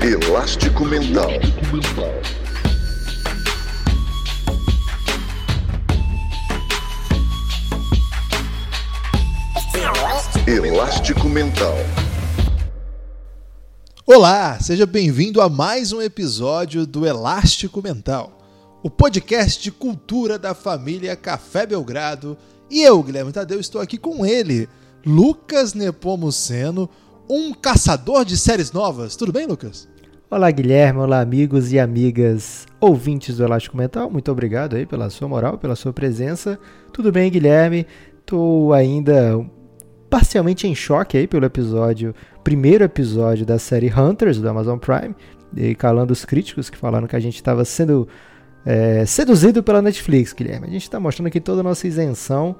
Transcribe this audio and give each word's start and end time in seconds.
Elástico 0.00 0.84
Mental. 0.84 1.28
Elástico 10.46 11.28
Mental. 11.28 11.74
Olá, 14.06 14.60
seja 14.60 14.86
bem-vindo 14.86 15.40
a 15.40 15.48
mais 15.48 15.92
um 15.92 16.00
episódio 16.00 16.86
do 16.86 17.04
Elástico 17.04 17.82
Mental, 17.82 18.38
o 18.82 18.88
podcast 18.88 19.60
de 19.60 19.72
cultura 19.72 20.38
da 20.38 20.54
família 20.54 21.16
Café 21.16 21.66
Belgrado. 21.66 22.38
E 22.70 22.82
eu, 22.82 23.02
Guilherme 23.02 23.32
Tadeu, 23.32 23.58
estou 23.58 23.80
aqui 23.80 23.98
com 23.98 24.24
ele, 24.24 24.68
Lucas 25.04 25.74
Nepomuceno, 25.74 26.88
um 27.28 27.52
caçador 27.52 28.24
de 28.24 28.36
séries 28.36 28.72
novas. 28.72 29.14
Tudo 29.14 29.32
bem, 29.32 29.46
Lucas? 29.46 29.86
Olá, 30.30 30.50
Guilherme. 30.50 31.00
Olá, 31.00 31.20
amigos 31.20 31.72
e 31.72 31.78
amigas 31.78 32.66
ouvintes 32.80 33.36
do 33.36 33.44
Elástico 33.44 33.76
Mental. 33.76 34.10
Muito 34.10 34.32
obrigado 34.32 34.76
aí 34.76 34.86
pela 34.86 35.10
sua 35.10 35.28
moral, 35.28 35.58
pela 35.58 35.76
sua 35.76 35.92
presença. 35.92 36.58
Tudo 36.92 37.12
bem, 37.12 37.30
Guilherme? 37.30 37.86
Estou 38.18 38.72
ainda 38.72 39.44
parcialmente 40.08 40.66
em 40.66 40.74
choque 40.74 41.18
aí 41.18 41.26
pelo 41.26 41.44
episódio, 41.44 42.14
primeiro 42.42 42.82
episódio 42.82 43.44
da 43.44 43.58
série 43.58 43.92
Hunters 43.92 44.38
do 44.38 44.48
Amazon 44.48 44.78
Prime, 44.78 45.14
e 45.54 45.74
calando 45.74 46.12
os 46.12 46.24
críticos 46.24 46.70
que 46.70 46.78
falaram 46.78 47.06
que 47.06 47.16
a 47.16 47.20
gente 47.20 47.34
estava 47.36 47.62
sendo 47.62 48.08
é, 48.64 49.04
seduzido 49.04 49.62
pela 49.62 49.82
Netflix, 49.82 50.32
Guilherme. 50.32 50.66
A 50.66 50.70
gente 50.70 50.82
está 50.82 50.98
mostrando 50.98 51.26
aqui 51.26 51.40
toda 51.40 51.60
a 51.60 51.64
nossa 51.64 51.86
isenção 51.86 52.56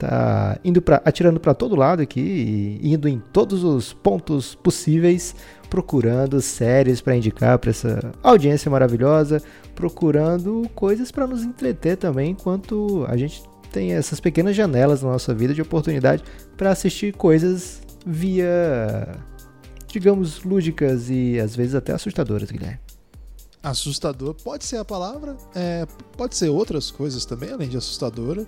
tá 0.00 0.58
indo 0.64 0.80
para 0.80 1.02
atirando 1.04 1.38
para 1.38 1.52
todo 1.52 1.76
lado 1.76 2.00
aqui 2.00 2.80
indo 2.82 3.06
em 3.06 3.20
todos 3.32 3.62
os 3.62 3.92
pontos 3.92 4.54
possíveis, 4.54 5.34
procurando 5.68 6.40
séries 6.40 7.00
para 7.00 7.14
indicar 7.14 7.58
para 7.58 7.70
essa 7.70 8.12
audiência 8.22 8.70
maravilhosa, 8.70 9.42
procurando 9.74 10.68
coisas 10.74 11.10
para 11.12 11.26
nos 11.26 11.42
entreter 11.42 11.96
também, 11.96 12.30
enquanto 12.30 13.04
a 13.08 13.16
gente 13.16 13.42
tem 13.70 13.92
essas 13.92 14.18
pequenas 14.18 14.56
janelas 14.56 15.02
na 15.02 15.10
nossa 15.10 15.34
vida 15.34 15.54
de 15.54 15.62
oportunidade 15.62 16.24
para 16.56 16.70
assistir 16.70 17.14
coisas 17.14 17.82
via 18.04 19.06
digamos 19.86 20.42
lúdicas 20.44 21.10
e 21.10 21.38
às 21.38 21.54
vezes 21.54 21.74
até 21.74 21.92
assustadoras, 21.92 22.50
Guilherme. 22.50 22.80
Assustador 23.62 24.34
pode 24.34 24.64
ser 24.64 24.78
a 24.78 24.84
palavra, 24.84 25.36
é, 25.54 25.86
pode 26.16 26.34
ser 26.34 26.48
outras 26.48 26.90
coisas 26.90 27.26
também, 27.26 27.50
além 27.50 27.68
de 27.68 27.76
assustadora. 27.76 28.46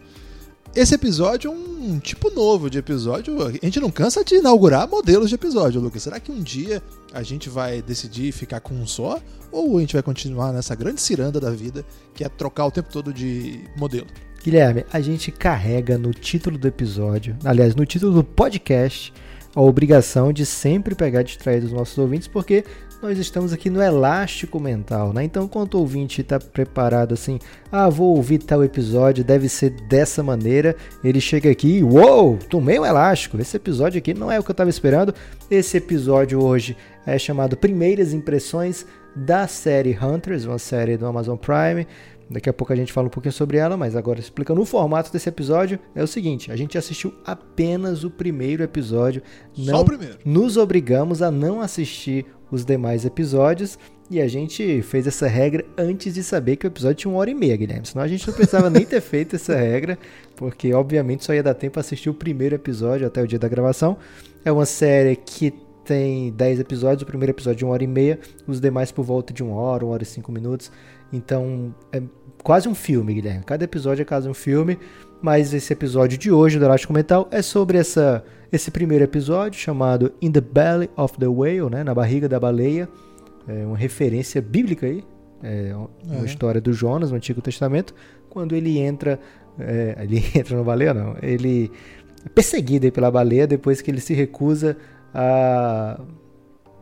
Esse 0.75 0.95
episódio 0.95 1.51
é 1.51 1.55
um 1.55 1.99
tipo 1.99 2.31
novo 2.31 2.71
de 2.71 2.79
episódio. 2.79 3.43
A 3.43 3.51
gente 3.51 3.79
não 3.79 3.91
cansa 3.91 4.25
de 4.25 4.37
inaugurar 4.37 4.89
modelos 4.89 5.29
de 5.29 5.35
episódio, 5.35 5.83
Lucas. 5.83 6.03
Será 6.03 6.19
que 6.19 6.33
um 6.33 6.43
dia 6.43 6.83
a 7.13 7.23
gente 7.23 7.51
vai 7.51 7.83
decidir 7.83 8.33
ficar 8.33 8.59
com 8.61 8.75
um 8.75 8.87
só? 8.87 9.21
Ou 9.51 9.77
a 9.77 9.81
gente 9.83 9.93
vai 9.93 10.03
continuar 10.03 10.51
nessa 10.51 10.75
grande 10.75 11.03
ciranda 11.03 11.39
da 11.39 11.51
vida, 11.51 11.85
que 12.15 12.25
é 12.25 12.29
trocar 12.31 12.65
o 12.65 12.71
tempo 12.71 12.89
todo 12.91 13.13
de 13.13 13.61
modelo? 13.77 14.07
Guilherme, 14.43 14.87
a 14.91 14.99
gente 15.03 15.31
carrega 15.31 15.99
no 15.99 16.11
título 16.15 16.57
do 16.57 16.67
episódio, 16.67 17.37
aliás, 17.45 17.75
no 17.75 17.85
título 17.85 18.15
do 18.15 18.25
podcast, 18.25 19.13
a 19.55 19.61
obrigação 19.61 20.33
de 20.33 20.47
sempre 20.47 20.95
pegar 20.95 21.23
distraído 21.23 21.67
os 21.67 21.73
nossos 21.73 21.99
ouvintes, 21.99 22.27
porque 22.27 22.65
nós 23.03 23.19
estamos 23.19 23.53
aqui 23.53 23.69
no 23.69 23.83
elástico 23.83 24.61
mental, 24.61 25.13
né? 25.13 25.25
Então, 25.25 25.49
quando 25.49 25.75
o 25.75 25.81
ouvinte 25.81 26.21
está 26.21 26.39
preparado 26.39 27.15
assim, 27.15 27.41
ah, 27.71 27.89
vou 27.89 28.17
ouvir 28.17 28.39
tal 28.39 28.63
episódio, 28.63 29.25
deve 29.25 29.49
ser 29.49 29.71
dessa 29.71 30.23
maneira, 30.23 30.77
ele 31.03 31.21
chega 31.21 31.51
aqui 31.51 31.79
e, 31.79 31.83
uou, 31.83 32.39
tomei 32.49 32.79
um 32.79 32.87
elástico. 32.87 33.41
Esse 33.41 33.57
episódio 33.57 33.99
aqui 33.99 34.15
não 34.15 34.31
é 34.31 34.39
o 34.39 34.45
que 34.45 34.51
eu 34.51 34.55
estava 34.55 34.71
esperando. 34.71 35.13
Esse 35.51 35.79
episódio 35.79 36.41
hoje 36.41 36.77
é 37.05 37.19
chamado 37.19 37.57
Primeiras 37.57 38.13
Impressões 38.13 38.87
da 39.17 39.49
série 39.49 39.99
Hunters, 40.01 40.45
uma 40.45 40.59
série 40.59 40.97
do 40.97 41.05
Amazon 41.05 41.37
Prime. 41.37 41.89
Daqui 42.33 42.49
a 42.49 42.53
pouco 42.53 42.73
a 42.73 42.77
gente 42.77 42.93
fala 42.93 43.07
um 43.07 43.11
pouquinho 43.11 43.33
sobre 43.33 43.59
ela, 43.59 43.77
mas 43.77 43.95
agora 43.95 44.19
explicando 44.19 44.61
o 44.61 44.65
formato 44.65 45.13
desse 45.13 45.29
episódio, 45.29 45.79
é 45.95 46.03
o 46.03 46.07
seguinte: 46.07 46.51
a 46.51 46.57
gente 46.57 46.79
assistiu 46.79 47.13
apenas 47.25 48.05
o 48.05 48.11
primeiro 48.11 48.63
episódio. 48.63 49.23
Não 49.57 49.75
Só 49.77 49.81
o 49.83 49.85
primeiro. 49.85 50.19
Nos 50.25 50.57
obrigamos 50.57 51.21
a 51.23 51.31
não 51.31 51.61
assistir 51.61 52.27
os 52.51 52.65
demais 52.65 53.05
episódios 53.05 53.79
e 54.11 54.21
a 54.21 54.29
gente 54.29 54.83
fez 54.83 55.07
essa 55.07 55.27
regra 55.27 55.65
antes 55.77 56.13
de 56.13 56.23
saber 56.23 56.57
que 56.57 56.67
o 56.67 56.69
episódio 56.69 56.97
tinha 56.97 57.11
uma 57.11 57.21
hora 57.21 57.31
e 57.31 57.35
meia, 57.35 57.57
Guilherme. 57.57 57.87
Senão 57.87 58.05
a 58.05 58.09
gente 58.09 58.27
não 58.27 58.35
precisava 58.35 58.69
nem 58.69 58.85
ter 58.85 59.01
feito 59.01 59.37
essa 59.37 59.57
regra, 59.57 59.99
porque 60.37 60.75
obviamente 60.75 61.25
só 61.25 61.33
ia 61.33 61.43
dar 61.43 61.55
tempo 61.55 61.81
assistir 61.81 62.11
o 62.11 62.15
primeiro 62.15 62.55
episódio 62.55 63.07
até 63.07 63.23
o 63.23 63.27
dia 63.27 63.39
da 63.39 63.49
gravação. 63.49 63.97
É 64.45 64.53
uma 64.53 64.67
série 64.67 65.17
que 65.17 65.55
tem 65.83 66.31
10 66.31 66.61
episódios, 66.61 67.03
o 67.03 67.07
primeiro 67.07 67.33
episódio 67.33 67.59
de 67.59 67.65
uma 67.65 67.73
hora 67.73 67.85
e 67.85 67.87
meia, 67.87 68.19
os 68.47 68.61
demais 68.61 68.93
por 68.93 69.03
volta 69.03 69.33
de 69.33 69.43
uma 69.43 69.57
hora, 69.57 69.85
uma 69.85 69.95
hora 69.95 70.03
e 70.03 70.07
cinco 70.07 70.31
minutos. 70.31 70.71
Então 71.13 71.75
é 71.91 72.03
quase 72.43 72.69
um 72.69 72.75
filme, 72.75 73.15
Guilherme. 73.15 73.45
Cada 73.45 73.65
episódio 73.65 74.03
é 74.03 74.05
quase 74.05 74.29
um 74.29 74.35
filme, 74.35 74.79
mas 75.21 75.55
esse 75.55 75.73
episódio 75.73 76.19
de 76.19 76.31
hoje 76.31 76.59
do 76.59 76.65
Elástico 76.65 76.93
Mental 76.93 77.29
é 77.31 77.41
sobre 77.41 77.79
essa, 77.79 78.25
esse 78.51 78.71
primeiro 78.71 79.05
episódio 79.05 79.61
chamado 79.61 80.13
In 80.21 80.33
the 80.33 80.41
Belly 80.41 80.91
of 80.97 81.17
the 81.19 81.29
Whale, 81.29 81.71
né, 81.71 81.85
na 81.85 81.95
barriga 81.95 82.29
da 82.29 82.39
baleia. 82.39 82.89
É 83.47 83.67
uma 83.67 83.77
referência 83.77 84.41
bíblica 84.41 84.87
aí, 84.87 85.05
é 85.43 85.75
uma 85.75 86.23
é. 86.23 86.25
história 86.25 86.61
do 86.61 86.73
Jonas 86.73 87.11
no 87.11 87.17
Antigo 87.17 87.41
Testamento, 87.41 87.95
quando 88.31 88.55
ele 88.55 88.79
entra, 88.79 89.19
é, 89.59 89.97
ele 90.03 90.23
entra 90.35 90.57
na 90.57 90.63
baleia 90.63 90.95
não, 90.95 91.17
ele 91.21 91.71
é 92.25 92.29
perseguido 92.29 92.91
pela 92.93 93.11
baleia 93.11 93.47
depois 93.47 93.81
que 93.81 93.91
ele 93.91 94.01
se 94.01 94.15
recusa 94.15 94.77
a 95.13 96.01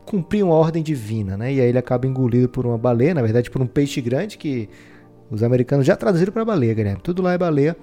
cumprir 0.05 0.43
uma 0.43 0.53
ordem 0.53 0.83
divina, 0.83 1.35
né? 1.35 1.53
E 1.53 1.61
aí 1.61 1.69
ele 1.69 1.77
acaba 1.77 2.05
engolido 2.05 2.47
por 2.49 2.65
uma 2.65 2.77
baleia, 2.77 3.13
na 3.13 3.21
verdade 3.21 3.49
por 3.49 3.61
um 3.61 3.67
peixe 3.67 4.01
grande 4.01 4.37
que 4.37 4.69
os 5.31 5.41
americanos 5.41 5.85
já 5.85 5.95
traduziram 5.95 6.33
para 6.33 6.43
baleia, 6.43 6.73
Guilherme. 6.73 6.99
Tudo 7.01 7.21
lá 7.21 7.33
é 7.33 7.37
baleia, 7.37 7.75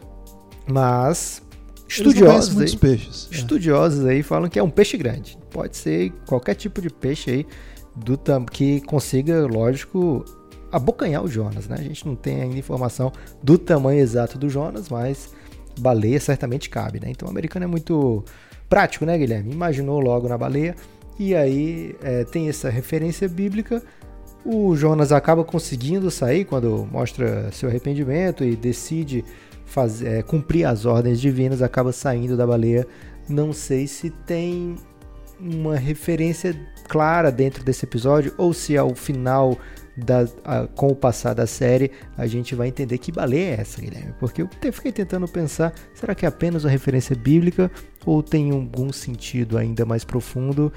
mas 0.71 1.43
estudiosos 1.89 2.61
aí, 2.61 2.77
peixes. 2.77 3.29
É. 3.33 3.37
Estudiosos 3.37 4.05
aí 4.05 4.23
falam 4.23 4.51
que 4.51 4.59
é 4.59 4.63
um 4.63 4.71
peixe 4.71 4.99
grande. 4.99 5.39
Pode 5.51 5.77
ser 5.77 6.13
qualquer 6.27 6.55
tipo 6.55 6.83
de 6.83 6.91
peixe 6.91 7.31
aí 7.31 7.47
do 7.97 8.21
que 8.53 8.83
consiga, 8.83 9.47
lógico, 9.47 10.25
abocanhar 10.71 11.25
o 11.25 11.29
Jonas, 11.29 11.67
né? 11.67 11.77
A 11.79 11.83
gente 11.83 12.07
não 12.07 12.15
tem 12.15 12.43
ainda 12.43 12.59
informação 12.59 13.11
do 13.43 13.57
tamanho 13.57 14.01
exato 14.01 14.39
do 14.39 14.49
Jonas, 14.49 14.89
mas 14.91 15.31
baleia 15.81 16.21
certamente 16.21 16.69
cabe, 16.69 17.01
né? 17.01 17.09
Então 17.11 17.27
o 17.27 17.31
americano 17.31 17.65
é 17.65 17.69
muito 17.69 18.23
prático, 18.69 19.07
né, 19.07 19.17
Guilherme? 19.17 19.53
Imaginou 19.53 20.01
logo 20.01 20.29
na 20.29 20.37
baleia 20.37 20.77
e 21.19 21.35
aí 21.35 21.97
é, 22.03 22.25
tem 22.25 22.49
essa 22.49 22.69
referência 22.69 23.29
bíblica. 23.29 23.83
O 24.45 24.75
Jonas 24.77 25.13
acaba 25.13 25.45
conseguindo 25.45 26.11
sair 26.11 26.45
quando 26.45 26.89
mostra 26.91 27.51
seu 27.53 27.69
arrependimento 27.69 28.45
e 28.45 28.57
decide 28.57 29.25
fazer, 29.65 30.09
é, 30.09 30.23
cumprir 30.23 30.65
as 30.65 30.87
ordens 30.87 31.21
divinas, 31.21 31.61
acaba 31.61 31.93
saindo 31.93 32.37
da 32.37 32.47
baleia. 32.47 32.87
Não 33.29 33.53
sei 33.53 33.87
se 33.87 34.11
tem 34.11 34.77
uma 35.39 35.77
referência 35.77 36.59
clara 36.89 37.31
dentro 37.31 37.63
desse 37.63 37.85
episódio 37.85 38.33
ou 38.39 38.53
se 38.53 38.77
ao 38.77 38.95
final 38.95 39.57
da, 39.97 40.27
a, 40.45 40.67
com 40.67 40.89
o 40.89 40.95
passar 40.95 41.35
da 41.35 41.47
série 41.47 41.91
a 42.17 42.27
gente 42.27 42.55
vai 42.55 42.69
entender 42.69 42.99
que 42.99 43.13
baleia 43.13 43.57
é 43.57 43.61
essa, 43.61 43.81
Guilherme. 43.81 44.15
Porque 44.19 44.43
eu 44.43 44.73
fiquei 44.73 44.93
tentando 44.93 45.27
pensar, 45.29 45.73
será 45.95 46.15
que 46.15 46.25
é 46.25 46.29
apenas 46.29 46.65
uma 46.65 46.71
referência 46.71 47.15
bíblica 47.15 47.71
ou 48.07 48.23
tem 48.23 48.51
algum 48.51 48.93
sentido 48.93 49.59
ainda 49.59 49.85
mais 49.85 50.05
profundo? 50.05 50.73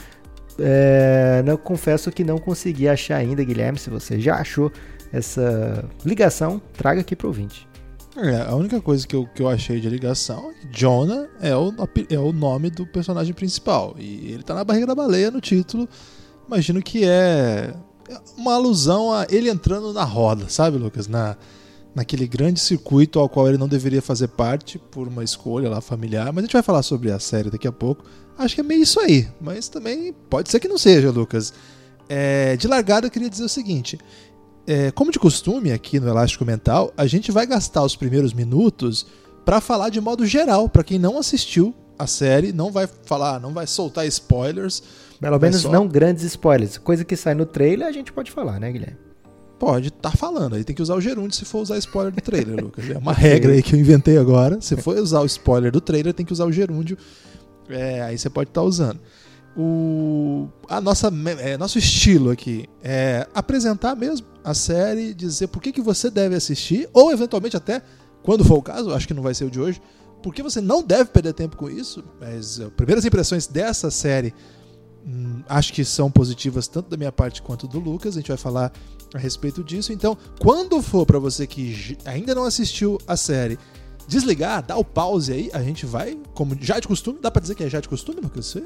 É, 0.59 1.41
não, 1.45 1.57
confesso 1.57 2.11
que 2.11 2.23
não 2.23 2.37
consegui 2.37 2.87
achar 2.87 3.17
ainda, 3.17 3.43
Guilherme. 3.43 3.77
Se 3.79 3.89
você 3.89 4.19
já 4.19 4.35
achou 4.35 4.71
essa 5.11 5.85
ligação, 6.05 6.61
traga 6.73 7.01
aqui 7.01 7.15
para 7.15 7.27
o 7.27 7.29
ouvinte. 7.29 7.67
É, 8.17 8.41
a 8.41 8.55
única 8.55 8.81
coisa 8.81 9.07
que 9.07 9.15
eu, 9.15 9.25
que 9.25 9.41
eu 9.41 9.47
achei 9.47 9.79
de 9.79 9.89
ligação 9.89 10.51
é 10.51 10.53
que 10.53 10.67
Jonah 10.67 11.27
é 11.39 11.55
o, 11.55 11.73
é 12.09 12.19
o 12.19 12.33
nome 12.33 12.69
do 12.69 12.85
personagem 12.85 13.33
principal. 13.33 13.95
E 13.97 14.33
ele 14.33 14.43
tá 14.43 14.53
na 14.53 14.63
barriga 14.63 14.85
da 14.85 14.95
baleia 14.95 15.31
no 15.31 15.39
título. 15.39 15.87
Imagino 16.45 16.81
que 16.81 17.05
é 17.05 17.73
uma 18.37 18.55
alusão 18.55 19.13
a 19.13 19.25
ele 19.29 19.49
entrando 19.49 19.93
na 19.93 20.03
roda, 20.03 20.49
sabe, 20.49 20.77
Lucas? 20.77 21.07
Na, 21.07 21.37
naquele 21.93 22.27
grande 22.27 22.59
circuito 22.59 23.19
ao 23.19 23.27
qual 23.27 23.47
ele 23.47 23.57
não 23.57 23.67
deveria 23.67 24.01
fazer 24.01 24.29
parte 24.29 24.79
por 24.79 25.07
uma 25.07 25.23
escolha 25.23 25.69
lá 25.69 25.81
familiar. 25.81 26.31
Mas 26.31 26.43
a 26.43 26.47
gente 26.47 26.53
vai 26.53 26.63
falar 26.63 26.83
sobre 26.83 27.11
a 27.11 27.19
série 27.19 27.49
daqui 27.49 27.67
a 27.67 27.71
pouco. 27.71 28.05
Acho 28.37 28.55
que 28.55 28.61
é 28.61 28.63
meio 28.63 28.83
isso 28.83 28.99
aí, 28.99 29.27
mas 29.39 29.67
também 29.67 30.13
pode 30.29 30.49
ser 30.49 30.59
que 30.59 30.67
não 30.67 30.77
seja, 30.77 31.11
Lucas. 31.11 31.53
É, 32.07 32.55
de 32.57 32.67
largada, 32.67 33.07
eu 33.07 33.11
queria 33.11 33.29
dizer 33.29 33.43
o 33.43 33.49
seguinte: 33.49 33.99
é, 34.65 34.91
como 34.91 35.11
de 35.11 35.19
costume 35.19 35.71
aqui 35.71 35.99
no 35.99 36.07
Elástico 36.07 36.45
Mental, 36.45 36.93
a 36.97 37.05
gente 37.05 37.31
vai 37.31 37.45
gastar 37.45 37.83
os 37.83 37.95
primeiros 37.95 38.33
minutos 38.33 39.05
para 39.45 39.59
falar 39.59 39.89
de 39.89 39.99
modo 39.99 40.25
geral, 40.25 40.69
para 40.69 40.83
quem 40.83 40.99
não 40.99 41.17
assistiu 41.17 41.73
a 41.97 42.07
série, 42.07 42.51
não 42.51 42.71
vai 42.71 42.87
falar, 42.87 43.39
não 43.39 43.53
vai 43.53 43.67
soltar 43.67 44.07
spoilers. 44.07 44.81
Pelo 45.19 45.39
menos 45.39 45.61
só... 45.61 45.71
não 45.71 45.87
grandes 45.87 46.23
spoilers. 46.23 46.77
Coisa 46.77 47.05
que 47.05 47.15
sai 47.15 47.35
no 47.35 47.45
trailer 47.45 47.87
a 47.87 47.91
gente 47.91 48.11
pode 48.11 48.31
falar, 48.31 48.59
né, 48.59 48.71
Guilherme? 48.71 49.10
Pode 49.61 49.89
estar 49.89 50.09
tá 50.09 50.17
falando. 50.17 50.55
Aí 50.55 50.63
tem 50.63 50.75
que 50.75 50.81
usar 50.81 50.95
o 50.95 50.99
gerúndio 50.99 51.37
se 51.37 51.45
for 51.45 51.59
usar 51.59 51.77
spoiler 51.77 52.11
do 52.11 52.19
trailer, 52.19 52.55
Lucas. 52.65 52.89
É 52.89 52.97
uma 52.97 53.13
regra 53.13 53.51
aí 53.51 53.61
que 53.61 53.75
eu 53.75 53.79
inventei 53.79 54.17
agora. 54.17 54.59
Se 54.59 54.75
for 54.75 54.97
usar 54.97 55.21
o 55.21 55.25
spoiler 55.27 55.71
do 55.71 55.79
trailer, 55.79 56.15
tem 56.15 56.25
que 56.25 56.33
usar 56.33 56.45
o 56.45 56.51
gerúndio. 56.51 56.97
É, 57.69 58.01
aí 58.01 58.17
você 58.17 58.27
pode 58.27 58.49
estar 58.49 58.61
tá 58.61 58.65
usando. 58.65 58.99
o 59.55 60.49
a 60.67 60.81
nossa 60.81 61.13
é, 61.37 61.59
nosso 61.59 61.77
estilo 61.77 62.31
aqui 62.31 62.67
é 62.81 63.27
apresentar 63.35 63.95
mesmo 63.95 64.25
a 64.43 64.55
série, 64.55 65.13
dizer 65.13 65.45
por 65.45 65.61
que, 65.61 65.71
que 65.71 65.81
você 65.81 66.09
deve 66.09 66.33
assistir, 66.33 66.89
ou 66.91 67.11
eventualmente 67.11 67.55
até, 67.55 67.83
quando 68.23 68.43
for 68.43 68.57
o 68.57 68.63
caso, 68.63 68.91
acho 68.95 69.07
que 69.07 69.13
não 69.13 69.21
vai 69.21 69.35
ser 69.35 69.45
o 69.45 69.51
de 69.51 69.59
hoje, 69.59 69.79
porque 70.23 70.41
você 70.41 70.59
não 70.59 70.81
deve 70.81 71.11
perder 71.11 71.33
tempo 71.33 71.55
com 71.55 71.69
isso. 71.69 72.03
Mas 72.19 72.59
primeiras 72.75 73.05
impressões 73.05 73.45
dessa 73.45 73.91
série 73.91 74.33
hum, 75.05 75.41
acho 75.47 75.73
que 75.73 75.83
são 75.83 76.09
positivas 76.11 76.67
tanto 76.67 76.89
da 76.89 76.97
minha 76.97 77.11
parte 77.11 77.41
quanto 77.41 77.67
do 77.67 77.79
Lucas. 77.79 78.15
A 78.15 78.19
gente 78.19 78.29
vai 78.29 78.37
falar 78.37 78.71
a 79.13 79.17
respeito 79.17 79.63
disso. 79.63 79.91
Então, 79.93 80.17
quando 80.39 80.81
for 80.81 81.05
para 81.05 81.19
você 81.19 81.45
que 81.45 81.97
ainda 82.05 82.33
não 82.33 82.43
assistiu 82.43 82.99
a 83.07 83.17
série, 83.17 83.57
desligar, 84.07 84.63
dar 84.63 84.77
o 84.77 84.83
pause 84.83 85.31
aí, 85.31 85.49
a 85.53 85.61
gente 85.61 85.85
vai, 85.85 86.17
como 86.33 86.57
já 86.59 86.79
de 86.79 86.87
costume, 86.87 87.19
dá 87.21 87.29
para 87.29 87.41
dizer 87.41 87.55
que 87.55 87.63
é 87.63 87.69
já 87.69 87.79
de 87.79 87.89
costume, 87.89 88.21
Lucas? 88.21 88.45
Você? 88.45 88.63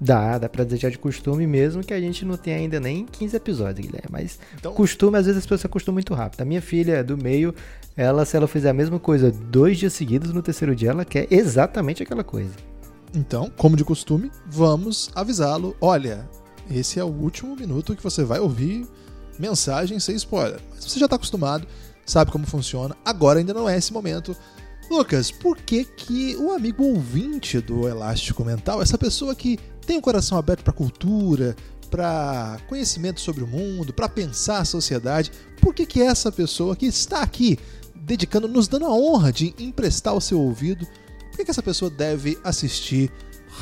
Dá, 0.00 0.38
dá 0.38 0.48
pra 0.48 0.64
dizer 0.64 0.78
já 0.78 0.88
de 0.88 0.98
costume 0.98 1.46
mesmo 1.46 1.82
que 1.82 1.94
a 1.94 2.00
gente 2.00 2.24
não 2.24 2.36
tem 2.36 2.54
ainda 2.54 2.80
nem 2.80 3.06
15 3.06 3.36
episódios, 3.36 3.86
Guilherme. 3.86 4.08
Mas 4.10 4.38
então... 4.54 4.72
costume, 4.74 5.16
às 5.18 5.26
vezes 5.26 5.38
as 5.38 5.44
pessoas 5.44 5.60
se 5.60 5.66
acostumam 5.66 5.94
muito 5.94 6.12
rápido. 6.14 6.40
A 6.40 6.44
minha 6.44 6.60
filha 6.60 7.02
do 7.02 7.16
meio, 7.16 7.54
ela, 7.96 8.24
se 8.24 8.36
ela 8.36 8.48
fizer 8.48 8.70
a 8.70 8.74
mesma 8.74 8.98
coisa 8.98 9.30
dois 9.30 9.78
dias 9.78 9.92
seguidos, 9.92 10.32
no 10.32 10.42
terceiro 10.42 10.74
dia 10.74 10.90
ela 10.90 11.04
quer 11.04 11.26
exatamente 11.30 12.02
aquela 12.02 12.24
coisa. 12.24 12.52
Então, 13.14 13.50
como 13.56 13.76
de 13.76 13.84
costume, 13.84 14.30
vamos 14.46 15.10
avisá-lo. 15.14 15.76
Olha, 15.80 16.28
esse 16.70 16.98
é 16.98 17.04
o 17.04 17.08
último 17.08 17.54
minuto 17.54 17.94
que 17.94 18.02
você 18.02 18.24
vai 18.24 18.40
ouvir 18.40 18.86
mensagem 19.38 20.00
sem 20.00 20.16
spoiler. 20.16 20.60
Mas 20.70 20.84
você 20.84 20.98
já 20.98 21.06
está 21.06 21.16
acostumado, 21.16 21.66
sabe 22.04 22.32
como 22.32 22.46
funciona. 22.46 22.96
Agora 23.04 23.38
ainda 23.38 23.54
não 23.54 23.68
é 23.68 23.78
esse 23.78 23.92
momento. 23.92 24.36
Lucas, 24.90 25.30
por 25.30 25.56
que 25.56 25.84
que 25.84 26.36
o 26.36 26.50
amigo 26.52 26.84
ouvinte 26.84 27.60
do 27.60 27.88
Elástico 27.88 28.44
Mental, 28.44 28.82
essa 28.82 28.98
pessoa 28.98 29.34
que 29.34 29.58
tem 29.86 29.96
o 29.96 30.02
coração 30.02 30.36
aberto 30.36 30.62
para 30.62 30.72
cultura, 30.72 31.56
para 31.90 32.58
conhecimento 32.68 33.20
sobre 33.20 33.44
o 33.44 33.46
mundo, 33.46 33.92
para 33.92 34.08
pensar 34.08 34.58
a 34.58 34.64
sociedade, 34.64 35.30
por 35.60 35.72
que 35.72 35.86
que 35.86 36.02
essa 36.02 36.32
pessoa 36.32 36.74
que 36.74 36.86
está 36.86 37.22
aqui 37.22 37.58
dedicando, 37.94 38.48
nos 38.48 38.68
dando 38.68 38.86
a 38.86 38.92
honra 38.92 39.32
de 39.32 39.54
emprestar 39.58 40.14
o 40.14 40.20
seu 40.20 40.38
ouvido, 40.40 40.86
por 41.34 41.38
que, 41.38 41.46
que 41.46 41.50
essa 41.50 41.64
pessoa 41.64 41.90
deve 41.90 42.38
assistir 42.44 43.10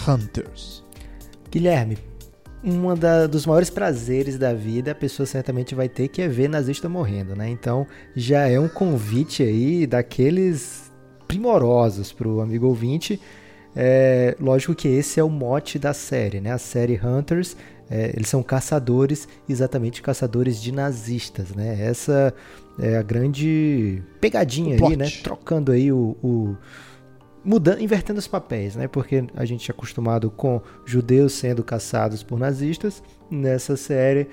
Hunters? 0.07 0.85
Guilherme, 1.51 1.97
um 2.63 2.83
dos 3.31 3.47
maiores 3.47 3.71
prazeres 3.71 4.37
da 4.37 4.53
vida 4.53 4.93
a 4.93 4.95
pessoa 4.95 5.25
certamente 5.25 5.75
vai 5.75 5.89
ter 5.89 6.09
que 6.09 6.21
é 6.21 6.29
ver 6.29 6.51
nazista 6.51 6.87
morrendo, 6.87 7.35
né? 7.35 7.49
Então 7.49 7.87
já 8.15 8.47
é 8.47 8.61
um 8.61 8.69
convite 8.69 9.43
aí 9.43 9.87
daqueles 9.87 10.93
primorosos 11.27 12.13
para 12.13 12.29
o 12.29 12.43
amigo 12.43 12.67
ouvinte 12.67 13.19
é, 13.75 14.37
lógico 14.39 14.75
que 14.75 14.87
esse 14.87 15.19
é 15.19 15.25
o 15.25 15.31
mote 15.31 15.79
da 15.79 15.95
série, 15.95 16.43
né? 16.43 16.53
A 16.53 16.59
série 16.59 17.01
Hunters, 17.03 17.57
é, 17.91 18.13
eles 18.15 18.29
são 18.29 18.43
caçadores, 18.43 19.27
exatamente 19.49 20.03
caçadores 20.03 20.61
de 20.61 20.73
nazistas, 20.73 21.55
né? 21.55 21.79
Essa 21.81 22.35
é 22.79 22.99
a 22.99 23.03
grande 23.03 24.03
pegadinha 24.21 24.77
aí, 24.77 24.95
né? 24.95 25.07
Trocando 25.23 25.73
aí 25.73 25.91
o, 25.91 26.17
o 26.23 26.57
mudando, 27.45 27.81
invertendo 27.81 28.19
os 28.19 28.29
papéis, 28.29 28.77
né? 28.77 28.89
Porque 28.89 29.25
a 29.35 29.45
gente 29.45 29.71
é 29.71 29.73
acostumado 29.73 30.31
com 30.31 30.61
judeus 30.85 31.33
sendo 31.33 31.63
caçados 31.63 32.23
por 32.23 32.39
nazistas. 32.39 33.03
Nessa 33.31 33.77
série, 33.77 34.29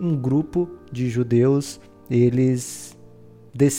um 0.00 0.16
grupo 0.16 0.68
de 0.90 1.08
judeus 1.08 1.80
eles 2.10 2.96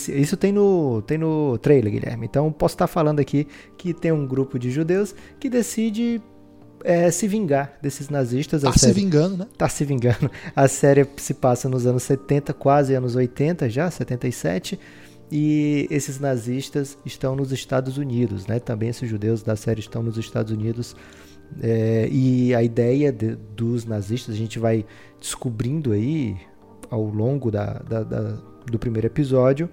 isso 0.07 0.37
tem 0.37 0.51
no, 0.51 1.01
tem 1.01 1.17
no 1.17 1.57
trailer, 1.57 1.91
Guilherme. 1.91 2.25
Então 2.25 2.51
posso 2.51 2.75
estar 2.75 2.87
falando 2.87 3.19
aqui 3.19 3.47
que 3.75 3.93
tem 3.93 4.11
um 4.11 4.27
grupo 4.27 4.59
de 4.59 4.69
judeus 4.69 5.15
que 5.39 5.49
decide 5.49 6.21
é, 6.83 7.09
se 7.09 7.27
vingar 7.27 7.77
desses 7.81 8.09
nazistas. 8.09 8.61
Tá 8.61 8.71
se 8.71 8.91
vingando, 8.91 9.37
né? 9.37 9.47
Tá 9.57 9.67
se 9.67 9.83
vingando. 9.83 10.29
A 10.55 10.67
série 10.67 11.07
se 11.17 11.33
passa 11.33 11.67
nos 11.67 11.87
anos 11.87 12.03
70, 12.03 12.53
quase 12.53 12.93
anos 12.93 13.15
80 13.15 13.67
já, 13.69 13.89
77. 13.89 14.79
E 15.35 15.87
esses 15.89 16.19
nazistas 16.19 16.95
estão 17.03 17.35
nos 17.35 17.51
Estados 17.51 17.97
Unidos, 17.97 18.45
né? 18.45 18.59
Também 18.59 18.89
esses 18.89 19.09
judeus 19.09 19.41
da 19.41 19.55
série 19.55 19.79
estão 19.79 20.03
nos 20.03 20.15
Estados 20.15 20.51
Unidos. 20.51 20.95
É, 21.59 22.07
e 22.11 22.53
a 22.53 22.61
ideia 22.61 23.11
de, 23.11 23.35
dos 23.35 23.83
nazistas, 23.83 24.35
a 24.35 24.37
gente 24.37 24.59
vai 24.59 24.85
descobrindo 25.19 25.91
aí 25.91 26.37
ao 26.87 27.03
longo 27.05 27.49
da, 27.49 27.79
da, 27.79 28.03
da 28.03 28.19
do 28.69 28.77
primeiro 28.77 29.07
episódio 29.07 29.67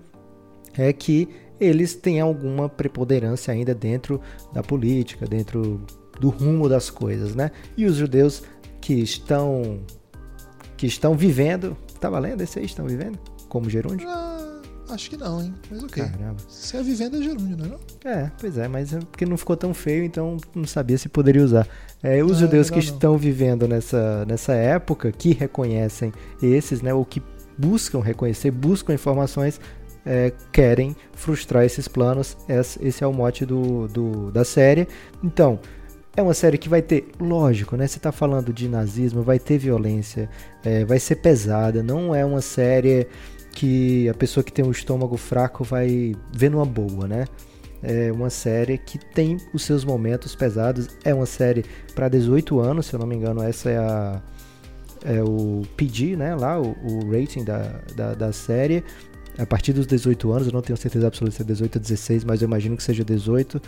é 0.79 0.91
que 0.95 1.29
eles 1.61 1.95
têm 1.95 2.21
alguma 2.21 2.67
preponderância 2.67 3.53
ainda 3.53 3.75
dentro 3.75 4.19
da 4.55 4.63
política, 4.63 5.27
dentro 5.27 5.85
do 6.19 6.31
rumo 6.31 6.71
das 6.71 6.89
coisas, 6.89 7.35
né? 7.35 7.51
E 7.77 7.85
os 7.85 7.97
judeus 7.97 8.43
que 8.81 8.95
estão 8.95 9.81
que 10.79 10.87
estão 10.87 11.15
vivendo, 11.15 11.77
tá 12.01 12.09
valendo 12.09 12.41
esse 12.41 12.59
aí 12.59 12.65
estão 12.65 12.87
vivendo 12.87 13.19
como 13.47 13.69
gerúndio? 13.69 14.09
Ah, 14.09 14.40
acho 14.93 15.11
que 15.11 15.17
não, 15.17 15.43
hein? 15.43 15.55
Mas 15.71 15.83
o 15.83 15.87
okay. 15.87 16.05
Caramba. 16.05 16.37
Se 16.49 16.77
é 16.77 16.83
vivendo 16.83 17.17
é 17.19 17.23
gerúndio, 17.23 17.57
não 17.57 17.65
é 17.65 17.69
não? 17.69 17.81
É, 18.05 18.31
pois 18.39 18.59
é, 18.59 18.69
mas 18.69 18.93
é 18.93 18.99
porque 18.99 19.27
não 19.27 19.37
ficou 19.37 19.57
tão 19.57 19.73
feio, 19.73 20.05
então 20.05 20.37
não 20.55 20.67
sabia 20.67 20.99
se 20.99 21.09
poderia 21.09 21.43
usar. 21.43 21.67
É, 22.03 22.23
os 22.23 22.39
judeus 22.39 22.69
que 22.69 22.77
não. 22.77 22.83
estão 22.83 23.19
vivendo 23.19 23.69
nessa, 23.69 24.25
nessa 24.27 24.53
época, 24.55 25.13
que 25.13 25.33
reconhecem 25.33 26.13
esses, 26.43 26.83
né, 26.83 26.95
ou 26.95 27.05
que 27.05 27.23
buscam 27.59 28.01
reconhecer, 28.01 28.51
buscam 28.51 28.95
informações, 28.95 29.61
é, 30.05 30.33
querem 30.51 30.97
frustrar 31.13 31.65
esses 31.65 31.87
planos. 31.87 32.37
Esse 32.81 33.05
é 33.05 33.07
o 33.07 33.13
mote 33.13 33.45
do, 33.45 33.87
do, 33.89 34.31
da 34.31 34.45
série. 34.45 34.89
Então, 35.23 35.59
é 36.17 36.23
uma 36.23 36.35
série 36.35 36.59
que 36.59 36.69
vai 36.69 36.83
ter, 36.83 37.09
lógico, 37.21 37.77
né? 37.77 37.87
Você 37.87 37.99
está 37.99 38.11
falando 38.11 38.53
de 38.53 38.69
nazismo, 38.69 39.23
vai 39.23 39.39
ter 39.39 39.59
violência, 39.59 40.29
é, 40.65 40.85
vai 40.85 40.99
ser 40.99 41.17
pesada. 41.17 41.83
Não 41.83 42.15
é 42.15 42.25
uma 42.25 42.41
série 42.41 43.07
que 43.53 44.09
a 44.09 44.15
pessoa 44.15 44.43
que 44.45 44.53
tem 44.53 44.65
um 44.65 44.71
estômago 44.71 45.17
fraco 45.17 45.65
vai 45.65 46.15
ver 46.33 46.51
numa 46.51 46.67
boa, 46.67 47.07
né? 47.07 47.27
É 47.83 48.13
uma 48.13 48.29
série 48.29 48.77
que 48.77 48.99
tem 48.99 49.39
os 49.55 49.63
seus 49.63 49.85
momentos 49.85 50.35
pesados. 50.35 50.89
É 51.05 51.15
uma 51.15 51.27
série 51.27 51.65
para 51.95 52.09
18 52.09 52.61
anos, 52.61 52.87
se 52.87 52.95
eu 52.95 53.01
não 53.01 53.07
me 53.07 53.17
engano, 53.17 53.43
essa 53.43 53.71
é 53.71 53.79
a 53.79 54.23
é, 55.05 55.23
o 55.23 55.63
PG, 55.77 56.17
né, 56.17 56.35
lá, 56.35 56.61
o, 56.61 56.77
o 56.83 57.11
rating 57.11 57.45
da, 57.45 57.81
da, 57.97 58.15
da, 58.15 58.33
série, 58.33 58.85
a 59.39 59.47
partir 59.47 59.73
dos 59.73 59.87
18 59.87 60.31
anos, 60.31 60.47
eu 60.47 60.53
não 60.53 60.61
tenho 60.61 60.77
certeza 60.77 61.07
absoluta 61.07 61.37
se 61.37 61.43
é 61.43 61.45
18 61.45 61.77
ou 61.77 61.81
16, 61.81 62.25
mas 62.25 62.43
eu 62.43 62.47
imagino 62.47 62.77
que 62.77 62.83
seja 62.83 63.05
18. 63.05 63.61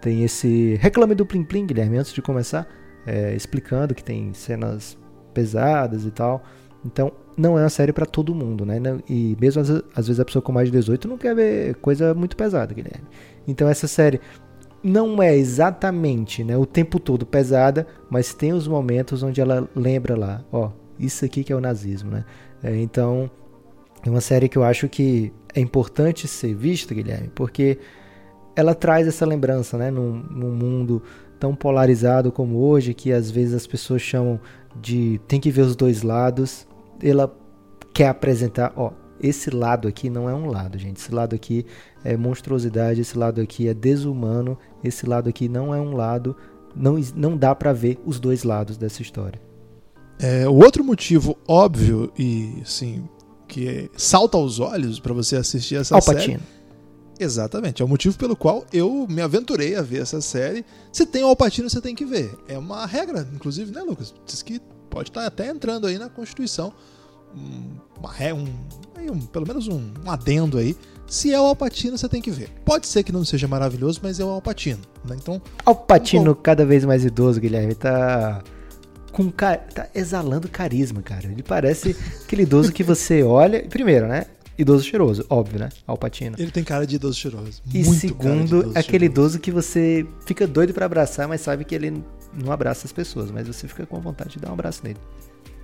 Tem 0.00 0.24
esse 0.24 0.76
Reclame 0.80 1.14
do 1.14 1.24
Plim 1.24 1.44
Plim, 1.44 1.66
Guilherme, 1.66 1.98
antes 1.98 2.12
de 2.12 2.20
começar, 2.20 2.66
é, 3.06 3.34
explicando 3.34 3.94
que 3.94 4.02
tem 4.02 4.34
cenas 4.34 4.98
pesadas 5.32 6.04
e 6.04 6.10
tal. 6.10 6.42
Então, 6.84 7.12
não 7.36 7.58
é 7.58 7.62
uma 7.62 7.70
série 7.70 7.92
para 7.92 8.06
todo 8.06 8.34
mundo, 8.34 8.64
né? 8.64 8.80
E 9.08 9.36
mesmo 9.40 9.62
às, 9.62 9.70
às, 9.70 10.06
vezes 10.06 10.20
a 10.20 10.24
pessoa 10.24 10.42
com 10.42 10.52
mais 10.52 10.68
de 10.68 10.72
18 10.72 11.08
não 11.08 11.16
quer 11.16 11.34
ver 11.34 11.74
coisa 11.76 12.14
muito 12.14 12.36
pesada, 12.36 12.74
Guilherme. 12.74 13.06
Então, 13.46 13.68
essa 13.68 13.88
série 13.88 14.20
não 14.82 15.22
é 15.22 15.36
exatamente 15.36 16.42
né, 16.42 16.56
o 16.56 16.66
tempo 16.66 16.98
todo 16.98 17.24
pesada, 17.24 17.86
mas 18.10 18.34
tem 18.34 18.52
os 18.52 18.66
momentos 18.66 19.22
onde 19.22 19.40
ela 19.40 19.68
lembra 19.76 20.16
lá, 20.16 20.44
ó, 20.52 20.70
isso 20.98 21.24
aqui 21.24 21.44
que 21.44 21.52
é 21.52 21.56
o 21.56 21.60
nazismo, 21.60 22.10
né? 22.10 22.24
É, 22.62 22.76
então, 22.76 23.30
é 24.04 24.10
uma 24.10 24.20
série 24.20 24.48
que 24.48 24.58
eu 24.58 24.64
acho 24.64 24.88
que 24.88 25.32
é 25.54 25.60
importante 25.60 26.26
ser 26.26 26.54
vista, 26.54 26.94
Guilherme, 26.94 27.30
porque 27.34 27.78
ela 28.54 28.74
traz 28.74 29.06
essa 29.06 29.24
lembrança, 29.24 29.78
né, 29.78 29.90
num, 29.90 30.22
num 30.30 30.50
mundo 30.50 31.02
tão 31.38 31.54
polarizado 31.54 32.30
como 32.30 32.58
hoje, 32.58 32.94
que 32.94 33.12
às 33.12 33.30
vezes 33.30 33.54
as 33.54 33.66
pessoas 33.66 34.02
chamam 34.02 34.38
de 34.80 35.20
tem 35.26 35.40
que 35.40 35.50
ver 35.50 35.62
os 35.62 35.74
dois 35.74 36.02
lados. 36.02 36.66
Ela 37.02 37.34
quer 37.92 38.08
apresentar, 38.08 38.72
ó, 38.76 38.92
esse 39.20 39.50
lado 39.50 39.86
aqui 39.86 40.10
não 40.10 40.28
é 40.28 40.34
um 40.34 40.46
lado, 40.50 40.78
gente. 40.78 40.96
Esse 40.96 41.14
lado 41.14 41.34
aqui 41.34 41.64
é 42.04 42.16
monstruosidade, 42.16 43.00
esse 43.00 43.16
lado 43.16 43.40
aqui 43.40 43.68
é 43.68 43.74
desumano, 43.74 44.58
esse 44.82 45.06
lado 45.06 45.28
aqui 45.28 45.48
não 45.48 45.74
é 45.74 45.80
um 45.80 45.94
lado, 45.94 46.36
não, 46.74 46.98
não 47.14 47.36
dá 47.36 47.54
para 47.54 47.72
ver 47.72 47.98
os 48.04 48.18
dois 48.18 48.42
lados 48.42 48.76
dessa 48.76 49.00
história. 49.00 49.40
É, 50.18 50.48
o 50.48 50.54
outro 50.54 50.84
motivo 50.84 51.36
óbvio 51.46 52.12
e 52.18 52.58
assim 52.62 53.08
que 53.48 53.90
salta 53.96 54.36
aos 54.36 54.60
olhos 54.60 54.98
para 54.98 55.12
você 55.12 55.36
assistir 55.36 55.76
essa 55.76 55.94
Alpatino. 55.94 56.40
série. 56.40 56.62
Exatamente, 57.20 57.82
é 57.82 57.84
o 57.84 57.88
motivo 57.88 58.16
pelo 58.16 58.34
qual 58.34 58.64
eu 58.72 59.06
me 59.08 59.20
aventurei 59.20 59.76
a 59.76 59.82
ver 59.82 60.00
essa 60.00 60.20
série. 60.20 60.64
Se 60.90 61.06
tem 61.06 61.22
o 61.22 61.26
Alpatino, 61.26 61.68
você 61.68 61.80
tem 61.80 61.94
que 61.94 62.04
ver. 62.04 62.34
É 62.48 62.58
uma 62.58 62.86
regra, 62.86 63.28
inclusive, 63.32 63.70
né, 63.70 63.82
Lucas? 63.82 64.14
Diz 64.26 64.42
que 64.42 64.60
pode 64.92 65.08
estar 65.08 65.24
até 65.24 65.48
entrando 65.48 65.86
aí 65.86 65.98
na 65.98 66.10
Constituição 66.10 66.70
uma, 67.98 68.12
um, 68.34 69.10
um, 69.10 69.20
pelo 69.20 69.46
menos 69.46 69.66
um, 69.66 69.90
um, 70.04 70.10
adendo 70.10 70.58
aí. 70.58 70.76
Se 71.06 71.32
é 71.32 71.40
o 71.40 71.44
Alpatino, 71.44 71.96
você 71.96 72.08
tem 72.08 72.20
que 72.20 72.30
ver. 72.30 72.50
Pode 72.64 72.86
ser 72.86 73.02
que 73.02 73.10
não 73.10 73.24
seja 73.24 73.48
maravilhoso, 73.48 74.00
mas 74.02 74.20
é 74.20 74.24
o 74.24 74.28
Alpatino. 74.28 74.80
Né? 75.04 75.16
Então, 75.18 75.40
Alpatino 75.64 76.34
cada 76.36 76.66
vez 76.66 76.84
mais 76.84 77.04
idoso, 77.04 77.40
Guilherme, 77.40 77.74
tá 77.74 78.42
com 79.12 79.30
tá 79.30 79.62
exalando 79.94 80.48
carisma, 80.48 81.00
cara. 81.00 81.26
Ele 81.26 81.42
parece 81.42 81.96
aquele 82.24 82.42
idoso 82.42 82.70
que 82.70 82.82
você 82.82 83.22
olha. 83.22 83.66
Primeiro, 83.66 84.06
né? 84.06 84.26
Idoso 84.62 84.84
cheiroso, 84.84 85.26
óbvio, 85.28 85.58
né? 85.58 85.68
Alpatino. 85.86 86.36
Ele 86.38 86.50
tem 86.50 86.62
cara 86.62 86.86
de 86.86 86.94
idoso 86.94 87.18
cheiroso. 87.18 87.60
E 87.74 87.84
segundo, 87.84 88.58
idoso 88.58 88.70
aquele 88.70 88.82
cheiroso. 88.82 89.04
idoso 89.04 89.38
que 89.40 89.50
você 89.50 90.06
fica 90.24 90.46
doido 90.46 90.72
para 90.72 90.86
abraçar, 90.86 91.26
mas 91.26 91.40
sabe 91.40 91.64
que 91.64 91.74
ele 91.74 92.02
não 92.32 92.52
abraça 92.52 92.86
as 92.86 92.92
pessoas, 92.92 93.30
mas 93.30 93.46
você 93.46 93.66
fica 93.66 93.84
com 93.84 94.00
vontade 94.00 94.34
de 94.34 94.38
dar 94.38 94.50
um 94.50 94.54
abraço 94.54 94.82
nele. 94.84 94.98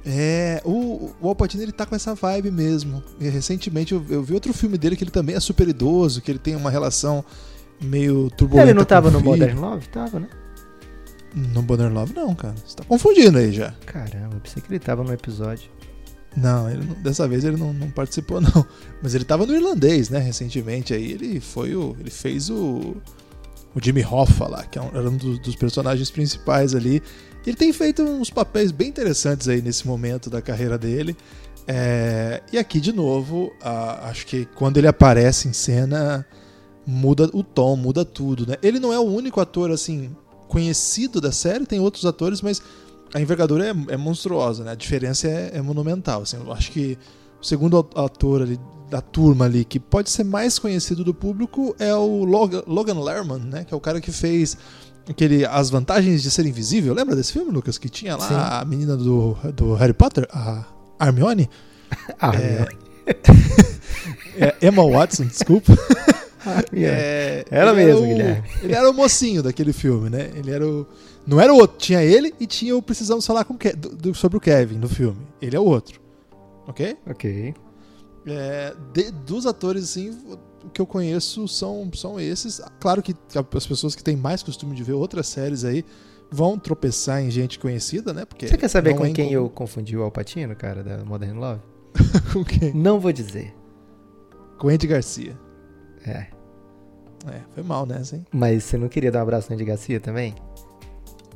É, 0.04 0.60
o, 0.64 1.12
o 1.20 1.28
Alpatino 1.28 1.62
ele 1.62 1.70
tá 1.70 1.86
com 1.86 1.94
essa 1.94 2.14
vibe 2.14 2.50
mesmo. 2.50 3.02
E, 3.20 3.28
recentemente 3.28 3.92
eu, 3.92 4.04
eu, 4.08 4.22
vi 4.22 4.34
outro 4.34 4.52
filme 4.52 4.76
dele 4.76 4.96
que 4.96 5.04
ele 5.04 5.10
também 5.10 5.36
é 5.36 5.40
super 5.40 5.68
idoso, 5.68 6.20
que 6.20 6.30
ele 6.30 6.38
tem 6.38 6.56
uma 6.56 6.70
relação 6.70 7.24
meio 7.80 8.30
turbulenta. 8.30 8.68
Ele 8.68 8.78
não 8.78 8.84
tava 8.84 9.10
no 9.10 9.20
Modern 9.20 9.58
Love? 9.58 9.88
Tava, 9.88 10.18
né? 10.18 10.28
No 11.34 11.62
Modern 11.62 11.92
Love 11.92 12.14
não, 12.14 12.34
cara. 12.34 12.54
Você 12.66 12.76
tá 12.76 12.84
confundindo 12.84 13.38
aí 13.38 13.52
já. 13.52 13.72
Caramba, 13.86 14.36
eu 14.36 14.40
pensei 14.40 14.62
que 14.62 14.72
ele 14.72 14.80
tava 14.80 15.04
no 15.04 15.12
episódio. 15.12 15.70
Não, 16.36 16.70
ele, 16.70 16.84
dessa 17.02 17.26
vez 17.26 17.44
ele 17.44 17.56
não, 17.56 17.72
não, 17.72 17.90
participou 17.90 18.40
não. 18.42 18.66
Mas 19.02 19.14
ele 19.14 19.24
tava 19.24 19.46
no 19.46 19.54
irlandês, 19.54 20.08
né? 20.08 20.18
Recentemente 20.18 20.94
aí 20.94 21.12
ele 21.12 21.40
foi 21.40 21.74
o, 21.74 21.96
ele 21.98 22.10
fez 22.10 22.50
o 22.50 22.96
o 23.74 23.84
Jimmy 23.84 24.04
Hoffa 24.04 24.48
lá, 24.48 24.64
que 24.64 24.78
é 24.78 24.82
era 24.94 25.08
um 25.08 25.16
dos, 25.16 25.38
dos 25.38 25.54
personagens 25.54 26.10
principais 26.10 26.74
ali. 26.74 27.02
Ele 27.46 27.56
tem 27.56 27.72
feito 27.72 28.02
uns 28.02 28.30
papéis 28.30 28.72
bem 28.72 28.88
interessantes 28.88 29.48
aí 29.48 29.62
nesse 29.62 29.86
momento 29.86 30.28
da 30.28 30.42
carreira 30.42 30.76
dele. 30.76 31.16
É, 31.66 32.42
e 32.52 32.58
aqui, 32.58 32.80
de 32.80 32.92
novo, 32.92 33.52
a, 33.62 34.08
acho 34.08 34.26
que 34.26 34.46
quando 34.54 34.78
ele 34.78 34.88
aparece 34.88 35.48
em 35.48 35.52
cena, 35.52 36.26
muda 36.86 37.30
o 37.32 37.42
tom, 37.42 37.76
muda 37.76 38.04
tudo, 38.04 38.46
né? 38.46 38.56
Ele 38.62 38.80
não 38.80 38.92
é 38.92 38.98
o 38.98 39.02
único 39.02 39.40
ator, 39.40 39.70
assim, 39.70 40.10
conhecido 40.48 41.20
da 41.20 41.30
série, 41.30 41.66
tem 41.66 41.78
outros 41.78 42.04
atores, 42.04 42.40
mas 42.40 42.62
a 43.14 43.20
envergadura 43.20 43.66
é, 43.66 43.94
é 43.94 43.96
monstruosa, 43.96 44.64
né? 44.64 44.72
A 44.72 44.74
diferença 44.74 45.28
é, 45.28 45.52
é 45.54 45.62
monumental, 45.62 46.22
assim, 46.22 46.36
eu 46.36 46.52
acho 46.52 46.70
que 46.70 46.98
o 47.40 47.44
segundo 47.44 47.78
ator 47.94 48.42
ali 48.42 48.58
da 48.90 49.00
turma 49.00 49.44
ali 49.44 49.64
que 49.64 49.78
pode 49.78 50.10
ser 50.10 50.24
mais 50.24 50.58
conhecido 50.58 51.04
do 51.04 51.12
público 51.12 51.76
é 51.78 51.94
o 51.94 52.24
Logan, 52.24 52.62
Logan 52.66 53.00
Lerman, 53.00 53.38
né? 53.38 53.64
Que 53.64 53.74
é 53.74 53.76
o 53.76 53.80
cara 53.80 54.00
que 54.00 54.10
fez 54.10 54.56
aquele 55.08 55.44
As 55.44 55.70
Vantagens 55.70 56.22
de 56.22 56.30
Ser 56.30 56.46
Invisível. 56.46 56.94
Lembra 56.94 57.14
desse 57.14 57.32
filme, 57.32 57.50
Lucas? 57.50 57.78
Que 57.78 57.88
tinha 57.88 58.16
lá 58.16 58.28
Sim. 58.28 58.34
a 58.34 58.64
menina 58.64 58.96
do, 58.96 59.36
do 59.54 59.74
Harry 59.74 59.92
Potter, 59.92 60.26
a 60.30 60.64
Hermione. 61.00 61.48
A 62.18 62.28
Hermione. 62.34 62.78
É, 64.36 64.46
é 64.62 64.66
Emma 64.66 64.88
Watson, 64.88 65.24
desculpa. 65.24 65.72
É, 66.72 67.44
Ela 67.50 67.74
mesmo, 67.74 68.06
Guilherme. 68.06 68.42
Ele 68.62 68.72
era 68.72 68.88
o 68.88 68.94
mocinho 68.94 69.42
daquele 69.42 69.72
filme, 69.72 70.08
né? 70.08 70.30
Ele 70.34 70.50
era 70.50 70.66
o. 70.66 70.86
Não 71.28 71.38
era 71.38 71.52
o 71.52 71.56
outro, 71.58 71.76
tinha 71.76 72.02
ele 72.02 72.34
e 72.40 72.46
tinha 72.46 72.74
o 72.74 72.80
Precisamos 72.80 73.26
Falar 73.26 73.44
com 73.44 73.54
Ke 73.54 73.76
do, 73.76 74.14
sobre 74.14 74.38
o 74.38 74.40
Kevin 74.40 74.78
no 74.78 74.88
filme. 74.88 75.26
Ele 75.42 75.54
é 75.54 75.60
o 75.60 75.64
outro. 75.64 76.00
Ok? 76.66 76.96
Ok. 77.06 77.54
É, 78.26 78.74
de, 78.94 79.10
dos 79.10 79.44
atores, 79.44 79.84
assim, 79.84 80.10
o 80.64 80.70
que 80.70 80.80
eu 80.80 80.86
conheço 80.86 81.46
são, 81.46 81.90
são 81.92 82.18
esses. 82.18 82.62
Claro 82.80 83.02
que 83.02 83.14
as 83.54 83.66
pessoas 83.66 83.94
que 83.94 84.02
têm 84.02 84.16
mais 84.16 84.42
costume 84.42 84.74
de 84.74 84.82
ver 84.82 84.94
outras 84.94 85.26
séries 85.26 85.64
aí 85.64 85.84
vão 86.30 86.58
tropeçar 86.58 87.22
em 87.22 87.30
gente 87.30 87.58
conhecida, 87.58 88.14
né? 88.14 88.24
Porque 88.24 88.48
Você 88.48 88.56
quer 88.56 88.68
saber 88.68 88.94
com 88.94 89.04
é 89.04 89.12
quem 89.12 89.30
eu 89.30 89.50
confundi 89.50 89.98
o 89.98 90.02
Alpatino, 90.02 90.56
cara, 90.56 90.82
da 90.82 91.04
Modern 91.04 91.38
Love? 91.38 91.60
com 92.32 92.42
quem? 92.42 92.72
Não 92.72 92.98
vou 92.98 93.12
dizer. 93.12 93.54
Com 94.56 94.68
Andy 94.68 94.86
Garcia. 94.86 95.38
É. 96.06 96.26
É, 97.26 97.42
foi 97.52 97.62
mal 97.62 97.84
nessa, 97.84 98.16
hein? 98.16 98.24
Mas 98.32 98.64
você 98.64 98.78
não 98.78 98.88
queria 98.88 99.12
dar 99.12 99.18
um 99.18 99.22
abraço 99.22 99.50
no 99.50 99.54
Andy 99.54 99.64
Garcia 99.66 100.00
também? 100.00 100.34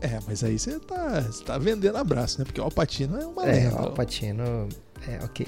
É, 0.02 0.18
mas 0.26 0.42
aí 0.42 0.58
você 0.58 0.80
tá, 0.80 1.20
você 1.20 1.44
tá 1.44 1.56
vendendo 1.58 1.96
abraço, 1.96 2.40
né? 2.40 2.44
Porque 2.44 2.60
o 2.60 2.64
Alpatino 2.64 3.16
é 3.16 3.24
uma 3.24 3.46
é, 3.46 3.52
lenda. 3.52 3.76
O 3.76 3.84
Alpatino, 3.86 4.68
é, 5.06 5.24
ok. 5.24 5.46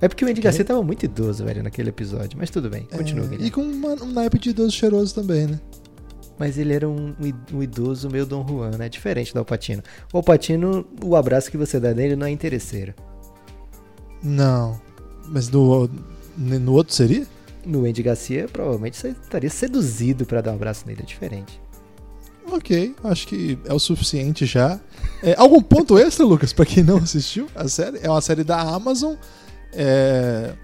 É 0.00 0.08
porque 0.08 0.24
o 0.24 0.28
Andy 0.28 0.42
Garcia 0.42 0.62
tava 0.62 0.82
muito 0.82 1.04
idoso, 1.04 1.42
velho, 1.42 1.62
naquele 1.62 1.88
episódio. 1.88 2.38
Mas 2.38 2.50
tudo 2.50 2.68
bem, 2.68 2.86
continua, 2.94 3.26
é, 3.34 3.36
E 3.38 3.50
com 3.50 3.62
uma, 3.62 3.94
um 3.94 4.12
naipe 4.12 4.38
de 4.38 4.50
idoso 4.50 4.72
cheiroso 4.72 5.14
também, 5.14 5.46
né? 5.46 5.58
Mas 6.38 6.58
ele 6.58 6.74
era 6.74 6.86
um, 6.86 7.14
um 7.52 7.62
idoso 7.62 8.10
meio 8.10 8.26
Dom 8.26 8.46
Juan, 8.46 8.72
né? 8.72 8.90
Diferente 8.90 9.32
do 9.32 9.38
Alpatino. 9.38 9.82
O 10.12 10.18
Alpatino, 10.18 10.86
o 11.02 11.16
abraço 11.16 11.50
que 11.50 11.56
você 11.56 11.80
dá 11.80 11.94
nele 11.94 12.16
não 12.16 12.26
é 12.26 12.30
interesseiro. 12.30 12.92
Não. 14.22 14.78
Mas 15.28 15.48
no, 15.48 15.88
no 16.36 16.72
outro 16.72 16.92
seria? 16.92 17.26
No 17.64 17.86
Andy 17.86 18.02
Garcia, 18.02 18.46
provavelmente 18.52 18.98
você 18.98 19.08
estaria 19.08 19.48
seduzido 19.48 20.26
para 20.26 20.42
dar 20.42 20.52
um 20.52 20.56
abraço 20.56 20.86
nele. 20.86 21.00
É 21.02 21.06
diferente. 21.06 21.63
Ok, 22.54 22.94
acho 23.02 23.26
que 23.26 23.58
é 23.64 23.74
o 23.74 23.80
suficiente 23.80 24.46
já. 24.46 24.78
É, 25.20 25.34
algum 25.36 25.60
ponto 25.60 25.98
extra, 25.98 26.24
Lucas, 26.24 26.52
para 26.52 26.64
quem 26.64 26.84
não 26.84 26.98
assistiu 26.98 27.48
a 27.52 27.66
série? 27.66 27.98
É 28.00 28.08
uma 28.08 28.20
série 28.20 28.44
da 28.44 28.60
Amazon. 28.60 29.16
É 29.72 30.54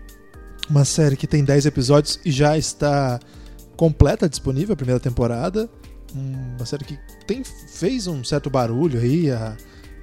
uma 0.68 0.84
série 0.84 1.16
que 1.16 1.26
tem 1.26 1.42
10 1.42 1.66
episódios 1.66 2.20
e 2.24 2.30
já 2.30 2.56
está 2.56 3.18
completa, 3.76 4.28
disponível 4.28 4.74
a 4.74 4.76
primeira 4.76 5.00
temporada. 5.00 5.68
Uma 6.14 6.64
série 6.64 6.84
que 6.84 6.96
tem, 7.26 7.42
fez 7.42 8.06
um 8.06 8.22
certo 8.22 8.48
barulho 8.48 9.00
aí, 9.00 9.28
a, 9.32 9.56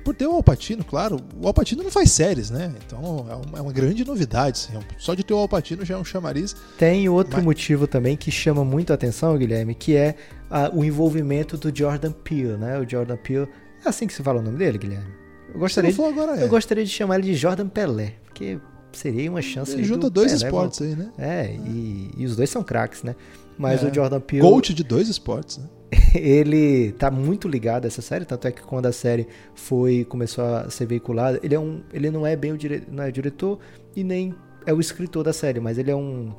por 0.08 0.16
ter 0.16 0.26
o 0.26 0.32
Alpatino, 0.32 0.86
claro. 0.86 1.18
O 1.38 1.48
Alpatino 1.48 1.84
não 1.84 1.92
faz 1.92 2.12
séries, 2.12 2.50
né? 2.50 2.74
Então 2.86 3.26
é 3.30 3.36
uma, 3.36 3.60
é 3.60 3.62
uma 3.62 3.74
grande 3.74 4.06
novidade. 4.06 4.70
Assim. 4.70 4.86
Só 4.98 5.14
de 5.14 5.22
ter 5.22 5.34
o 5.34 5.38
Alpatino 5.38 5.84
já 5.84 5.96
é 5.96 5.98
um 5.98 6.06
chamariz. 6.06 6.56
Tem 6.78 7.10
outro 7.10 7.36
Mas... 7.36 7.44
motivo 7.44 7.86
também 7.88 8.16
que 8.16 8.32
chama 8.32 8.64
muito 8.64 8.94
a 8.94 8.94
atenção, 8.94 9.38
Guilherme, 9.38 9.76
que 9.76 9.98
é 9.98 10.16
a, 10.50 10.72
o 10.74 10.86
envolvimento 10.86 11.58
do 11.58 11.78
Jordan 11.78 12.14
Peele, 12.14 12.56
né? 12.56 12.80
O 12.80 12.90
Jordan 12.90 13.18
Peele. 13.18 13.50
É 13.86 13.90
assim 13.90 14.08
que 14.08 14.14
se 14.14 14.24
fala 14.24 14.40
o 14.40 14.42
nome 14.42 14.58
dele, 14.58 14.78
Guilherme? 14.78 15.14
Eu 15.54 15.60
gostaria, 15.60 15.92
de, 15.92 16.02
agora 16.02 16.40
é. 16.40 16.44
eu 16.46 16.48
gostaria 16.48 16.86
de 16.86 16.90
chamar 16.90 17.20
ele 17.20 17.28
de 17.28 17.36
Jordan 17.36 17.68
Pelé, 17.68 18.14
porque 18.24 18.58
seria 18.94 19.30
uma 19.30 19.42
chance 19.42 19.74
Ele 19.74 19.84
junta 19.84 20.10
dois 20.10 20.32
Pelé, 20.32 20.46
esportes 20.46 20.82
aí, 20.84 20.96
né? 20.96 21.12
É, 21.18 21.54
e, 21.54 22.12
e, 22.18 22.26
os 22.26 22.38
dois 22.38 22.50
são 22.50 22.64
craques, 22.64 23.04
né? 23.04 23.14
Mas 23.58 23.84
é. 23.84 23.90
o 23.90 23.94
Jordan 23.94 24.22
Peele. 24.22 24.42
Coach 24.42 24.74
de 24.74 24.86
dois 24.86 25.10
esportes, 25.10 25.58
né? 25.58 25.66
ele 26.14 26.92
tá 26.94 27.10
muito 27.10 27.48
ligado 27.48 27.86
a 27.86 27.88
essa 27.88 28.02
série, 28.02 28.26
tanto 28.26 28.48
é 28.48 28.52
que 28.52 28.62
quando 28.62 28.88
a 28.88 28.92
série 28.92 29.28
foi 29.56 30.06
começou 30.06 30.44
a 30.44 30.70
ser 30.70 30.86
veiculada, 30.86 31.40
ele 31.42 31.56
é 31.56 31.60
um, 31.60 31.82
ele 31.94 32.10
não 32.10 32.26
é 32.26 32.36
bem 32.36 32.52
o 32.52 32.58
dire, 32.58 32.84
não 32.92 33.04
é 33.04 33.12
diretor 33.12 33.60
e 33.96 34.04
nem 34.04 34.36
é 34.66 34.74
o 34.74 34.80
escritor 34.80 35.24
da 35.24 35.32
série, 35.32 35.60
mas 35.60 35.78
ele 35.78 35.90
é 35.90 35.96
um, 35.96 36.34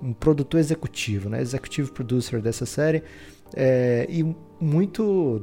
um 0.00 0.12
produtor 0.12 0.60
executivo, 0.60 1.28
né? 1.28 1.40
Executive 1.40 1.90
producer 1.90 2.40
dessa 2.40 2.64
série. 2.64 3.02
É, 3.54 4.06
e 4.08 4.24
muito 4.60 5.42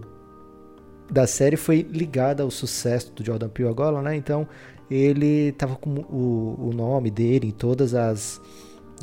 da 1.12 1.28
série 1.28 1.58
foi 1.58 1.82
ligada 1.82 2.44
ao 2.44 2.52
sucesso 2.52 3.12
do 3.14 3.26
Jordan 3.26 3.50
Peele 3.50 3.70
agora, 3.70 4.02
né? 4.02 4.16
Então 4.16 4.48
ele 4.90 5.52
tava 5.54 5.76
com 5.76 5.90
o, 5.90 6.70
o 6.70 6.74
nome 6.74 7.12
dele 7.12 7.48
em 7.48 7.52
todas 7.52 7.94
as 7.94 8.42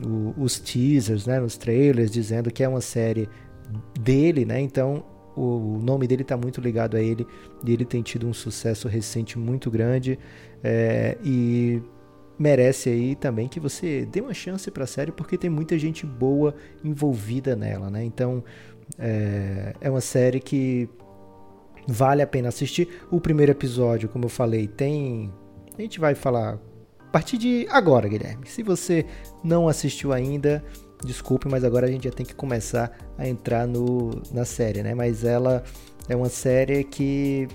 o, 0.05 0.35
os 0.37 0.59
teasers, 0.59 1.27
né, 1.27 1.41
nos 1.41 1.57
trailers, 1.57 2.11
dizendo 2.11 2.51
que 2.51 2.63
é 2.63 2.69
uma 2.69 2.81
série 2.81 3.29
dele, 3.99 4.45
né? 4.45 4.61
Então 4.61 5.05
o 5.37 5.79
nome 5.83 6.07
dele 6.07 6.23
está 6.23 6.37
muito 6.37 6.61
ligado 6.61 6.97
a 6.97 7.01
ele 7.01 7.27
e 7.65 7.73
ele 7.73 7.85
tem 7.85 8.03
tido 8.03 8.27
um 8.27 8.33
sucesso 8.33 8.89
recente 8.89 9.39
muito 9.39 9.71
grande 9.71 10.19
é, 10.65 11.19
e 11.23 11.83
merece 12.39 12.89
aí 12.89 13.15
também 13.15 13.47
que 13.47 13.61
você 13.61 14.07
dê 14.07 14.21
uma 14.21 14.33
chance 14.33 14.71
para 14.71 14.85
a 14.85 14.87
série 14.87 15.13
porque 15.13 15.37
tem 15.37 15.51
muita 15.51 15.79
gente 15.79 16.07
boa 16.07 16.55
envolvida 16.83 17.55
nela, 17.55 17.91
né? 17.91 18.03
Então 18.03 18.43
é, 18.99 19.75
é 19.81 19.91
uma 19.91 20.01
série 20.01 20.41
que 20.41 20.89
vale 21.87 22.23
a 22.23 22.27
pena 22.27 22.49
assistir. 22.49 22.89
O 23.11 23.21
primeiro 23.21 23.53
episódio, 23.53 24.09
como 24.09 24.25
eu 24.25 24.31
falei, 24.31 24.67
tem 24.67 25.31
a 25.79 25.83
gente 25.83 26.01
vai 26.01 26.15
falar 26.15 26.59
a 26.99 27.11
partir 27.11 27.37
de 27.37 27.67
agora, 27.71 28.09
Guilherme. 28.09 28.47
Se 28.47 28.63
você 28.63 29.05
não 29.45 29.69
assistiu 29.69 30.13
ainda, 30.13 30.65
desculpe, 31.05 31.49
mas 31.49 31.65
agora 31.65 31.87
a 31.87 31.91
gente 31.91 32.05
já 32.05 32.11
tem 32.11 32.25
que 32.25 32.35
começar 32.35 32.91
a 33.19 33.27
entrar 33.27 33.67
no, 33.67 34.11
na 34.33 34.45
série, 34.45 34.83
né? 34.83 34.95
Mas 34.95 35.25
ela 35.25 35.63
é 36.09 36.17
uma 36.17 36.29
série 36.29 36.85
que 36.85 37.49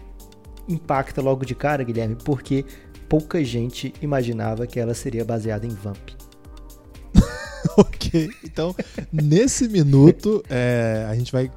impacta 0.67 1.21
logo 1.21 1.45
de 1.45 1.55
cara, 1.55 1.83
Guilherme, 1.83 2.15
porque 2.24 2.65
pouca 3.10 3.43
gente 3.43 3.93
imaginava 4.01 4.65
que 4.67 4.79
ela 4.79 4.93
seria 4.93 5.25
baseada 5.25 5.65
em 5.65 5.69
Vamp. 5.69 6.12
ok, 7.77 8.29
então 8.43 8.75
nesse 9.12 9.67
minuto 9.67 10.43
é, 10.50 11.05
a 11.10 11.15
gente 11.15 11.31
vai 11.31 11.51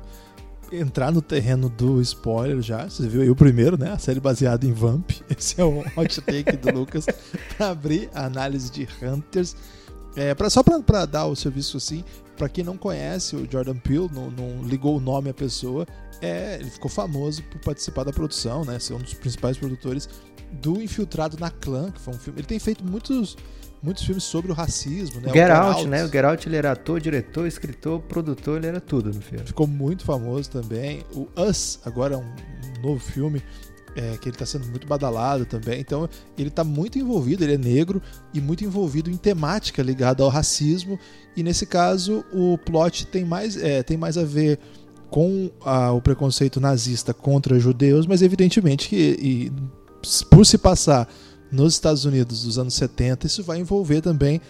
entrar 0.72 1.12
no 1.12 1.22
terreno 1.22 1.68
do 1.68 2.00
spoiler 2.00 2.60
já. 2.60 2.88
Você 2.88 3.08
viu 3.08 3.22
aí 3.22 3.30
o 3.30 3.36
primeiro, 3.36 3.78
né? 3.78 3.92
A 3.92 3.98
série 3.98 4.20
baseada 4.20 4.66
em 4.66 4.72
Vamp. 4.72 5.10
Esse 5.36 5.60
é 5.60 5.64
o 5.64 5.84
hot 5.96 6.20
take 6.22 6.56
do 6.56 6.72
Lucas 6.72 7.06
para 7.56 7.70
abrir 7.70 8.08
a 8.14 8.24
análise 8.26 8.70
de 8.70 8.88
Hunters. 9.02 9.56
É, 10.16 10.34
pra, 10.34 10.48
só 10.48 10.62
para 10.62 11.06
dar 11.06 11.26
o 11.26 11.34
serviço 11.34 11.76
assim, 11.76 12.04
para 12.36 12.48
quem 12.48 12.62
não 12.62 12.76
conhece, 12.76 13.34
o 13.36 13.50
Jordan 13.50 13.76
Peele 13.76 14.08
não, 14.12 14.30
não, 14.30 14.62
ligou 14.62 14.96
o 14.96 15.00
nome 15.00 15.30
à 15.30 15.34
pessoa, 15.34 15.86
é, 16.20 16.56
ele 16.60 16.70
ficou 16.70 16.90
famoso 16.90 17.42
por 17.44 17.60
participar 17.60 18.04
da 18.04 18.12
produção, 18.12 18.64
né, 18.64 18.78
ser 18.78 18.94
um 18.94 18.98
dos 18.98 19.14
principais 19.14 19.56
produtores 19.56 20.08
do 20.52 20.80
Infiltrado 20.80 21.36
na 21.38 21.50
Clã, 21.50 21.90
que 21.90 22.00
foi 22.00 22.14
um 22.14 22.18
filme. 22.18 22.40
Ele 22.40 22.46
tem 22.46 22.58
feito 22.58 22.84
muitos 22.84 23.36
muitos 23.82 24.02
filmes 24.02 24.24
sobre 24.24 24.50
o 24.50 24.54
racismo, 24.54 25.20
né? 25.20 25.28
Get, 25.28 25.34
o 25.34 25.34
Get 25.34 25.50
Out, 25.50 25.78
Out, 25.80 25.88
né? 25.88 26.04
O 26.04 26.08
Get 26.08 26.24
Out 26.24 26.48
ele 26.48 26.56
era 26.56 26.72
ator, 26.72 26.98
diretor, 26.98 27.46
escritor, 27.46 28.00
produtor, 28.00 28.56
ele 28.56 28.68
era 28.68 28.80
tudo 28.80 29.12
no 29.12 29.20
filme. 29.20 29.44
Ficou 29.44 29.66
muito 29.66 30.04
famoso 30.04 30.50
também. 30.50 31.04
O 31.12 31.28
Us, 31.36 31.80
agora 31.84 32.14
é 32.14 32.16
um, 32.16 32.24
novo 32.82 32.98
filme. 32.98 33.42
É, 33.96 34.16
que 34.16 34.28
ele 34.28 34.34
está 34.34 34.44
sendo 34.44 34.66
muito 34.66 34.88
badalado 34.88 35.46
também. 35.46 35.80
Então, 35.80 36.08
ele 36.36 36.48
está 36.48 36.64
muito 36.64 36.98
envolvido, 36.98 37.44
ele 37.44 37.54
é 37.54 37.58
negro 37.58 38.02
e 38.32 38.40
muito 38.40 38.64
envolvido 38.64 39.08
em 39.08 39.16
temática 39.16 39.80
ligada 39.82 40.22
ao 40.24 40.28
racismo. 40.28 40.98
E 41.36 41.44
nesse 41.44 41.64
caso, 41.64 42.24
o 42.32 42.58
plot 42.58 43.06
tem 43.06 43.24
mais, 43.24 43.56
é, 43.56 43.84
tem 43.84 43.96
mais 43.96 44.18
a 44.18 44.24
ver 44.24 44.58
com 45.10 45.48
a, 45.64 45.92
o 45.92 46.02
preconceito 46.02 46.60
nazista 46.60 47.14
contra 47.14 47.56
judeus, 47.60 48.04
mas 48.04 48.20
evidentemente 48.20 48.88
que 48.88 48.96
e, 48.96 49.52
por 50.28 50.44
se 50.44 50.58
passar 50.58 51.08
nos 51.52 51.74
Estados 51.74 52.04
Unidos 52.04 52.42
dos 52.42 52.58
anos 52.58 52.74
70, 52.74 53.28
isso 53.28 53.42
vai 53.44 53.60
envolver 53.60 54.00
também 54.00 54.40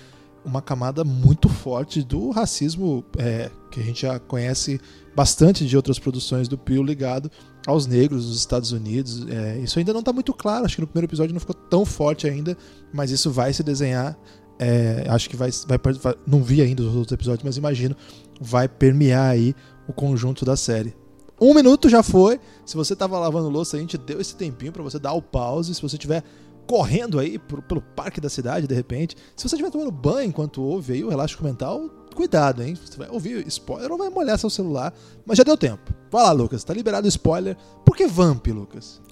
uma 0.45 0.63
camada 0.63 1.05
muito 1.05 1.49
forte 1.49 2.03
do 2.03 2.31
racismo 2.31 3.05
é, 3.19 3.51
que 3.71 3.81
a 3.81 3.83
gente 3.83 4.03
já 4.03 4.19
conhece 4.19 4.81
bastante 5.15 5.67
de 5.67 5.77
outras 5.77 5.99
produções 5.99 6.49
do 6.49 6.57
Pio 6.57 6.83
ligado 6.83 7.31
aos 7.67 7.87
negros 7.87 8.27
dos 8.27 8.37
Estados 8.37 8.73
Unidos. 8.73 9.27
É, 9.29 9.59
isso 9.59 9.79
ainda 9.79 9.93
não 9.93 10.01
está 10.01 10.13
muito 10.13 10.33
claro, 10.33 10.65
acho 10.65 10.77
que 10.77 10.81
no 10.81 10.87
primeiro 10.87 11.07
episódio 11.07 11.33
não 11.33 11.41
ficou 11.41 11.55
tão 11.55 11.85
forte 11.85 12.27
ainda, 12.27 12.57
mas 12.93 13.11
isso 13.11 13.31
vai 13.31 13.53
se 13.53 13.63
desenhar. 13.63 14.19
É, 14.59 15.07
acho 15.09 15.29
que 15.29 15.37
vai, 15.37 15.51
vai, 15.67 15.79
vai, 15.95 16.15
Não 16.27 16.43
vi 16.43 16.63
ainda 16.63 16.83
os 16.83 16.95
outros 16.95 17.13
episódios, 17.13 17.43
mas 17.43 17.57
imagino 17.57 17.97
vai 18.41 18.69
permear 18.69 19.31
aí 19.31 19.55
o 19.89 19.93
conjunto 19.93 20.45
da 20.45 20.57
série. 20.57 20.95
Um 21.41 21.53
minuto 21.53 21.89
já 21.89 22.03
foi. 22.03 22.41
Se 22.65 22.77
você 22.77 22.93
estava 22.93 23.19
lavando 23.19 23.49
louça, 23.49 23.77
a 23.77 23.81
gente 23.81 23.99
deu 23.99 24.21
esse 24.21 24.37
tempinho 24.37 24.73
para 24.73 24.83
você 24.83 24.99
dar 24.99 25.13
o 25.13 25.23
pause. 25.23 25.75
Se 25.75 25.83
você 25.83 25.99
tiver 25.99 26.23
correndo 26.67 27.19
aí 27.19 27.39
por, 27.39 27.61
pelo 27.63 27.81
parque 27.81 28.21
da 28.21 28.29
cidade, 28.29 28.67
de 28.67 28.75
repente. 28.75 29.17
Se 29.37 29.49
você 29.49 29.57
estiver 29.57 29.71
tomando 29.71 29.91
banho 29.91 30.29
enquanto 30.29 30.63
ouve 30.63 30.95
aí 30.95 31.05
o 31.05 31.09
Relaxo 31.09 31.43
Mental, 31.43 31.91
cuidado, 32.15 32.63
hein? 32.63 32.75
Você 32.75 32.97
vai 32.97 33.09
ouvir 33.11 33.47
spoiler 33.49 33.91
ou 33.93 33.99
vai 33.99 34.09
molhar 34.09 34.39
seu 34.39 34.49
celular. 34.49 34.95
Mas 35.27 35.37
já 35.37 35.45
deu 35.45 35.57
tempo. 35.57 35.93
Vai 36.11 36.23
lá, 36.23 36.33
Lucas. 36.33 36.65
Tá 36.65 36.73
liberado 36.73 37.07
o 37.07 37.09
spoiler. 37.09 37.57
Por 37.85 37.97
que 37.97 38.07
Vamp, 38.07 38.47
Lucas? 38.47 39.03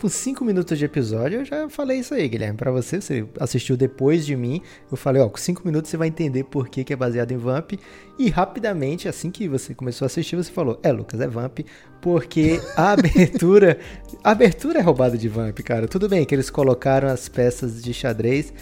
com 0.00 0.08
5 0.08 0.42
minutos 0.46 0.78
de 0.78 0.84
episódio, 0.86 1.40
eu 1.40 1.44
já 1.44 1.68
falei 1.68 1.98
isso 1.98 2.14
aí, 2.14 2.26
Guilherme. 2.26 2.56
Para 2.56 2.70
você, 2.70 3.02
você 3.02 3.26
assistiu 3.38 3.76
depois 3.76 4.24
de 4.24 4.34
mim. 4.34 4.62
Eu 4.90 4.96
falei, 4.96 5.20
ó, 5.20 5.28
com 5.28 5.36
5 5.36 5.60
minutos 5.62 5.90
você 5.90 5.96
vai 5.98 6.08
entender 6.08 6.44
por 6.44 6.70
que, 6.70 6.82
que 6.82 6.92
é 6.94 6.96
baseado 6.96 7.32
em 7.32 7.36
Vamp. 7.36 7.72
E 8.18 8.30
rapidamente, 8.30 9.08
assim 9.08 9.30
que 9.30 9.46
você 9.46 9.74
começou 9.74 10.06
a 10.06 10.06
assistir, 10.06 10.36
você 10.36 10.50
falou, 10.50 10.80
é, 10.82 10.90
Lucas, 10.90 11.20
é 11.20 11.28
Vamp. 11.28 11.58
Porque 12.00 12.58
a 12.74 12.92
abertura. 12.96 13.78
a 14.24 14.30
abertura 14.30 14.78
é 14.78 14.82
roubada 14.82 15.18
de 15.18 15.28
Vamp, 15.28 15.58
cara. 15.60 15.86
Tudo 15.86 16.08
bem 16.08 16.24
que 16.24 16.34
eles 16.34 16.48
colocaram 16.48 17.08
as 17.08 17.28
peças 17.28 17.82
de 17.82 17.92
xadrez. 17.92 18.54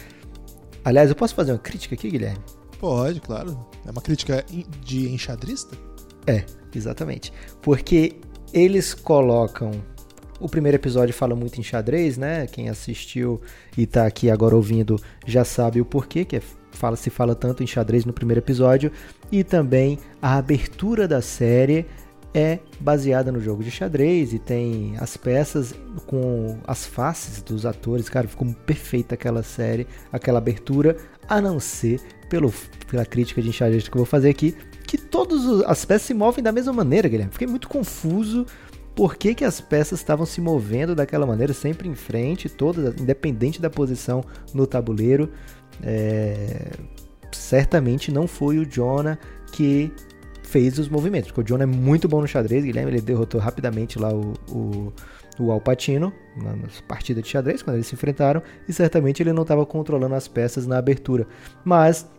Aliás, 0.83 1.09
eu 1.09 1.15
posso 1.15 1.33
fazer 1.33 1.53
uma 1.53 1.57
crítica 1.57 1.95
aqui, 1.95 2.09
Guilherme? 2.09 2.58
Pode, 2.79 3.19
claro. 3.19 3.67
É 3.85 3.91
uma 3.91 4.01
crítica 4.01 4.43
de 4.83 5.09
enxadrista? 5.09 5.77
É, 6.25 6.45
exatamente. 6.73 7.33
Porque 7.61 8.15
eles 8.53 8.93
colocam 8.93 9.71
o 10.39 10.47
primeiro 10.47 10.77
episódio 10.77 11.13
fala 11.13 11.35
muito 11.35 11.59
em 11.59 11.63
xadrez, 11.63 12.17
né? 12.17 12.47
Quem 12.47 12.69
assistiu 12.69 13.41
e 13.77 13.85
tá 13.85 14.05
aqui 14.05 14.29
agora 14.29 14.55
ouvindo 14.55 14.95
já 15.25 15.43
sabe 15.43 15.81
o 15.81 15.85
porquê, 15.85 16.23
que 16.23 16.37
é, 16.37 16.41
fala, 16.71 16.95
se 16.95 17.09
fala 17.09 17.35
tanto 17.35 17.61
em 17.61 17.67
xadrez 17.67 18.05
no 18.05 18.13
primeiro 18.13 18.39
episódio. 18.39 18.91
E 19.29 19.43
também 19.43 19.99
a 20.21 20.37
abertura 20.37 21.07
da 21.07 21.21
série 21.21 21.85
é 22.33 22.59
baseada 22.79 23.31
no 23.31 23.41
jogo 23.41 23.63
de 23.63 23.71
xadrez 23.71 24.33
e 24.33 24.39
tem 24.39 24.93
as 24.99 25.17
peças 25.17 25.73
com 26.05 26.57
as 26.65 26.85
faces 26.85 27.41
dos 27.41 27.65
atores. 27.65 28.07
Cara, 28.07 28.27
ficou 28.27 28.47
perfeita 28.65 29.15
aquela 29.15 29.43
série, 29.43 29.87
aquela 30.11 30.37
abertura, 30.37 30.95
a 31.27 31.41
não 31.41 31.59
ser 31.59 32.01
pelo, 32.29 32.53
pela 32.89 33.05
crítica 33.05 33.41
de 33.41 33.51
xadrez 33.51 33.87
que 33.87 33.95
eu 33.95 33.99
vou 33.99 34.05
fazer 34.05 34.29
aqui, 34.29 34.55
que 34.85 34.97
todas 34.97 35.61
as 35.65 35.83
peças 35.85 36.07
se 36.07 36.13
movem 36.13 36.43
da 36.43 36.51
mesma 36.51 36.73
maneira, 36.73 37.07
Guilherme. 37.07 37.31
Fiquei 37.31 37.47
muito 37.47 37.67
confuso 37.67 38.45
por 38.95 39.15
que, 39.15 39.33
que 39.33 39.45
as 39.45 39.61
peças 39.61 39.99
estavam 39.99 40.25
se 40.25 40.41
movendo 40.41 40.95
daquela 40.95 41.25
maneira, 41.25 41.53
sempre 41.53 41.87
em 41.87 41.95
frente, 41.95 42.49
todas, 42.49 42.99
independente 42.99 43.61
da 43.61 43.69
posição 43.69 44.23
no 44.53 44.67
tabuleiro. 44.67 45.31
É... 45.81 46.71
Certamente 47.31 48.11
não 48.11 48.27
foi 48.27 48.57
o 48.57 48.65
Jonah 48.65 49.17
que 49.51 49.91
fez 50.43 50.79
os 50.79 50.89
movimentos, 50.89 51.29
porque 51.31 51.41
o 51.41 51.43
Jonah 51.43 51.63
é 51.63 51.67
muito 51.67 52.07
bom 52.07 52.21
no 52.21 52.27
xadrez, 52.27 52.65
Guilherme, 52.65 52.91
ele 52.91 53.01
derrotou 53.01 53.39
rapidamente 53.39 53.99
lá 53.99 54.11
o, 54.11 54.33
o, 54.49 54.93
o 55.39 55.51
Alpatino 55.51 56.11
na 56.35 56.55
partida 56.87 57.21
de 57.21 57.27
xadrez, 57.27 57.61
quando 57.61 57.75
eles 57.75 57.87
se 57.87 57.93
enfrentaram, 57.93 58.41
e 58.67 58.73
certamente 58.73 59.21
ele 59.21 59.31
não 59.31 59.43
estava 59.43 59.63
controlando 59.65 60.15
as 60.15 60.27
peças 60.27 60.65
na 60.65 60.79
abertura. 60.79 61.27
Mas 61.63 62.09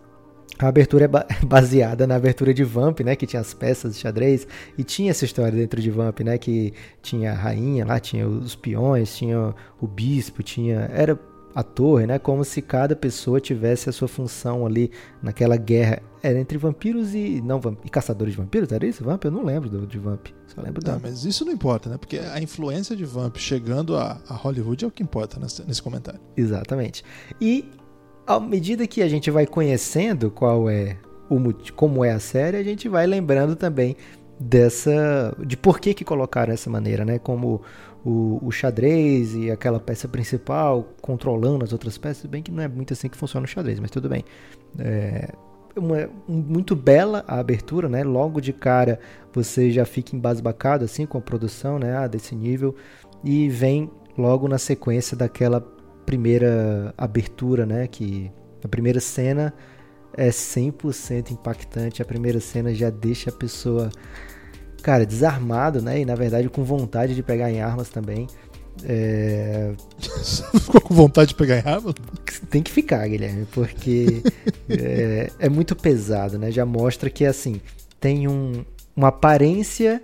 a 0.58 0.68
abertura 0.68 1.04
é 1.04 1.08
baseada 1.46 2.06
na 2.06 2.16
abertura 2.16 2.52
de 2.52 2.64
Vamp, 2.64 3.00
né? 3.00 3.16
Que 3.16 3.26
tinha 3.26 3.40
as 3.40 3.54
peças 3.54 3.94
de 3.94 4.00
xadrez. 4.00 4.46
E 4.76 4.84
tinha 4.84 5.10
essa 5.10 5.24
história 5.24 5.52
dentro 5.52 5.80
de 5.80 5.90
Vamp, 5.90 6.20
né? 6.20 6.38
Que 6.38 6.72
tinha 7.02 7.32
a 7.32 7.34
rainha 7.34 7.84
lá, 7.84 7.98
tinha 7.98 8.28
os 8.28 8.54
peões, 8.54 9.16
tinha 9.16 9.54
o 9.80 9.86
bispo, 9.86 10.42
tinha. 10.42 10.90
Era 10.92 11.18
a 11.54 11.62
torre, 11.62 12.06
né? 12.06 12.18
Como 12.18 12.44
se 12.44 12.62
cada 12.62 12.94
pessoa 12.94 13.40
tivesse 13.40 13.88
a 13.88 13.92
sua 13.92 14.08
função 14.08 14.66
ali 14.66 14.90
naquela 15.22 15.56
guerra. 15.56 16.02
Era 16.22 16.38
entre 16.38 16.58
vampiros 16.58 17.14
e. 17.14 17.40
não 17.40 17.58
vamp... 17.58 17.78
e 17.84 17.88
caçadores 17.88 18.34
de 18.34 18.40
vampiros? 18.40 18.70
Era 18.70 18.86
isso? 18.86 19.02
Vamp? 19.02 19.24
Eu 19.24 19.30
não 19.30 19.44
lembro 19.44 19.68
do, 19.70 19.86
de 19.86 19.98
Vamp. 19.98 20.26
Só 20.46 20.60
lembro 20.60 20.82
da. 20.82 20.98
mas 20.98 21.24
isso 21.24 21.44
não 21.44 21.52
importa, 21.52 21.88
né? 21.88 21.96
Porque 21.96 22.18
a 22.18 22.40
influência 22.40 22.94
de 22.94 23.04
Vamp 23.04 23.36
chegando 23.38 23.96
a, 23.96 24.20
a 24.28 24.34
Hollywood 24.34 24.84
é 24.84 24.88
o 24.88 24.90
que 24.90 25.02
importa 25.02 25.40
nesse, 25.40 25.66
nesse 25.66 25.82
comentário. 25.82 26.20
Exatamente. 26.36 27.02
E 27.40 27.70
à 28.26 28.38
medida 28.38 28.86
que 28.86 29.02
a 29.02 29.08
gente 29.08 29.30
vai 29.30 29.46
conhecendo 29.46 30.30
qual 30.30 30.68
é 30.68 30.96
o 31.28 31.38
como 31.74 32.04
é 32.04 32.10
a 32.10 32.18
série, 32.18 32.56
a 32.56 32.62
gente 32.62 32.88
vai 32.88 33.06
lembrando 33.06 33.54
também 33.54 33.96
dessa 34.38 35.34
de 35.46 35.56
por 35.56 35.78
que 35.78 35.94
que 35.94 36.04
colocaram 36.04 36.52
essa 36.52 36.68
maneira, 36.70 37.04
né? 37.04 37.18
Como 37.18 37.62
o, 38.04 38.40
o, 38.42 38.50
xadrez 38.50 39.34
e 39.34 39.50
aquela 39.50 39.78
peça 39.78 40.08
principal 40.08 40.88
controlando 41.00 41.64
as 41.64 41.72
outras 41.72 41.98
peças, 41.98 42.24
bem 42.24 42.42
que 42.42 42.50
não 42.50 42.62
é 42.62 42.68
muito 42.68 42.92
assim 42.92 43.08
que 43.08 43.16
funciona 43.16 43.44
o 43.44 43.48
xadrez, 43.48 43.78
mas 43.78 43.90
tudo 43.90 44.08
bem. 44.08 44.24
É 44.78 45.28
uma, 45.76 46.08
muito 46.26 46.74
bela 46.74 47.24
a 47.28 47.38
abertura, 47.38 47.88
né? 47.88 48.02
Logo 48.02 48.40
de 48.40 48.52
cara 48.52 48.98
você 49.32 49.70
já 49.70 49.84
fica 49.84 50.16
embasbacado 50.16 50.84
assim 50.84 51.06
com 51.06 51.18
a 51.18 51.20
produção, 51.20 51.78
né? 51.78 51.96
Ah, 51.96 52.06
desse 52.06 52.34
nível 52.34 52.74
e 53.22 53.48
vem 53.48 53.90
logo 54.16 54.48
na 54.48 54.58
sequência 54.58 55.16
daquela 55.16 55.60
primeira 56.10 56.92
abertura, 56.98 57.64
né? 57.64 57.86
Que 57.86 58.32
a 58.64 58.66
primeira 58.66 58.98
cena 58.98 59.54
é 60.12 60.28
100% 60.28 61.30
impactante. 61.30 62.02
A 62.02 62.04
primeira 62.04 62.40
cena 62.40 62.74
já 62.74 62.90
deixa 62.90 63.30
a 63.30 63.32
pessoa, 63.32 63.90
cara, 64.82 65.06
desarmado, 65.06 65.80
né? 65.80 66.00
E 66.00 66.04
na 66.04 66.16
verdade 66.16 66.48
com 66.48 66.64
vontade 66.64 67.14
de 67.14 67.22
pegar 67.22 67.48
em 67.48 67.60
armas 67.60 67.90
também. 67.90 68.26
É... 68.82 69.72
Ficou 70.60 70.80
com 70.80 70.94
vontade 70.94 71.28
de 71.28 71.36
pegar 71.36 71.58
em 71.58 71.68
armas? 71.70 71.94
Tem 72.50 72.60
que 72.60 72.72
ficar, 72.72 73.06
Guilherme, 73.06 73.46
porque 73.52 74.20
é, 74.68 75.30
é, 75.38 75.48
muito 75.48 75.76
pesado, 75.76 76.40
né? 76.40 76.50
Já 76.50 76.66
mostra 76.66 77.08
que, 77.08 77.24
assim, 77.24 77.60
tem 78.00 78.26
um, 78.26 78.64
uma 78.96 79.08
aparência 79.08 80.02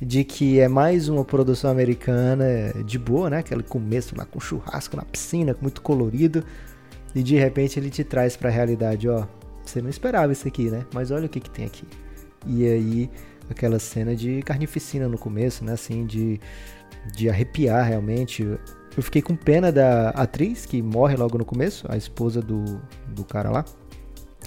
de 0.00 0.22
que 0.24 0.60
é 0.60 0.68
mais 0.68 1.08
uma 1.08 1.24
produção 1.24 1.70
americana 1.70 2.72
de 2.84 2.98
boa, 2.98 3.28
né? 3.28 3.38
Aquele 3.38 3.62
começo 3.62 4.16
lá 4.16 4.24
com 4.24 4.38
churrasco 4.38 4.96
na 4.96 5.04
piscina, 5.04 5.56
muito 5.60 5.82
colorido, 5.82 6.44
e 7.14 7.22
de 7.22 7.36
repente 7.36 7.78
ele 7.78 7.90
te 7.90 8.04
traz 8.04 8.36
para 8.36 8.48
a 8.48 8.52
realidade, 8.52 9.08
ó, 9.08 9.26
você 9.64 9.82
não 9.82 9.90
esperava 9.90 10.32
isso 10.32 10.46
aqui, 10.46 10.70
né? 10.70 10.86
Mas 10.94 11.10
olha 11.10 11.26
o 11.26 11.28
que 11.28 11.40
que 11.40 11.50
tem 11.50 11.66
aqui. 11.66 11.84
E 12.46 12.66
aí 12.66 13.10
aquela 13.50 13.78
cena 13.78 14.14
de 14.14 14.42
carnificina 14.42 15.08
no 15.08 15.18
começo, 15.18 15.64
né? 15.64 15.72
Assim, 15.72 16.06
de, 16.06 16.40
de 17.14 17.28
arrepiar 17.28 17.86
realmente. 17.86 18.42
Eu 18.42 19.02
fiquei 19.02 19.22
com 19.22 19.36
pena 19.36 19.70
da 19.70 20.10
atriz 20.10 20.66
que 20.66 20.82
morre 20.82 21.16
logo 21.16 21.38
no 21.38 21.44
começo, 21.44 21.86
a 21.88 21.96
esposa 21.96 22.40
do, 22.40 22.80
do 23.08 23.24
cara 23.24 23.50
lá, 23.50 23.64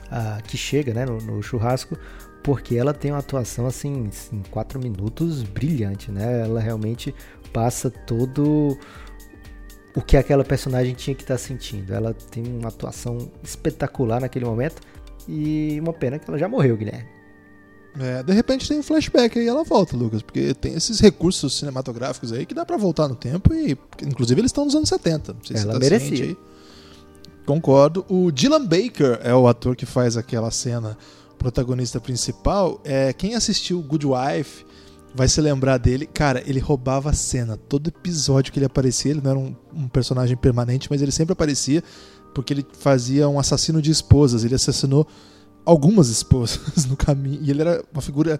a, 0.09 0.41
que 0.41 0.57
chega 0.57 0.93
né, 0.93 1.05
no, 1.05 1.17
no 1.17 1.41
churrasco, 1.41 1.97
porque 2.43 2.75
ela 2.75 2.93
tem 2.93 3.11
uma 3.11 3.19
atuação 3.19 3.65
assim, 3.65 4.09
em 4.31 4.41
quatro 4.49 4.79
minutos 4.79 5.43
brilhante, 5.43 6.11
né? 6.11 6.41
Ela 6.41 6.59
realmente 6.59 7.13
passa 7.53 7.89
todo 7.89 8.77
o 9.95 10.01
que 10.01 10.17
aquela 10.17 10.43
personagem 10.43 10.93
tinha 10.93 11.15
que 11.15 11.23
estar 11.23 11.35
tá 11.35 11.37
sentindo. 11.37 11.93
Ela 11.93 12.13
tem 12.13 12.43
uma 12.45 12.69
atuação 12.69 13.29
espetacular 13.43 14.21
naquele 14.21 14.45
momento 14.45 14.81
e 15.27 15.77
uma 15.79 15.93
pena 15.93 16.17
que 16.17 16.29
ela 16.29 16.37
já 16.37 16.47
morreu, 16.47 16.77
Guilherme. 16.77 17.07
É, 17.99 18.23
de 18.23 18.31
repente 18.31 18.69
tem 18.69 18.79
um 18.79 18.83
flashback 18.83 19.37
aí 19.37 19.45
e 19.45 19.47
ela 19.49 19.65
volta, 19.65 19.97
Lucas, 19.97 20.21
porque 20.21 20.53
tem 20.53 20.73
esses 20.75 21.01
recursos 21.01 21.57
cinematográficos 21.57 22.31
aí 22.31 22.45
que 22.45 22.53
dá 22.53 22.65
para 22.65 22.77
voltar 22.77 23.09
no 23.09 23.15
tempo 23.15 23.53
e 23.53 23.77
inclusive 24.01 24.39
eles 24.39 24.49
estão 24.49 24.63
nos 24.63 24.75
anos 24.75 24.87
70. 24.87 25.33
Não 25.33 25.43
sei 25.43 25.57
ela 25.57 25.65
se 25.65 25.71
tá 25.73 25.79
merecia. 25.79 26.37
Concordo. 27.45 28.05
O 28.07 28.31
Dylan 28.31 28.65
Baker 28.65 29.19
é 29.23 29.35
o 29.35 29.45
ator 29.45 29.75
que 29.75 29.85
faz 29.85 30.15
aquela 30.15 30.49
cena 30.51 30.97
protagonista 31.41 31.99
principal, 31.99 32.79
é 32.83 33.11
quem 33.11 33.33
assistiu 33.33 33.81
Good 33.81 34.05
Wife 34.05 34.63
vai 35.15 35.27
se 35.27 35.41
lembrar 35.41 35.77
dele. 35.79 36.05
Cara, 36.05 36.43
ele 36.45 36.59
roubava 36.59 37.09
a 37.09 37.13
cena. 37.13 37.57
Todo 37.57 37.87
episódio 37.87 38.53
que 38.53 38.59
ele 38.59 38.65
aparecia, 38.67 39.11
ele 39.11 39.21
não 39.21 39.31
era 39.31 39.39
um, 39.39 39.55
um 39.73 39.87
personagem 39.87 40.37
permanente, 40.37 40.87
mas 40.89 41.01
ele 41.01 41.11
sempre 41.11 41.33
aparecia 41.33 41.83
porque 42.33 42.53
ele 42.53 42.65
fazia 42.79 43.27
um 43.27 43.39
assassino 43.39 43.81
de 43.81 43.89
esposas. 43.89 44.43
Ele 44.43 44.53
assassinou 44.53 45.07
algumas 45.65 46.09
esposas 46.09 46.85
no 46.85 46.95
caminho. 46.95 47.39
E 47.41 47.49
ele 47.49 47.61
era 47.61 47.83
uma 47.91 48.01
figura, 48.01 48.39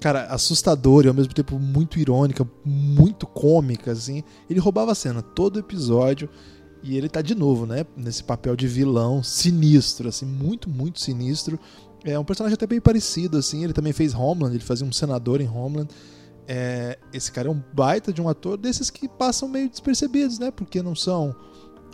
cara, 0.00 0.24
assustadora 0.24 1.06
e 1.06 1.08
ao 1.08 1.14
mesmo 1.14 1.34
tempo 1.34 1.58
muito 1.58 1.98
irônica, 1.98 2.48
muito 2.64 3.26
cômica, 3.26 3.92
assim. 3.92 4.22
Ele 4.48 4.58
roubava 4.58 4.92
a 4.92 4.94
cena 4.94 5.20
todo 5.20 5.58
episódio. 5.58 6.30
E 6.82 6.96
ele 6.96 7.08
tá 7.08 7.20
de 7.20 7.34
novo, 7.34 7.66
né? 7.66 7.84
Nesse 7.96 8.22
papel 8.22 8.54
de 8.54 8.68
vilão 8.68 9.20
sinistro, 9.22 10.08
assim, 10.08 10.24
muito, 10.24 10.70
muito 10.70 11.00
sinistro. 11.00 11.58
É 12.04 12.18
um 12.18 12.24
personagem 12.24 12.54
até 12.54 12.66
bem 12.66 12.80
parecido, 12.80 13.38
assim. 13.38 13.64
Ele 13.64 13.72
também 13.72 13.92
fez 13.92 14.14
Homeland, 14.14 14.54
ele 14.54 14.64
fazia 14.64 14.86
um 14.86 14.92
senador 14.92 15.40
em 15.40 15.48
Homeland. 15.48 15.88
é, 16.48 16.98
esse 17.12 17.30
cara 17.30 17.48
é 17.48 17.50
um 17.50 17.62
baita 17.74 18.10
de 18.10 18.22
um 18.22 18.28
ator 18.28 18.56
desses 18.56 18.88
que 18.88 19.06
passam 19.06 19.46
meio 19.46 19.68
despercebidos, 19.68 20.38
né? 20.38 20.50
Porque 20.50 20.82
não 20.82 20.94
são 20.94 21.36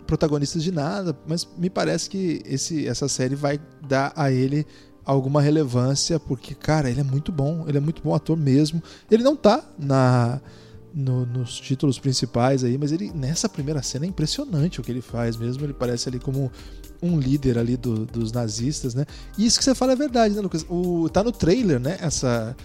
protagonistas 0.07 0.63
de 0.63 0.71
nada, 0.71 1.17
mas 1.27 1.45
me 1.57 1.69
parece 1.69 2.09
que 2.09 2.41
esse, 2.45 2.87
essa 2.87 3.09
série 3.09 3.35
vai 3.35 3.59
dar 3.85 4.13
a 4.15 4.31
ele 4.31 4.65
alguma 5.03 5.41
relevância, 5.41 6.19
porque, 6.19 6.55
cara, 6.55 6.89
ele 6.89 7.01
é 7.01 7.03
muito 7.03 7.31
bom, 7.31 7.65
ele 7.67 7.77
é 7.77 7.81
muito 7.81 8.01
bom 8.01 8.15
ator 8.15 8.37
mesmo. 8.37 8.81
Ele 9.11 9.23
não 9.23 9.35
tá 9.35 9.63
na 9.77 10.41
no, 10.93 11.25
nos 11.25 11.59
títulos 11.59 11.99
principais 11.99 12.63
aí, 12.63 12.77
mas 12.77 12.93
ele 12.93 13.11
nessa 13.13 13.49
primeira 13.49 13.83
cena 13.83 14.05
é 14.05 14.07
impressionante 14.07 14.79
o 14.79 14.83
que 14.83 14.91
ele 14.91 15.01
faz 15.01 15.35
mesmo. 15.35 15.65
Ele 15.65 15.73
parece 15.73 16.07
ali 16.07 16.19
como 16.19 16.49
um 17.05 17.19
líder 17.19 17.57
ali 17.57 17.77
do, 17.77 18.05
dos 18.05 18.31
nazistas, 18.31 18.93
né? 18.93 19.05
E 19.37 19.45
isso 19.45 19.57
que 19.57 19.63
você 19.63 19.75
fala 19.75 19.93
é 19.93 19.95
verdade, 19.95 20.35
né, 20.35 20.41
Lucas? 20.41 20.65
O, 20.69 21.09
tá 21.09 21.23
no 21.23 21.31
trailer, 21.31 21.79
né? 21.79 21.97
Essa 22.01 22.55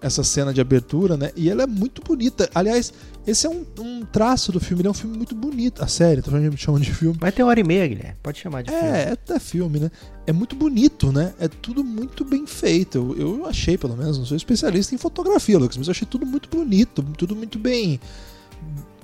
essa 0.00 0.22
cena 0.22 0.52
de 0.54 0.60
abertura, 0.60 1.16
né? 1.16 1.30
E 1.36 1.50
ela 1.50 1.64
é 1.64 1.66
muito 1.66 2.02
bonita. 2.02 2.48
Aliás, 2.54 2.92
esse 3.26 3.46
é 3.46 3.50
um, 3.50 3.64
um 3.80 4.04
traço 4.04 4.52
do 4.52 4.60
filme, 4.60 4.80
ele 4.80 4.88
é 4.88 4.90
um 4.90 4.94
filme 4.94 5.16
muito 5.16 5.34
bonito. 5.34 5.82
A 5.82 5.88
série, 5.88 6.22
tô 6.22 6.30
chamando 6.56 6.82
de 6.82 6.94
filme. 6.94 7.16
Vai 7.18 7.32
ter 7.32 7.42
hora 7.42 7.58
e 7.58 7.64
meia, 7.64 7.86
Guilherme. 7.86 8.16
Pode 8.22 8.38
chamar 8.38 8.62
de 8.62 8.72
é, 8.72 8.78
filme. 8.78 8.96
É, 8.96 9.12
até 9.12 9.38
filme, 9.38 9.80
né? 9.80 9.90
É 10.26 10.32
muito 10.32 10.54
bonito, 10.54 11.12
né? 11.12 11.34
É 11.38 11.48
tudo 11.48 11.82
muito 11.82 12.24
bem 12.24 12.46
feito. 12.46 13.14
Eu, 13.18 13.38
eu 13.38 13.46
achei, 13.46 13.76
pelo 13.76 13.96
menos, 13.96 14.18
não 14.18 14.24
sou 14.24 14.36
especialista 14.36 14.94
em 14.94 14.98
fotografia, 14.98 15.58
Lucas, 15.58 15.76
mas 15.76 15.88
eu 15.88 15.92
achei 15.92 16.06
tudo 16.06 16.24
muito 16.24 16.48
bonito, 16.48 17.02
tudo 17.16 17.34
muito 17.34 17.58
bem, 17.58 18.00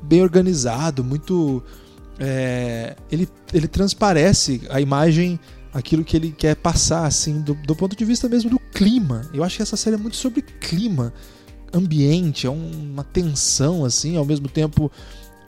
bem 0.03 0.23
organizado, 0.23 1.03
muito. 1.03 1.63
É, 2.19 2.97
ele, 3.11 3.29
ele 3.53 3.67
transparece 3.67 4.63
a 4.71 4.81
imagem 4.81 5.39
aquilo 5.73 6.05
que 6.05 6.17
ele 6.17 6.31
quer 6.31 6.55
passar, 6.55 7.05
assim, 7.07 7.41
do, 7.41 7.55
do, 7.55 7.75
ponto 7.75 7.97
de 7.97 8.05
vista 8.05 8.29
mesmo 8.29 8.51
do 8.51 8.59
clima. 8.59 9.29
Eu 9.35 9.43
acho 9.43 9.57
que 9.57 9.63
essa 9.63 9.77
série 9.77 9.97
é 9.97 9.99
muito 9.99 10.17
sobre 10.17 10.41
clima, 10.41 11.13
ambiente, 11.73 12.47
é 12.47 12.51
uma 12.51 13.03
tensão, 13.03 13.85
assim, 13.85 14.17
ao 14.17 14.25
mesmo 14.25 14.49
tempo 14.49 14.91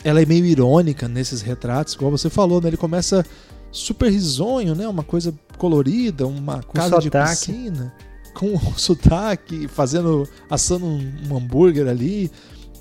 ela 0.03 0.21
é 0.21 0.27
meio 0.27 0.45
irônica 0.45 1.09
nesses 1.09 1.41
retratos, 1.41 1.95
igual 1.95 2.11
você 2.11 2.31
falou, 2.31 2.61
né? 2.61 2.69
Ele 2.69 2.77
começa 2.77 3.25
super 3.73 4.11
risonho, 4.11 4.75
né? 4.75 4.87
Uma 4.87 5.03
coisa 5.03 5.35
colorida, 5.59 6.27
uma 6.27 6.63
com 6.63 6.75
casa 6.75 7.01
sotaque. 7.01 7.47
de 7.47 7.53
piscina, 7.53 7.95
com 8.35 8.51
um 8.55 8.75
sotaque, 8.77 9.67
fazendo, 9.67 10.29
assando 10.49 10.87
um, 10.87 11.13
um 11.29 11.37
hambúrguer 11.37 11.89
ali. 11.89 12.31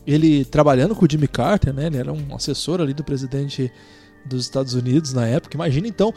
Ele 0.06 0.46
trabalhando 0.46 0.96
com 0.96 1.06
o 1.06 1.08
Jimmy 1.10 1.28
Carter, 1.28 1.74
né? 1.74 1.88
Ele 1.88 1.98
era 1.98 2.14
um 2.14 2.36
assessor 2.36 2.82
ali 2.82 2.94
do 2.94 3.04
presidente 3.04 3.72
dos 4.26 4.44
Estados 4.44 4.74
Unidos 4.74 5.14
na 5.14 5.26
época. 5.28 5.56
Imagina 5.56 5.88
então 5.88 6.14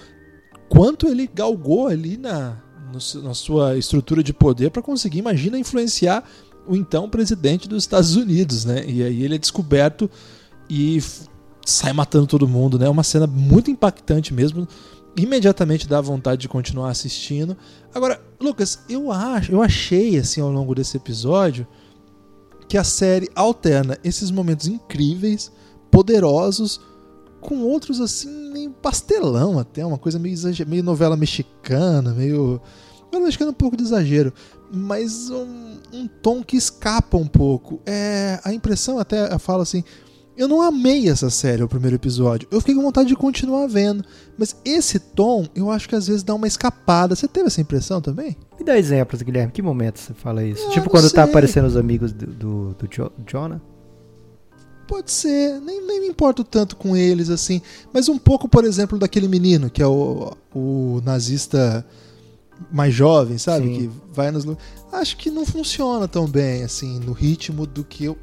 quanto 0.68 1.07
ele 1.09 1.29
galgou 1.33 1.88
ali 1.88 2.16
na, 2.16 2.62
no, 2.92 3.22
na 3.22 3.35
sua 3.35 3.77
estrutura 3.77 4.22
de 4.22 4.33
poder 4.33 4.70
para 4.70 4.83
conseguir, 4.83 5.18
imagina, 5.18 5.59
influenciar 5.59 6.24
o 6.66 6.77
então 6.77 7.09
presidente 7.09 7.68
dos 7.68 7.85
Estados 7.85 8.14
Unidos, 8.14 8.64
né? 8.64 8.85
E 8.87 9.03
aí 9.03 9.22
ele 9.22 9.37
é 9.37 9.38
descoberto 9.38 10.11
e 10.68 11.03
sai 11.64 11.92
matando 11.92 12.27
todo 12.27 12.46
mundo, 12.46 12.79
né? 12.79 12.87
É 12.87 12.90
uma 12.90 13.03
cena 13.03 13.27
muito 13.27 13.70
impactante 13.70 14.35
mesmo. 14.35 14.68
Imediatamente 15.16 15.88
dá 15.88 16.01
vontade 16.01 16.42
de 16.42 16.48
continuar 16.48 16.90
assistindo. 16.90 17.57
Agora, 17.94 18.20
Lucas, 18.40 18.81
eu 18.88 19.11
acho, 19.11 19.53
eu 19.53 19.62
achei 19.62 20.18
assim 20.18 20.40
ao 20.40 20.51
longo 20.51 20.74
desse 20.74 20.96
episódio 20.96 21.66
que 22.68 22.76
a 22.76 22.85
série 22.85 23.31
alterna 23.35 23.96
esses 24.04 24.31
momentos 24.31 24.68
incríveis, 24.68 25.50
poderosos 25.90 26.81
com 27.40 27.62
outros 27.62 28.00
assim, 28.00 28.52
meio 28.52 28.70
pastelão 28.70 29.59
até, 29.59 29.85
uma 29.85 29.98
coisa 29.98 30.18
meio, 30.18 30.37
meio 30.66 30.83
novela 30.83 31.16
mexicana, 31.16 32.12
meio. 32.12 32.61
Novela 33.07 33.24
mexicana 33.24 33.50
é 33.50 33.52
um 33.52 33.54
pouco 33.54 33.76
de 33.76 33.85
exagero, 33.85 34.33
mas 34.70 35.31
um, 35.31 35.78
um 35.92 36.07
tom 36.07 36.42
que 36.42 36.57
escapa 36.57 37.16
um 37.16 37.26
pouco. 37.26 37.81
É, 37.87 38.38
a 38.44 38.52
impressão 38.52 38.98
até 38.98 39.33
eu 39.33 39.38
falo 39.38 39.62
assim. 39.62 39.83
Eu 40.38 40.46
não 40.46 40.62
amei 40.62 41.09
essa 41.09 41.29
série, 41.31 41.64
o 41.64 41.68
primeiro 41.68 41.96
episódio. 41.96 42.46
Eu 42.48 42.61
fiquei 42.61 42.72
com 42.72 42.81
vontade 42.81 43.09
de 43.09 43.16
continuar 43.16 43.66
vendo. 43.66 44.05
Mas 44.38 44.55
esse 44.64 45.01
tom, 45.01 45.48
eu 45.53 45.68
acho 45.68 45.88
que 45.88 45.96
às 45.96 46.07
vezes 46.07 46.22
dá 46.22 46.33
uma 46.33 46.46
escapada. 46.46 47.16
Você 47.16 47.27
teve 47.27 47.48
essa 47.48 47.61
impressão 47.61 48.01
também? 48.01 48.37
Me 48.57 48.64
dá 48.64 48.79
exemplos, 48.79 49.20
Guilherme. 49.20 49.51
Que 49.51 49.61
momento 49.61 49.98
você 49.98 50.14
fala 50.14 50.44
isso? 50.44 50.62
Eu 50.66 50.70
tipo 50.70 50.88
quando 50.88 51.03
tá 51.07 51.09
sei. 51.09 51.16
tá 51.16 51.24
aparecendo 51.24 51.66
os 51.66 51.77
amigos 51.77 52.12
do, 52.12 52.27
do, 52.27 52.74
do 52.74 52.88
jo 52.88 53.11
Jonah? 53.27 53.61
Pode 54.87 55.11
ser, 55.11 55.61
nem, 55.61 55.85
nem 55.85 56.01
me 56.03 56.07
importo 56.07 56.44
tanto 56.44 56.77
com 56.77 56.96
eles 56.96 57.29
assim, 57.31 57.61
mas 57.92 58.09
um 58.09 58.16
pouco, 58.16 58.48
por 58.48 58.64
exemplo, 58.64 58.96
daquele 58.96 59.29
menino 59.29 59.68
que 59.68 59.83
é 59.83 59.87
o, 59.87 60.35
o 60.55 61.03
nazista 61.05 61.85
mais 62.70 62.94
jovem, 62.94 63.38
sabe? 63.38 63.66
Sim. 63.66 63.74
Que 63.74 63.90
vai 64.12 64.30
nos. 64.30 64.44
Acho 64.92 65.16
que 65.16 65.30
não 65.30 65.44
funciona 65.44 66.08
tão 66.08 66.26
bem, 66.26 66.62
assim, 66.62 66.98
no 67.00 67.12
ritmo 67.12 67.66
do 67.66 67.84
que 67.84 68.08
o, 68.08 68.16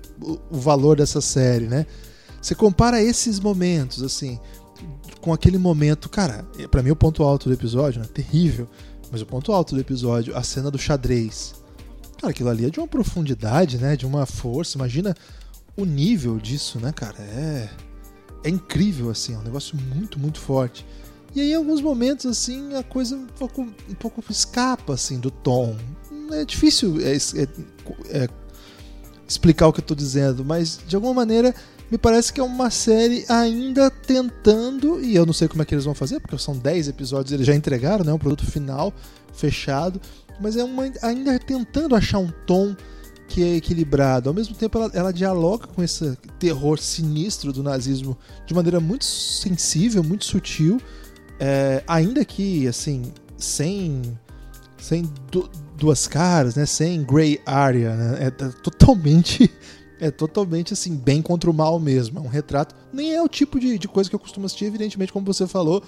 o 0.50 0.58
valor 0.58 0.98
dessa 0.98 1.22
série, 1.22 1.68
né? 1.68 1.86
Você 2.42 2.54
compara 2.54 3.02
esses 3.02 3.40
momentos, 3.40 4.04
assim, 4.04 4.40
com 5.22 5.34
aquele 5.34 5.58
momento, 5.58 6.10
cara, 6.10 6.46
para 6.70 6.84
mim 6.84 6.92
o 6.92 6.96
ponto 6.96 7.24
alto 7.24 7.50
do 7.50 7.54
episódio, 7.54 8.02
né? 8.02 8.08
Terrível, 8.14 8.68
mas 9.12 9.22
o 9.22 9.26
ponto 9.26 9.52
alto 9.52 9.76
do 9.76 9.82
episódio, 9.82 10.36
a 10.36 10.44
cena 10.44 10.70
do 10.70 10.78
xadrez. 10.78 11.56
Cara, 12.20 12.32
aquilo 12.32 12.50
ali 12.50 12.66
é 12.66 12.70
de 12.70 12.80
uma 12.80 12.88
profundidade, 12.88 13.78
né? 13.78 13.96
De 13.96 14.06
uma 14.06 14.26
força. 14.26 14.78
Imagina 14.78 15.16
o 15.78 15.86
nível 15.86 16.38
disso, 16.38 16.80
né, 16.80 16.92
cara, 16.92 17.18
é, 17.20 17.70
é 18.44 18.50
incrível, 18.50 19.10
assim, 19.10 19.34
é 19.34 19.38
um 19.38 19.44
negócio 19.44 19.78
muito, 19.94 20.18
muito 20.18 20.40
forte. 20.40 20.86
E 21.36 21.42
aí, 21.42 21.52
em 21.52 21.56
alguns 21.56 21.82
momentos, 21.82 22.26
assim, 22.26 22.74
a 22.76 22.84
coisa 22.84 23.18
um 23.18 23.28
pouco, 23.28 23.62
um 23.62 23.96
pouco 23.96 24.24
escapa, 24.30 24.94
assim, 24.94 25.20
do 25.20 25.30
tom. 25.30 25.76
É 26.32 26.46
difícil 26.46 26.98
é, 27.02 27.14
é, 27.14 27.48
é, 28.24 28.30
explicar 29.28 29.68
o 29.68 29.74
que 29.74 29.80
eu 29.80 29.84
estou 29.84 29.98
dizendo, 29.98 30.46
mas, 30.46 30.80
de 30.88 30.96
alguma 30.96 31.14
maneira, 31.14 31.54
me 31.92 31.98
parece 31.98 32.32
que 32.32 32.40
é 32.40 32.44
uma 32.44 32.70
série 32.70 33.26
ainda 33.28 33.92
tentando, 33.92 35.04
e 35.04 35.16
eu 35.16 35.26
não 35.26 35.34
sei 35.34 35.50
como 35.50 35.62
é 35.62 35.66
que 35.66 35.76
eles 35.76 35.84
vão 35.84 35.94
fazer, 35.94 36.22
porque 36.22 36.38
são 36.38 36.58
10 36.58 36.88
episódios, 36.88 37.34
eles 37.34 37.46
já 37.46 37.54
entregaram, 37.54 38.06
né, 38.06 38.14
um 38.14 38.18
produto 38.18 38.50
final, 38.50 38.94
fechado, 39.34 40.00
mas 40.40 40.56
é 40.56 40.64
uma, 40.64 40.90
ainda 41.02 41.38
tentando 41.38 41.96
achar 41.96 42.20
um 42.20 42.32
tom 42.48 42.76
que 43.28 43.44
é 43.44 43.56
equilibrado. 43.56 44.30
Ao 44.30 44.36
mesmo 44.36 44.56
tempo, 44.56 44.78
ela, 44.78 44.92
ela, 44.94 45.14
dialoga 45.14 45.68
com 45.68 45.84
esse 45.84 46.18
terror 46.40 46.78
sinistro 46.80 47.52
do 47.52 47.64
nazismo 47.64 48.18
de 48.46 48.54
maneira 48.54 48.80
muito 48.80 49.04
sensível, 49.04 50.04
muito 50.04 50.26
sutil, 50.26 50.80
é, 51.40 51.84
ainda 51.88 52.24
que, 52.24 52.68
assim, 52.68 53.12
sem, 53.38 54.02
sem 54.78 55.10
du 55.32 55.50
duas 55.78 56.08
caras, 56.08 56.56
né? 56.56 56.66
Sem 56.66 57.04
gray 57.04 57.42
area, 57.46 57.96
né? 57.96 58.18
É, 58.24 58.28
é 58.28 58.50
totalmente... 58.64 59.52
É 59.98 60.12
totalmente 60.12 60.74
assim, 60.74 60.94
bem 60.94 61.22
contra 61.22 61.50
o 61.50 61.54
mal 61.54 61.80
mesmo. 61.80 62.20
É 62.20 62.22
um 62.22 62.28
retrato. 62.28 62.76
Nem 62.92 63.16
é 63.16 63.24
o 63.24 63.30
tipo 63.30 63.58
de, 63.58 63.80
de 63.80 63.88
coisa 63.88 64.10
que 64.10 64.16
eu 64.16 64.20
costumo 64.20 64.46
assistir, 64.46 64.66
evidentemente, 64.66 65.12
como 65.12 65.26
você 65.26 65.48
falou 65.48 65.82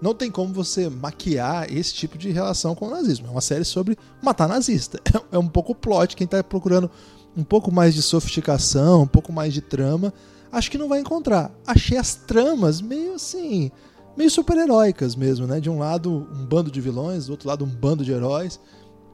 não 0.00 0.14
tem 0.14 0.30
como 0.30 0.52
você 0.52 0.88
maquiar 0.88 1.72
esse 1.72 1.94
tipo 1.94 2.18
de 2.18 2.30
relação 2.30 2.74
com 2.74 2.86
o 2.86 2.90
nazismo. 2.90 3.26
É 3.26 3.30
uma 3.30 3.40
série 3.40 3.64
sobre 3.64 3.96
matar 4.22 4.48
nazista. 4.48 5.00
É 5.32 5.38
um 5.38 5.48
pouco 5.48 5.74
plot. 5.74 6.14
Quem 6.14 6.26
está 6.26 6.44
procurando 6.44 6.88
um 7.36 7.42
pouco 7.42 7.72
mais 7.72 7.94
de 7.94 8.02
sofisticação, 8.02 9.02
um 9.02 9.06
pouco 9.06 9.32
mais 9.32 9.52
de 9.52 9.60
trama, 9.60 10.12
acho 10.52 10.70
que 10.70 10.78
não 10.78 10.88
vai 10.88 11.00
encontrar. 11.00 11.50
Achei 11.66 11.98
as 11.98 12.14
tramas 12.14 12.80
meio 12.80 13.14
assim, 13.14 13.72
meio 14.16 14.30
super-heróicas 14.30 15.16
mesmo, 15.16 15.46
né? 15.46 15.60
De 15.60 15.70
um 15.70 15.78
lado, 15.78 16.28
um 16.32 16.44
bando 16.44 16.70
de 16.70 16.80
vilões, 16.80 17.26
do 17.26 17.32
outro 17.32 17.48
lado, 17.48 17.64
um 17.64 17.68
bando 17.68 18.04
de 18.04 18.12
heróis, 18.12 18.60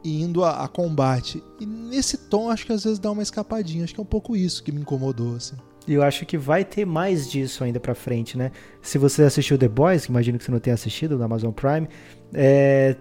e 0.03 0.23
indo 0.23 0.45
a, 0.45 0.65
a 0.65 0.69
combate. 0.69 1.43
E 1.59 1.67
nesse 1.67 2.17
tom, 2.17 2.51
acho 2.51 2.67
que 2.67 2.73
às 2.73 2.85
vezes 2.85 2.99
dá 2.99 3.11
uma 3.11 3.23
escapadinha. 3.23 3.85
Acho 3.85 3.95
que 3.95 4.01
é 4.01 4.03
um 4.03 4.07
pouco 4.07 4.37
isso 4.37 4.63
que 4.63 4.73
me 4.73 4.81
incomodou, 4.81 5.37
assim. 5.37 5.57
E 5.87 5.95
eu 5.95 6.03
acho 6.03 6.27
que 6.27 6.37
vai 6.37 6.65
ter 6.65 6.85
mais 6.85 7.31
disso 7.31 7.65
ainda 7.65 7.81
pra 7.81 7.95
frente, 7.95 8.37
né? 8.37 8.53
Se 8.83 8.99
você 8.99 9.23
assistiu 9.23 9.59
The 9.59 9.69
Boys, 9.69 10.05
que 10.05 10.13
imagino 10.13 10.39
que 10.39 10.45
você 10.45 10.51
não 10.51 10.61
tenha 10.61 10.75
assistido 10.75 11.17
no 11.17 11.25
Amazon 11.25 11.51
Prime, 11.51 11.89
é, 12.35 12.97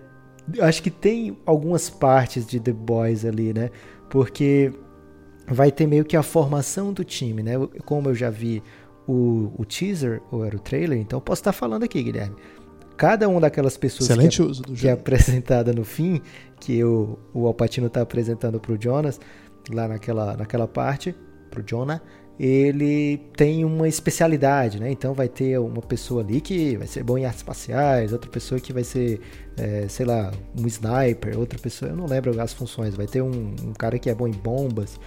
acho 0.61 0.81
que 0.81 0.89
tem 0.89 1.37
algumas 1.45 1.89
partes 1.89 2.47
de 2.47 2.59
The 2.59 2.73
Boys 2.73 3.25
ali, 3.25 3.53
né? 3.53 3.69
Porque 4.09 4.73
vai 5.47 5.71
ter 5.71 5.87
meio 5.87 6.05
que 6.05 6.15
a 6.15 6.23
formação 6.23 6.93
do 6.93 7.03
time, 7.03 7.43
né? 7.43 7.53
Como 7.85 8.09
eu 8.09 8.15
já 8.15 8.29
vi 8.29 8.63
o, 9.09 9.51
o 9.57 9.65
teaser, 9.65 10.21
ou 10.31 10.45
era 10.45 10.55
o 10.55 10.59
trailer, 10.59 10.99
então 10.99 11.17
eu 11.17 11.21
posso 11.21 11.41
estar 11.41 11.51
falando 11.51 11.81
aqui, 11.81 12.03
Guilherme. 12.03 12.35
Cada 12.95 13.27
uma 13.27 13.41
daquelas 13.41 13.75
pessoas 13.75 14.07
Excelente 14.07 14.43
que, 14.43 14.71
é, 14.71 14.75
que 14.75 14.87
é 14.87 14.91
apresentada 14.91 15.73
no 15.73 15.83
fim, 15.83 16.21
que 16.59 16.83
o, 16.83 17.17
o 17.33 17.47
Alpatino 17.47 17.87
está 17.87 18.01
apresentando 18.01 18.59
para 18.59 18.71
o 18.71 18.77
Jonas, 18.79 19.19
lá 19.71 19.87
naquela, 19.87 20.37
naquela 20.37 20.67
parte, 20.67 21.15
para 21.49 21.59
o 21.59 21.63
Jonah, 21.63 21.99
ele 22.39 23.17
tem 23.35 23.65
uma 23.65 23.87
especialidade, 23.87 24.79
né? 24.79 24.91
Então 24.91 25.13
vai 25.13 25.27
ter 25.27 25.59
uma 25.59 25.81
pessoa 25.81 26.21
ali 26.21 26.39
que 26.39 26.77
vai 26.77 26.85
ser 26.85 27.03
bom 27.03 27.17
em 27.17 27.25
artes 27.25 27.39
espaciais, 27.39 28.13
outra 28.13 28.29
pessoa 28.29 28.61
que 28.61 28.71
vai 28.71 28.83
ser, 28.83 29.19
é, 29.57 29.87
sei 29.89 30.05
lá, 30.05 30.31
um 30.55 30.67
sniper, 30.67 31.37
outra 31.37 31.57
pessoa, 31.57 31.89
eu 31.89 31.97
não 31.97 32.05
lembro 32.05 32.39
as 32.39 32.53
funções, 32.53 32.93
vai 32.93 33.07
ter 33.07 33.23
um, 33.23 33.55
um 33.63 33.73
cara 33.73 33.97
que 33.97 34.09
é 34.09 34.13
bom 34.13 34.27
em 34.27 34.31
bombas. 34.31 34.99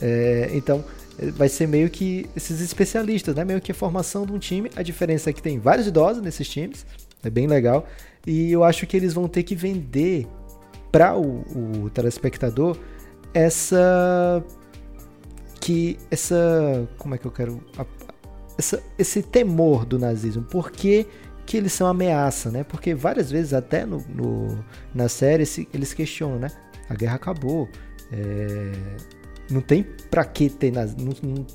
É, 0.00 0.50
então 0.52 0.84
vai 1.32 1.48
ser 1.48 1.66
meio 1.66 1.90
que 1.90 2.28
esses 2.34 2.60
especialistas, 2.60 3.34
né? 3.34 3.44
Meio 3.44 3.60
que 3.60 3.72
a 3.72 3.74
formação 3.74 4.24
de 4.24 4.32
um 4.32 4.38
time. 4.38 4.70
A 4.76 4.82
diferença 4.82 5.30
é 5.30 5.32
que 5.32 5.42
tem 5.42 5.58
vários 5.58 5.86
idosos 5.86 6.22
nesses 6.22 6.48
times, 6.48 6.86
é 7.22 7.30
bem 7.30 7.46
legal. 7.46 7.86
E 8.26 8.52
eu 8.52 8.64
acho 8.64 8.86
que 8.86 8.96
eles 8.96 9.12
vão 9.12 9.28
ter 9.28 9.42
que 9.42 9.54
vender 9.54 10.26
para 10.90 11.16
o, 11.16 11.84
o 11.84 11.90
telespectador 11.90 12.76
essa 13.32 14.44
que 15.60 15.98
essa. 16.10 16.88
Como 16.98 17.14
é 17.14 17.18
que 17.18 17.26
eu 17.26 17.30
quero. 17.30 17.62
Essa, 18.58 18.82
esse 18.98 19.22
temor 19.22 19.84
do 19.84 19.98
nazismo. 19.98 20.42
Por 20.42 20.70
que, 20.70 21.06
que 21.46 21.56
eles 21.56 21.72
são 21.72 21.86
ameaça, 21.86 22.50
né? 22.50 22.64
Porque 22.64 22.94
várias 22.94 23.30
vezes, 23.30 23.52
até 23.52 23.86
no, 23.86 23.98
no 24.08 24.64
na 24.94 25.08
série, 25.08 25.44
eles 25.72 25.94
questionam, 25.94 26.38
né? 26.38 26.48
A 26.88 26.94
guerra 26.94 27.16
acabou. 27.16 27.68
É, 28.12 28.72
não 29.50 29.60
tem 29.60 29.82
pra 30.10 30.24
que 30.24 30.48
ter 30.48 30.72
nazismo. 30.72 31.46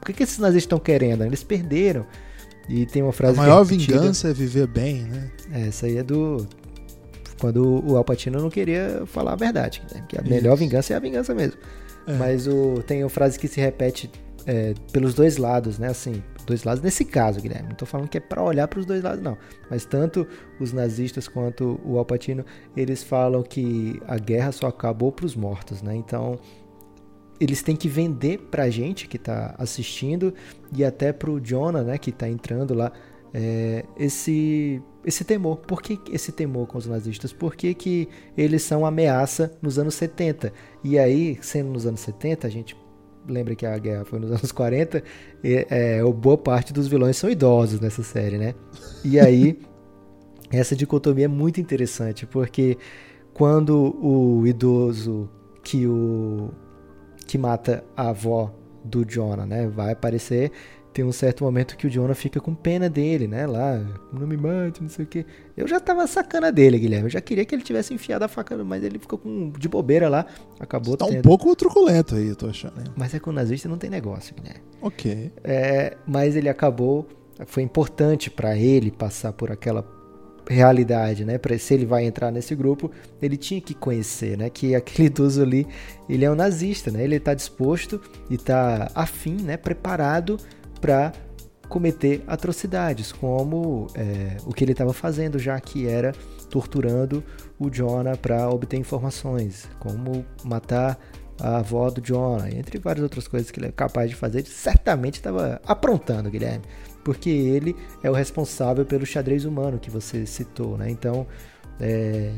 Por 0.00 0.06
que, 0.06 0.12
que 0.14 0.22
esses 0.22 0.38
nazistas 0.38 0.64
estão 0.64 0.78
querendo? 0.78 1.24
Eles 1.24 1.42
perderam. 1.42 2.06
E 2.68 2.86
tem 2.86 3.02
uma 3.02 3.12
frase. 3.12 3.38
A 3.38 3.42
maior 3.42 3.62
é 3.62 3.64
vingança 3.64 4.30
é 4.30 4.32
viver 4.32 4.66
bem, 4.66 5.02
né? 5.02 5.30
É, 5.52 5.68
essa 5.68 5.86
aí 5.86 5.98
é 5.98 6.02
do. 6.02 6.46
Quando 7.40 7.84
o 7.84 7.96
Alpatino 7.96 8.40
não 8.40 8.50
queria 8.50 9.02
falar 9.06 9.32
a 9.32 9.36
verdade. 9.36 9.82
Né? 9.92 10.04
Que 10.08 10.18
a 10.18 10.20
Isso. 10.20 10.30
melhor 10.30 10.56
vingança 10.56 10.92
é 10.92 10.96
a 10.96 11.00
vingança 11.00 11.34
mesmo. 11.34 11.58
É. 12.06 12.12
Mas 12.14 12.46
o, 12.46 12.82
tem 12.86 13.02
uma 13.02 13.08
frase 13.08 13.38
que 13.38 13.48
se 13.48 13.60
repete 13.60 14.10
é, 14.46 14.74
pelos 14.92 15.14
dois 15.14 15.36
lados, 15.36 15.78
né? 15.78 15.88
Assim, 15.88 16.22
dois 16.46 16.64
lados 16.64 16.82
nesse 16.82 17.04
caso, 17.04 17.40
Guilherme. 17.40 17.70
Não 17.70 17.76
tô 17.76 17.86
falando 17.86 18.08
que 18.08 18.18
é 18.18 18.20
para 18.20 18.42
olhar 18.42 18.68
para 18.68 18.80
os 18.80 18.86
dois 18.86 19.02
lados, 19.02 19.22
não. 19.22 19.36
Mas 19.70 19.84
tanto 19.84 20.26
os 20.58 20.72
nazistas 20.72 21.28
quanto 21.28 21.80
o 21.84 21.98
Alpatino, 21.98 22.44
eles 22.76 23.02
falam 23.02 23.42
que 23.42 24.00
a 24.06 24.18
guerra 24.18 24.52
só 24.52 24.68
acabou 24.68 25.10
para 25.10 25.26
os 25.26 25.34
mortos, 25.34 25.82
né? 25.82 25.94
Então, 25.94 26.38
eles 27.40 27.62
têm 27.62 27.74
que 27.74 27.88
vender 27.88 28.38
pra 28.50 28.68
gente 28.68 29.08
que 29.08 29.18
tá 29.18 29.54
assistindo 29.58 30.34
e 30.76 30.84
até 30.84 31.12
pro 31.12 31.40
Jonah, 31.40 31.82
né, 31.82 31.96
que 31.96 32.12
tá 32.12 32.28
entrando 32.28 32.74
lá, 32.74 32.92
é, 33.32 33.84
esse 33.96 34.82
esse 35.04 35.24
temor. 35.24 35.56
Por 35.58 35.80
que 35.80 35.98
esse 36.12 36.30
temor 36.30 36.66
com 36.66 36.76
os 36.76 36.86
nazistas? 36.86 37.32
Por 37.32 37.56
que, 37.56 37.72
que 37.72 38.08
eles 38.36 38.62
são 38.62 38.84
ameaça 38.84 39.56
nos 39.62 39.78
anos 39.78 39.94
70? 39.94 40.52
E 40.84 40.98
aí, 40.98 41.38
sendo 41.40 41.70
nos 41.70 41.86
anos 41.86 42.00
70, 42.00 42.46
a 42.46 42.50
gente 42.50 42.76
lembra 43.26 43.54
que 43.54 43.64
a 43.64 43.78
guerra 43.78 44.04
foi 44.04 44.18
nos 44.18 44.30
anos 44.32 44.52
40, 44.52 45.02
e, 45.42 45.66
é, 45.70 46.02
boa 46.04 46.36
parte 46.36 46.72
dos 46.72 46.86
vilões 46.86 47.16
são 47.16 47.30
idosos 47.30 47.80
nessa 47.80 48.02
série, 48.02 48.36
né? 48.36 48.54
E 49.02 49.18
aí, 49.18 49.58
essa 50.52 50.76
dicotomia 50.76 51.24
é 51.24 51.28
muito 51.28 51.60
interessante, 51.60 52.26
porque 52.26 52.76
quando 53.32 53.96
o 54.04 54.46
idoso 54.46 55.30
que 55.62 55.86
o 55.86 56.50
que 57.30 57.38
mata 57.38 57.84
a 57.96 58.08
avó 58.08 58.52
do 58.84 59.04
Jonah, 59.04 59.46
né? 59.46 59.68
Vai 59.68 59.92
aparecer. 59.92 60.50
Tem 60.92 61.04
um 61.04 61.12
certo 61.12 61.44
momento 61.44 61.76
que 61.76 61.86
o 61.86 61.90
Jonah 61.90 62.16
fica 62.16 62.40
com 62.40 62.52
pena 62.52 62.88
dele, 62.90 63.28
né? 63.28 63.46
Lá, 63.46 63.80
não 64.12 64.26
me 64.26 64.36
mate, 64.36 64.82
não 64.82 64.88
sei 64.88 65.04
o 65.04 65.08
que. 65.08 65.24
Eu 65.56 65.68
já 65.68 65.78
tava 65.78 66.04
sacana 66.08 66.50
dele, 66.50 66.76
Guilherme. 66.76 67.06
Eu 67.06 67.10
já 67.10 67.20
queria 67.20 67.44
que 67.44 67.54
ele 67.54 67.62
tivesse 67.62 67.94
enfiado 67.94 68.24
a 68.24 68.28
faca, 68.28 68.56
mas 68.64 68.82
ele 68.82 68.98
ficou 68.98 69.16
com, 69.16 69.52
de 69.56 69.68
bobeira 69.68 70.08
lá. 70.08 70.26
Acabou 70.58 70.96
Tá 70.96 71.06
tendo. 71.06 71.18
um 71.20 71.22
pouco 71.22 71.54
truculento 71.54 72.16
aí, 72.16 72.26
eu 72.26 72.34
tô 72.34 72.48
achando. 72.48 72.92
Mas 72.96 73.14
é 73.14 73.20
que 73.20 73.28
o 73.28 73.32
nazista 73.32 73.68
não 73.68 73.78
tem 73.78 73.88
negócio, 73.88 74.34
Guilherme. 74.34 74.62
Ok. 74.82 75.30
É, 75.44 75.96
mas 76.04 76.34
ele 76.34 76.48
acabou. 76.48 77.06
Foi 77.46 77.62
importante 77.62 78.28
para 78.28 78.56
ele 78.56 78.90
passar 78.90 79.32
por 79.32 79.52
aquela 79.52 79.82
realidade, 80.54 81.24
né? 81.24 81.38
Para 81.38 81.56
se 81.58 81.74
ele 81.74 81.86
vai 81.86 82.04
entrar 82.04 82.30
nesse 82.30 82.54
grupo, 82.54 82.90
ele 83.22 83.36
tinha 83.36 83.60
que 83.60 83.72
conhecer, 83.72 84.36
né? 84.36 84.50
Que 84.50 84.74
aquele 84.74 85.06
idoso 85.08 85.42
ali, 85.42 85.66
ele 86.08 86.24
é 86.24 86.30
um 86.30 86.34
nazista, 86.34 86.90
né? 86.90 87.02
Ele 87.02 87.16
está 87.16 87.34
disposto 87.34 88.00
e 88.28 88.34
está 88.34 88.90
afim, 88.94 89.36
né? 89.42 89.56
Preparado 89.56 90.38
para 90.80 91.12
cometer 91.68 92.24
atrocidades, 92.26 93.12
como 93.12 93.86
é, 93.94 94.36
o 94.44 94.52
que 94.52 94.64
ele 94.64 94.72
estava 94.72 94.92
fazendo, 94.92 95.38
já 95.38 95.58
que 95.60 95.86
era 95.86 96.12
torturando 96.50 97.22
o 97.60 97.70
Jonah 97.70 98.16
para 98.16 98.48
obter 98.50 98.76
informações, 98.76 99.68
como 99.78 100.26
matar 100.42 100.98
a 101.38 101.58
avó 101.58 101.88
do 101.88 102.00
Jonah, 102.00 102.50
entre 102.50 102.78
várias 102.80 103.04
outras 103.04 103.28
coisas 103.28 103.52
que 103.52 103.60
ele 103.60 103.68
é 103.68 103.72
capaz 103.72 104.10
de 104.10 104.16
fazer, 104.16 104.44
certamente 104.44 105.14
estava 105.14 105.60
aprontando, 105.64 106.28
Guilherme 106.28 106.64
porque 107.04 107.30
ele 107.30 107.74
é 108.02 108.10
o 108.10 108.14
responsável 108.14 108.84
pelo 108.84 109.06
xadrez 109.06 109.44
humano 109.44 109.78
que 109.78 109.90
você 109.90 110.26
citou, 110.26 110.76
né? 110.76 110.90
Então, 110.90 111.26
é... 111.80 112.32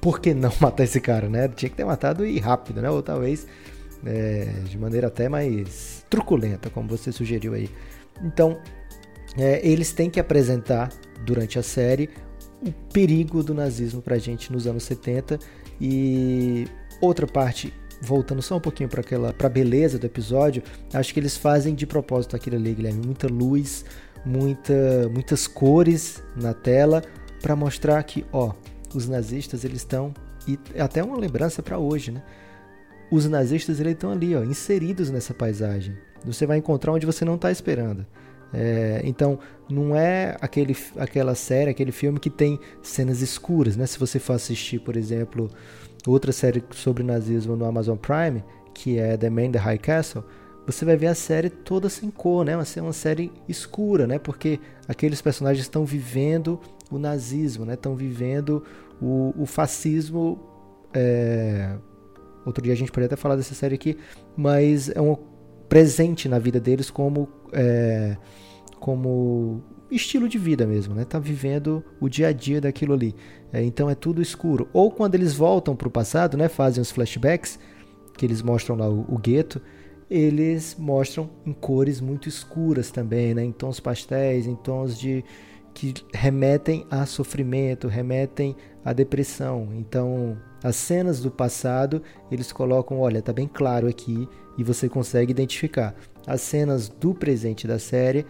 por 0.00 0.20
que 0.20 0.34
não 0.34 0.52
matar 0.60 0.84
esse 0.84 1.00
cara, 1.00 1.28
né? 1.28 1.48
Tinha 1.48 1.68
que 1.68 1.76
ter 1.76 1.84
matado 1.84 2.24
e 2.24 2.38
rápido, 2.38 2.80
né? 2.80 2.90
Ou 2.90 3.02
talvez 3.02 3.46
é... 4.04 4.44
de 4.64 4.78
maneira 4.78 5.08
até 5.08 5.28
mais 5.28 6.04
truculenta, 6.08 6.70
como 6.70 6.88
você 6.88 7.12
sugeriu 7.12 7.54
aí. 7.54 7.70
Então, 8.22 8.58
é, 9.36 9.66
eles 9.66 9.92
têm 9.92 10.10
que 10.10 10.20
apresentar 10.20 10.90
durante 11.24 11.58
a 11.58 11.62
série 11.62 12.10
o 12.64 12.70
perigo 12.92 13.42
do 13.42 13.54
nazismo 13.54 14.00
pra 14.00 14.18
gente 14.18 14.52
nos 14.52 14.66
anos 14.66 14.84
70 14.84 15.38
e 15.80 16.66
outra 17.00 17.26
parte 17.26 17.72
voltando 18.02 18.42
só 18.42 18.56
um 18.56 18.60
pouquinho 18.60 18.88
para 18.88 19.00
aquela 19.00 19.32
para 19.32 19.48
beleza 19.48 19.98
do 19.98 20.06
episódio, 20.06 20.62
acho 20.92 21.14
que 21.14 21.20
eles 21.20 21.36
fazem 21.36 21.74
de 21.74 21.86
propósito 21.86 22.36
aquilo 22.36 22.56
ali, 22.56 22.74
Guilherme, 22.74 23.06
muita 23.06 23.28
luz, 23.28 23.84
muita 24.24 25.08
muitas 25.12 25.46
cores 25.46 26.22
na 26.36 26.52
tela 26.52 27.02
para 27.40 27.56
mostrar 27.56 28.02
que, 28.02 28.24
ó, 28.32 28.52
os 28.94 29.08
nazistas 29.08 29.64
eles 29.64 29.78
estão 29.78 30.12
e 30.46 30.58
até 30.78 31.02
uma 31.02 31.16
lembrança 31.16 31.62
para 31.62 31.78
hoje, 31.78 32.10
né? 32.10 32.22
Os 33.10 33.28
nazistas 33.28 33.78
eles 33.78 33.92
estão 33.92 34.10
ali, 34.10 34.34
ó, 34.34 34.42
inseridos 34.42 35.10
nessa 35.10 35.32
paisagem. 35.32 35.96
Você 36.24 36.46
vai 36.46 36.58
encontrar 36.58 36.92
onde 36.92 37.06
você 37.06 37.24
não 37.24 37.34
está 37.34 37.50
esperando. 37.50 38.06
É, 38.54 39.00
então, 39.04 39.38
não 39.68 39.96
é 39.96 40.36
aquele, 40.40 40.76
aquela 40.96 41.34
série, 41.34 41.70
aquele 41.70 41.92
filme 41.92 42.20
que 42.20 42.28
tem 42.28 42.60
cenas 42.82 43.22
escuras, 43.22 43.76
né? 43.76 43.86
Se 43.86 43.98
você 43.98 44.18
for 44.18 44.34
assistir, 44.34 44.78
por 44.80 44.96
exemplo, 44.96 45.50
outra 46.06 46.32
série 46.32 46.62
sobre 46.72 47.02
nazismo 47.02 47.56
no 47.56 47.64
Amazon 47.64 47.96
Prime, 47.96 48.42
que 48.74 48.98
é 48.98 49.16
The 49.16 49.30
Man 49.30 49.44
in 49.44 49.52
the 49.52 49.58
High 49.58 49.78
Castle, 49.78 50.24
você 50.66 50.84
vai 50.84 50.96
ver 50.96 51.08
a 51.08 51.14
série 51.14 51.50
toda 51.50 51.88
sem 51.88 52.10
cor, 52.10 52.44
né? 52.44 52.56
Uma, 52.56 52.64
uma 52.82 52.92
série 52.92 53.32
escura, 53.48 54.06
né? 54.06 54.18
Porque 54.18 54.60
aqueles 54.86 55.20
personagens 55.20 55.64
estão 55.64 55.84
vivendo 55.84 56.60
o 56.90 56.98
nazismo, 56.98 57.64
né? 57.64 57.74
Estão 57.74 57.96
vivendo 57.96 58.62
o, 59.00 59.34
o 59.36 59.46
fascismo. 59.46 60.38
É... 60.94 61.76
Outro 62.44 62.62
dia 62.62 62.72
a 62.72 62.76
gente 62.76 62.90
poderia 62.90 63.06
até 63.06 63.16
falar 63.16 63.36
dessa 63.36 63.54
série 63.54 63.74
aqui, 63.74 63.96
mas 64.36 64.88
é 64.90 65.00
um 65.00 65.16
presente 65.68 66.28
na 66.28 66.38
vida 66.38 66.60
deles 66.60 66.90
como 66.90 67.28
é... 67.52 68.16
como 68.78 69.62
estilo 69.90 70.28
de 70.28 70.38
vida 70.38 70.66
mesmo, 70.66 70.94
né? 70.94 71.04
Tá 71.04 71.18
vivendo 71.18 71.84
o 72.00 72.08
dia 72.08 72.28
a 72.28 72.32
dia 72.32 72.60
daquilo 72.60 72.94
ali. 72.94 73.14
É, 73.52 73.62
então 73.62 73.90
é 73.90 73.94
tudo 73.94 74.22
escuro. 74.22 74.68
Ou 74.72 74.90
quando 74.90 75.14
eles 75.14 75.34
voltam 75.34 75.76
para 75.76 75.88
o 75.88 75.90
passado, 75.90 76.36
né? 76.36 76.48
Fazem 76.48 76.80
os 76.80 76.90
flashbacks 76.90 77.58
que 78.16 78.24
eles 78.24 78.42
mostram 78.42 78.76
lá 78.76 78.88
o, 78.88 79.06
o 79.08 79.18
gueto, 79.18 79.60
eles 80.10 80.76
mostram 80.78 81.30
em 81.46 81.52
cores 81.52 82.00
muito 82.00 82.28
escuras 82.28 82.90
também, 82.90 83.34
né? 83.34 83.42
Em 83.42 83.52
tons 83.52 83.80
pastéis, 83.80 84.46
em 84.46 84.54
tons 84.54 84.98
de 84.98 85.24
que 85.74 85.94
remetem 86.12 86.86
a 86.90 87.06
sofrimento, 87.06 87.88
remetem 87.88 88.54
à 88.84 88.92
depressão. 88.92 89.68
Então, 89.74 90.36
as 90.62 90.76
cenas 90.76 91.20
do 91.20 91.30
passado, 91.30 92.02
eles 92.30 92.52
colocam, 92.52 93.00
olha, 93.00 93.22
tá 93.22 93.32
bem 93.32 93.48
claro 93.48 93.88
aqui 93.88 94.28
e 94.58 94.62
você 94.62 94.88
consegue 94.88 95.30
identificar. 95.30 95.94
As 96.26 96.40
cenas 96.42 96.88
do 96.88 97.14
presente 97.14 97.66
da 97.66 97.78
série, 97.78 98.26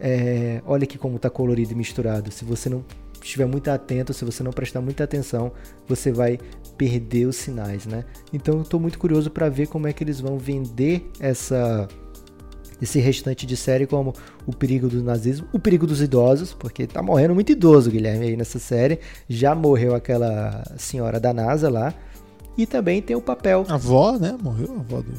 é, 0.00 0.62
olha 0.66 0.86
que 0.86 0.98
como 0.98 1.16
está 1.16 1.28
colorido 1.28 1.72
e 1.72 1.76
misturado. 1.76 2.30
Se 2.32 2.44
você 2.44 2.68
não 2.68 2.84
estiver 3.26 3.46
muito 3.46 3.68
atento, 3.68 4.12
se 4.12 4.24
você 4.24 4.42
não 4.42 4.52
prestar 4.52 4.80
muita 4.80 5.04
atenção, 5.04 5.52
você 5.86 6.10
vai 6.12 6.38
perder 6.76 7.26
os 7.26 7.36
sinais, 7.36 7.86
né? 7.86 8.04
Então 8.32 8.56
eu 8.56 8.62
estou 8.62 8.80
muito 8.80 8.98
curioso 8.98 9.30
para 9.30 9.48
ver 9.48 9.68
como 9.68 9.86
é 9.86 9.92
que 9.92 10.02
eles 10.02 10.20
vão 10.20 10.38
vender 10.38 11.10
essa 11.20 11.88
esse 12.80 13.00
restante 13.00 13.46
de 13.46 13.56
série 13.56 13.86
como 13.86 14.12
o 14.46 14.54
perigo 14.54 14.86
do 14.86 15.02
nazismo, 15.02 15.48
o 15.50 15.58
perigo 15.58 15.86
dos 15.86 16.02
idosos, 16.02 16.52
porque 16.52 16.86
tá 16.86 17.02
morrendo 17.02 17.34
muito 17.34 17.50
idoso, 17.50 17.90
Guilherme, 17.90 18.26
aí 18.26 18.36
nessa 18.36 18.58
série. 18.58 19.00
Já 19.26 19.54
morreu 19.54 19.94
aquela 19.94 20.62
senhora 20.76 21.18
da 21.18 21.32
NASA 21.32 21.70
lá. 21.70 21.94
E 22.54 22.66
também 22.66 23.00
tem 23.00 23.16
o 23.16 23.20
papel. 23.20 23.64
A 23.68 23.74
avó, 23.74 24.18
né? 24.18 24.36
Morreu 24.42 24.74
a 24.76 24.80
avó 24.80 25.00
do. 25.00 25.12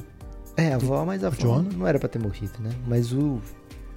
É, 0.56 0.74
a 0.74 0.76
avó, 0.76 1.04
mas 1.04 1.24
a 1.24 1.28
avó 1.28 1.63
não 1.63 1.88
era 1.88 1.98
para 1.98 2.10
ter 2.10 2.20
morrido, 2.20 2.54
né? 2.60 2.70
Mas 2.88 3.12
o 3.12 3.41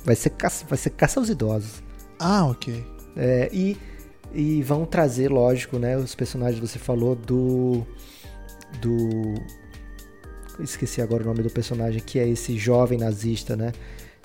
Vai 0.05 0.17
ser 0.17 0.31
caça, 0.31 0.65
vai 0.69 0.79
ser 0.79 0.91
caça 0.91 1.21
aos 1.21 1.29
idosos. 1.29 1.83
Ah, 2.19 2.47
ok. 2.47 2.85
É, 3.17 3.51
e, 3.53 3.77
e 4.33 4.63
vão 4.63 4.85
trazer, 4.85 5.29
lógico, 5.31 5.79
né? 5.79 5.97
Os 5.97 6.15
personagens 6.15 6.61
que 6.61 6.67
você 6.67 6.79
falou 6.79 7.15
do. 7.15 7.85
Do. 8.81 9.35
Esqueci 10.61 11.01
agora 11.01 11.23
o 11.23 11.27
nome 11.27 11.43
do 11.43 11.51
personagem, 11.51 12.01
que 12.01 12.19
é 12.19 12.29
esse 12.29 12.57
jovem 12.57 12.99
nazista, 12.99 13.57
né? 13.57 13.73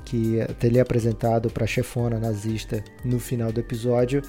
Que 0.03 0.41
até 0.41 0.67
ele 0.67 0.77
é 0.77 0.81
apresentado 0.81 1.49
pra 1.49 1.65
chefona 1.65 2.19
nazista 2.19 2.83
no 3.03 3.19
final 3.19 3.51
do 3.51 3.59
episódio. 3.59 4.21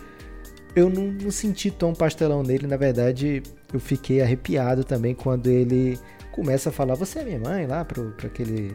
Eu 0.74 0.88
não, 0.88 1.04
não 1.04 1.30
senti 1.30 1.70
tão 1.70 1.94
pastelão 1.94 2.42
nele, 2.42 2.66
na 2.66 2.76
verdade, 2.76 3.42
eu 3.72 3.80
fiquei 3.80 4.20
arrepiado 4.20 4.84
também 4.84 5.14
quando 5.14 5.48
ele 5.48 5.98
começa 6.30 6.70
a 6.70 6.72
falar: 6.72 6.94
Você 6.94 7.18
é 7.18 7.24
minha 7.24 7.38
mãe, 7.38 7.66
lá, 7.66 7.84
para 7.84 8.02
aquele 8.24 8.74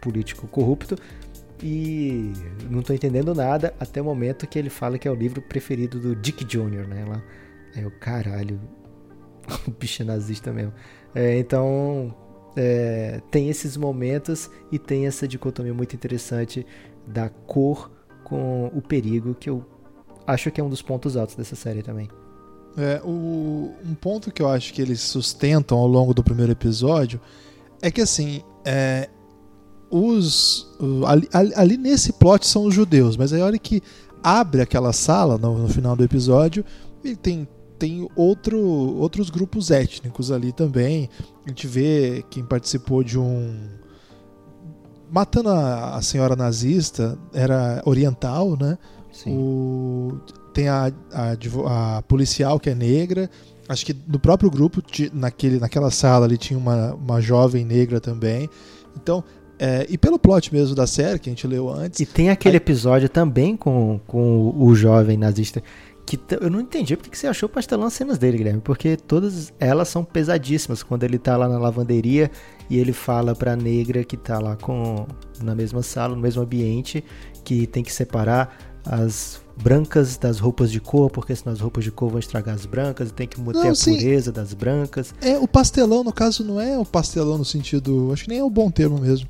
político 0.00 0.46
corrupto 0.46 0.96
e 1.62 2.32
não 2.70 2.82
tô 2.82 2.92
entendendo 2.92 3.34
nada 3.34 3.74
até 3.80 4.00
o 4.00 4.04
momento 4.04 4.46
que 4.46 4.58
ele 4.58 4.70
fala 4.70 4.98
que 4.98 5.08
é 5.08 5.10
o 5.10 5.14
livro 5.14 5.40
preferido 5.40 5.98
do 5.98 6.14
Dick 6.14 6.44
Jr., 6.44 6.86
né? 6.86 7.04
Lá, 7.04 7.22
é 7.74 7.86
o 7.86 7.90
caralho, 7.90 8.60
o 9.66 9.70
bicho 9.70 10.02
é 10.02 10.04
nazista 10.04 10.52
mesmo. 10.52 10.72
É, 11.14 11.38
então, 11.38 12.14
é, 12.56 13.20
tem 13.30 13.48
esses 13.48 13.76
momentos 13.76 14.50
e 14.72 14.78
tem 14.78 15.06
essa 15.06 15.26
dicotomia 15.26 15.74
muito 15.74 15.94
interessante 15.94 16.66
da 17.06 17.28
cor 17.28 17.90
com 18.24 18.66
o 18.74 18.82
perigo, 18.82 19.34
que 19.34 19.48
eu 19.48 19.64
acho 20.26 20.50
que 20.50 20.60
é 20.60 20.64
um 20.64 20.68
dos 20.68 20.82
pontos 20.82 21.16
altos 21.16 21.36
dessa 21.36 21.54
série 21.54 21.82
também. 21.82 22.08
É, 22.76 23.00
o, 23.04 23.74
um 23.84 23.94
ponto 23.94 24.30
que 24.30 24.42
eu 24.42 24.48
acho 24.48 24.74
que 24.74 24.82
eles 24.82 25.00
sustentam 25.00 25.78
ao 25.78 25.86
longo 25.86 26.12
do 26.12 26.22
primeiro 26.22 26.52
episódio 26.52 27.20
é 27.80 27.90
que 27.90 28.02
assim, 28.02 28.42
é, 28.64 29.08
os 29.90 30.66
ali, 31.06 31.28
ali, 31.54 31.76
nesse 31.76 32.12
plot 32.12 32.46
são 32.46 32.64
os 32.64 32.74
judeus, 32.74 33.16
mas 33.16 33.32
aí 33.32 33.40
a 33.40 33.44
hora 33.44 33.58
que 33.58 33.82
abre 34.22 34.60
aquela 34.60 34.92
sala 34.92 35.38
no, 35.38 35.58
no 35.58 35.68
final 35.68 35.94
do 35.94 36.02
episódio, 36.02 36.64
ele 37.04 37.16
tem 37.16 37.48
tem 37.78 38.08
outro, 38.16 38.58
outros 38.58 39.28
grupos 39.28 39.70
étnicos 39.70 40.32
ali 40.32 40.50
também. 40.50 41.10
A 41.44 41.48
gente 41.50 41.66
vê 41.66 42.24
quem 42.30 42.42
participou 42.42 43.04
de 43.04 43.18
um 43.18 43.54
matando 45.10 45.50
a, 45.50 45.96
a 45.96 46.02
senhora 46.02 46.34
nazista 46.34 47.18
era 47.32 47.82
oriental, 47.84 48.56
né? 48.56 48.78
Sim. 49.12 49.36
O, 49.36 50.20
tem 50.52 50.68
a, 50.68 50.92
a, 51.12 51.96
a, 51.98 52.02
policial 52.02 52.58
que 52.58 52.70
é 52.70 52.74
negra. 52.74 53.30
Acho 53.68 53.84
que 53.84 53.96
no 54.06 54.18
próprio 54.18 54.50
grupo, 54.50 54.82
naquele, 55.12 55.58
naquela 55.58 55.90
sala 55.90 56.26
ali, 56.26 56.38
tinha 56.38 56.58
uma, 56.58 56.94
uma 56.94 57.20
jovem 57.20 57.64
negra 57.64 58.00
também. 58.00 58.48
Então, 58.96 59.22
é, 59.58 59.86
e 59.88 59.96
pelo 59.96 60.18
plot 60.18 60.52
mesmo 60.52 60.74
da 60.74 60.86
série, 60.86 61.18
que 61.18 61.28
a 61.28 61.32
gente 61.32 61.46
leu 61.46 61.68
antes. 61.68 62.00
E 62.00 62.06
tem 62.06 62.30
aquele 62.30 62.56
aí... 62.56 62.58
episódio 62.58 63.08
também 63.08 63.56
com, 63.56 64.00
com 64.06 64.54
o 64.56 64.74
jovem 64.74 65.16
nazista. 65.16 65.62
Que 66.04 66.20
eu 66.40 66.48
não 66.48 66.60
entendi 66.60 66.96
porque 66.96 67.10
que 67.10 67.18
você 67.18 67.26
achou 67.26 67.48
pastelão 67.48 67.88
as 67.88 67.94
cenas 67.94 68.16
dele, 68.16 68.38
Guilherme. 68.38 68.60
Porque 68.60 68.96
todas 68.96 69.52
elas 69.58 69.88
são 69.88 70.04
pesadíssimas. 70.04 70.82
Quando 70.82 71.02
ele 71.02 71.18
tá 71.18 71.36
lá 71.36 71.48
na 71.48 71.58
lavanderia 71.58 72.30
e 72.70 72.78
ele 72.78 72.92
fala 72.92 73.34
pra 73.34 73.56
negra 73.56 74.04
que 74.04 74.16
tá 74.16 74.38
lá 74.38 74.54
com 74.56 75.06
na 75.42 75.54
mesma 75.54 75.82
sala, 75.82 76.14
no 76.14 76.22
mesmo 76.22 76.42
ambiente, 76.42 77.02
que 77.42 77.66
tem 77.66 77.82
que 77.82 77.92
separar 77.92 78.56
as 78.84 79.40
brancas 79.56 80.16
das 80.16 80.38
roupas 80.38 80.70
de 80.70 80.80
cor, 80.80 81.10
porque 81.10 81.34
senão 81.34 81.52
as 81.52 81.60
roupas 81.60 81.84
de 81.84 81.90
cor 81.90 82.10
vão 82.10 82.18
estragar 82.18 82.54
as 82.54 82.66
brancas, 82.66 83.08
e 83.08 83.12
tem 83.12 83.26
que 83.26 83.40
manter 83.40 83.64
não, 83.64 83.70
a 83.70 83.74
sim. 83.74 83.96
pureza 83.96 84.30
das 84.30 84.52
brancas. 84.52 85.14
É, 85.20 85.38
o 85.38 85.48
pastelão, 85.48 86.04
no 86.04 86.12
caso, 86.12 86.44
não 86.44 86.60
é 86.60 86.78
o 86.78 86.84
pastelão 86.84 87.38
no 87.38 87.44
sentido. 87.44 88.10
Acho 88.12 88.24
que 88.24 88.30
nem 88.30 88.38
é 88.38 88.44
o 88.44 88.50
bom 88.50 88.70
termo 88.70 88.98
mesmo. 88.98 89.28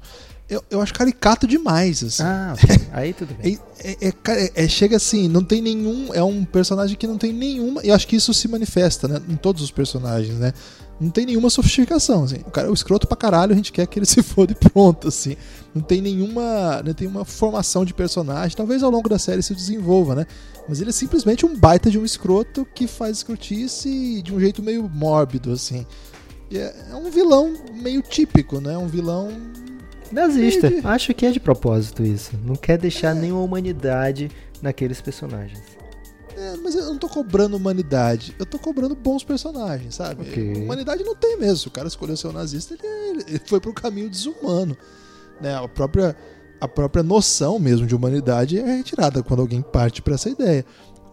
Eu, 0.49 0.63
eu 0.71 0.81
acho 0.81 0.95
caricato 0.95 1.47
demais, 1.47 2.05
assim. 2.05 2.23
Ah, 2.23 2.55
okay. 2.63 2.87
aí 2.93 3.13
tudo 3.13 3.35
bem. 3.35 3.59
É, 3.81 4.09
é, 4.09 4.09
é, 4.09 4.65
é, 4.65 4.69
chega 4.69 4.97
assim, 4.97 5.27
não 5.29 5.43
tem 5.43 5.61
nenhum. 5.61 6.15
É 6.15 6.23
um 6.23 6.45
personagem 6.45 6.97
que 6.97 7.07
não 7.07 7.19
tem 7.19 7.33
nenhuma. 7.33 7.85
E 7.85 7.91
acho 7.91 8.07
que 8.07 8.15
isso 8.15 8.33
se 8.33 8.47
manifesta, 8.47 9.09
né? 9.09 9.21
Em 9.29 9.37
todos 9.37 9.61
os 9.63 9.71
personagens, 9.73 10.39
né? 10.39 10.53
Não 11.01 11.11
tem 11.11 11.27
nenhuma 11.27 11.51
sofisticação, 11.51 12.25
assim. 12.25 12.39
O 12.47 12.51
cara 12.51 12.69
é 12.69 12.71
o 12.71 12.75
escroto 12.75 13.07
pra 13.07 13.17
caralho, 13.17 13.53
a 13.53 13.57
gente 13.57 13.71
quer 13.71 13.87
que 13.87 13.99
ele 13.99 14.07
se 14.07 14.23
foda 14.23 14.53
e 14.53 14.55
pronto, 14.55 15.09
assim. 15.09 15.37
Não 15.75 15.83
tem 15.83 16.01
nenhuma. 16.01 16.83
Não 16.85 16.95
tem 16.95 17.07
uma 17.07 17.25
formação 17.25 17.85
de 17.85 17.93
personagem. 17.93 18.57
Talvez 18.57 18.83
ao 18.83 18.91
longo 18.91 19.09
da 19.09 19.19
série 19.19 19.43
se 19.43 19.55
desenvolva, 19.55 20.15
né? 20.15 20.27
Mas 20.69 20.81
ele 20.81 20.91
é 20.91 20.93
simplesmente 20.93 21.45
um 21.45 21.57
baita 21.57 21.91
de 21.91 21.99
um 21.99 22.05
escroto 22.05 22.67
que 22.75 22.87
faz 22.87 23.19
escrotice 23.19 24.23
de 24.23 24.35
um 24.35 24.41
jeito 24.41 24.63
meio 24.63 24.89
mórbido, 24.89 25.53
assim. 25.53 25.87
É, 26.53 26.75
é 26.91 26.95
um 26.95 27.11
vilão 27.11 27.55
meio 27.75 28.03
típico, 28.03 28.61
né? 28.61 28.77
Um 28.79 28.87
vilão 28.87 29.31
Nazista. 30.11 30.71
De... 30.71 30.87
Acho 30.87 31.13
que 31.15 31.27
é 31.27 31.31
de 31.31 31.41
propósito 31.41 32.03
isso. 32.03 32.33
Não 32.45 32.55
quer 32.55 32.79
deixar 32.79 33.17
é. 33.17 33.21
nenhuma 33.21 33.43
humanidade 33.43 34.31
naqueles 34.63 35.01
personagens. 35.01 35.76
É, 36.37 36.55
mas 36.63 36.75
eu 36.75 36.85
não 36.85 36.99
tô 36.99 37.09
cobrando 37.09 37.57
humanidade. 37.57 38.35
Eu 38.39 38.45
tô 38.45 38.59
cobrando 38.59 38.95
bons 38.95 39.25
personagens, 39.25 39.95
sabe? 39.95 40.23
Okay. 40.23 40.63
Humanidade 40.63 41.03
não 41.03 41.17
tem 41.17 41.39
mesmo. 41.39 41.57
Se 41.57 41.69
o 41.69 41.71
cara 41.71 41.89
escolheu 41.89 42.17
ser 42.17 42.29
um 42.29 42.33
nazista, 42.33 42.77
ele, 42.83 43.25
ele 43.27 43.41
foi 43.47 43.59
pro 43.59 43.73
caminho 43.73 44.11
desumano. 44.11 44.77
Né? 45.41 45.55
A, 45.55 45.67
própria, 45.67 46.15
a 46.61 46.69
própria 46.69 47.03
noção 47.03 47.59
mesmo 47.59 47.87
de 47.87 47.95
humanidade 47.95 48.59
é 48.59 48.77
retirada 48.77 49.23
quando 49.23 49.41
alguém 49.41 49.63
parte 49.63 50.03
para 50.03 50.15
essa 50.15 50.29
ideia. 50.29 50.65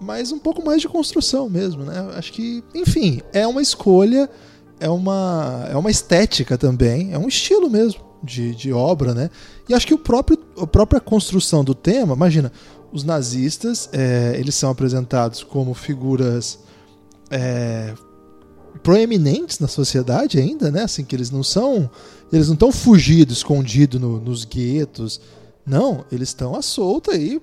Mas 0.02 0.34
um 0.34 0.40
pouco 0.40 0.64
mais 0.64 0.82
de 0.82 0.90
construção 0.90 1.50
mesmo, 1.50 1.84
né? 1.84 2.12
Acho 2.16 2.34
que, 2.34 2.62
enfim, 2.76 3.22
é 3.32 3.48
uma 3.48 3.62
escolha, 3.62 4.30
é 4.78 4.90
uma, 4.90 5.66
é 5.72 5.78
uma 5.78 5.90
estética 5.90 6.58
também, 6.58 7.14
é 7.14 7.18
um 7.18 7.30
estilo 7.30 7.70
mesmo 7.70 8.02
de, 8.22 8.54
de 8.54 8.74
obra, 8.74 9.14
né? 9.14 9.30
E 9.70 9.74
acho 9.74 9.88
que 9.88 9.94
o 9.94 9.98
próprio, 9.98 10.38
a 10.58 10.68
própria 10.68 11.00
construção 11.00 11.64
do 11.64 11.74
tema, 11.74 12.14
imagina, 12.16 12.52
os 12.94 13.04
nazistas, 13.04 13.90
é, 13.92 14.36
eles 14.38 14.54
são 14.54 14.70
apresentados 14.70 15.44
como 15.44 15.74
figuras 15.74 16.60
é, 17.32 17.94
proeminentes 18.84 19.60
na 19.60 19.68
sociedade 19.68 20.38
ainda, 20.38 20.72
né? 20.72 20.84
Assim, 20.84 21.04
que 21.04 21.16
eles 21.16 21.32
não 21.32 21.44
são, 21.44 21.90
eles 22.32 22.48
não 22.48 22.54
estão 22.54 22.72
fugidos, 22.72 23.38
escondidos 23.38 24.00
no, 24.00 24.22
nos 24.22 24.46
guetos, 24.46 25.20
não, 25.66 26.06
eles 26.12 26.30
estão 26.30 26.56
à 26.56 26.62
solta 26.62 27.14
aí, 27.14 27.42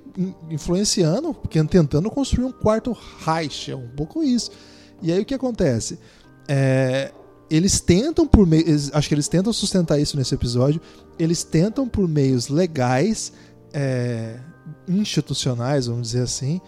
influenciando, 0.50 1.34
tentando 1.68 2.10
construir 2.10 2.44
um 2.44 2.52
quarto 2.52 2.96
Reich, 3.24 3.70
é 3.70 3.76
um 3.76 3.88
pouco 3.88 4.22
isso. 4.22 4.50
E 5.02 5.10
aí 5.10 5.20
o 5.20 5.24
que 5.24 5.34
acontece? 5.34 5.98
É, 6.46 7.12
eles 7.50 7.80
tentam 7.80 8.26
por 8.26 8.46
meios. 8.46 8.90
Acho 8.92 9.08
que 9.08 9.14
eles 9.14 9.26
tentam 9.26 9.52
sustentar 9.52 9.98
isso 9.98 10.16
nesse 10.16 10.34
episódio. 10.34 10.80
Eles 11.18 11.42
tentam 11.42 11.88
por 11.88 12.06
meios 12.06 12.48
legais, 12.48 13.32
é, 13.72 14.38
institucionais, 14.88 15.86
vamos 15.86 16.08
dizer 16.08 16.22
assim, 16.22 16.60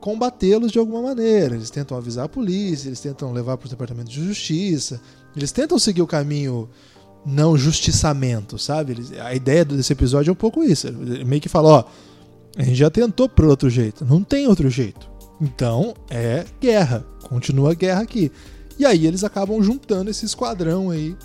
combatê-los 0.00 0.72
de 0.72 0.78
alguma 0.78 1.02
maneira. 1.02 1.54
Eles 1.54 1.70
tentam 1.70 1.96
avisar 1.96 2.24
a 2.24 2.28
polícia, 2.28 2.88
eles 2.88 3.00
tentam 3.00 3.32
levar 3.32 3.56
para 3.56 3.66
o 3.66 3.70
departamento 3.70 4.10
de 4.10 4.24
justiça, 4.24 5.00
eles 5.36 5.52
tentam 5.52 5.78
seguir 5.78 6.02
o 6.02 6.06
caminho 6.06 6.68
não 7.24 7.56
justiçamento, 7.56 8.58
sabe? 8.58 8.92
Eles, 8.92 9.12
a 9.12 9.34
ideia 9.34 9.64
desse 9.64 9.92
episódio 9.92 10.30
é 10.30 10.32
um 10.32 10.36
pouco 10.36 10.62
isso. 10.62 10.88
Ele 10.88 11.24
meio 11.24 11.40
que 11.40 11.48
fala: 11.48 11.68
ó, 11.68 11.84
a 12.56 12.62
gente 12.62 12.76
já 12.76 12.90
tentou 12.90 13.28
por 13.28 13.44
outro 13.44 13.70
jeito, 13.70 14.04
não 14.04 14.22
tem 14.22 14.46
outro 14.46 14.68
jeito. 14.68 15.10
Então 15.40 15.94
é 16.10 16.44
guerra, 16.60 17.04
continua 17.22 17.72
a 17.72 17.74
guerra 17.74 18.02
aqui. 18.02 18.30
E 18.78 18.84
aí 18.84 19.06
eles 19.06 19.24
acabam 19.24 19.62
juntando 19.62 20.10
esse 20.10 20.24
esquadrão 20.24 20.90
aí 20.90 21.16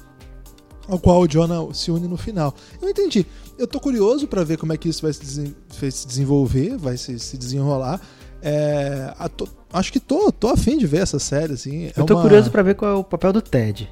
ao 0.88 1.00
qual 1.00 1.22
o 1.22 1.28
Jonah 1.28 1.74
se 1.74 1.92
une 1.92 2.08
no 2.08 2.18
final. 2.18 2.54
Eu 2.82 2.90
entendi. 2.90 3.26
Eu 3.58 3.68
tô 3.68 3.80
curioso 3.80 4.28
para 4.28 4.44
ver 4.44 4.58
como 4.58 4.72
é 4.72 4.78
que 4.78 4.88
isso 4.88 5.02
vai 5.02 5.12
se, 5.12 5.56
se 5.92 6.08
desenvolver, 6.08 6.78
vai 6.78 6.96
se, 6.96 7.18
se 7.18 7.38
desenrolar. 7.38 8.00
É, 8.42 9.14
tô, 9.36 9.48
acho 9.74 9.92
que 9.92 10.00
tô, 10.00 10.32
tô 10.32 10.50
afim 10.50 10.78
de 10.78 10.86
ver 10.86 11.02
essa 11.02 11.18
série, 11.18 11.54
assim. 11.54 11.86
É 11.86 11.94
eu 11.98 12.06
tô 12.06 12.16
uma... 12.16 12.22
curioso 12.22 12.52
para 12.52 12.62
ver 12.62 12.76
qual 12.76 12.92
é 12.92 12.94
o 12.96 13.04
papel 13.04 13.34
do 13.34 13.42
Ted. 13.42 13.92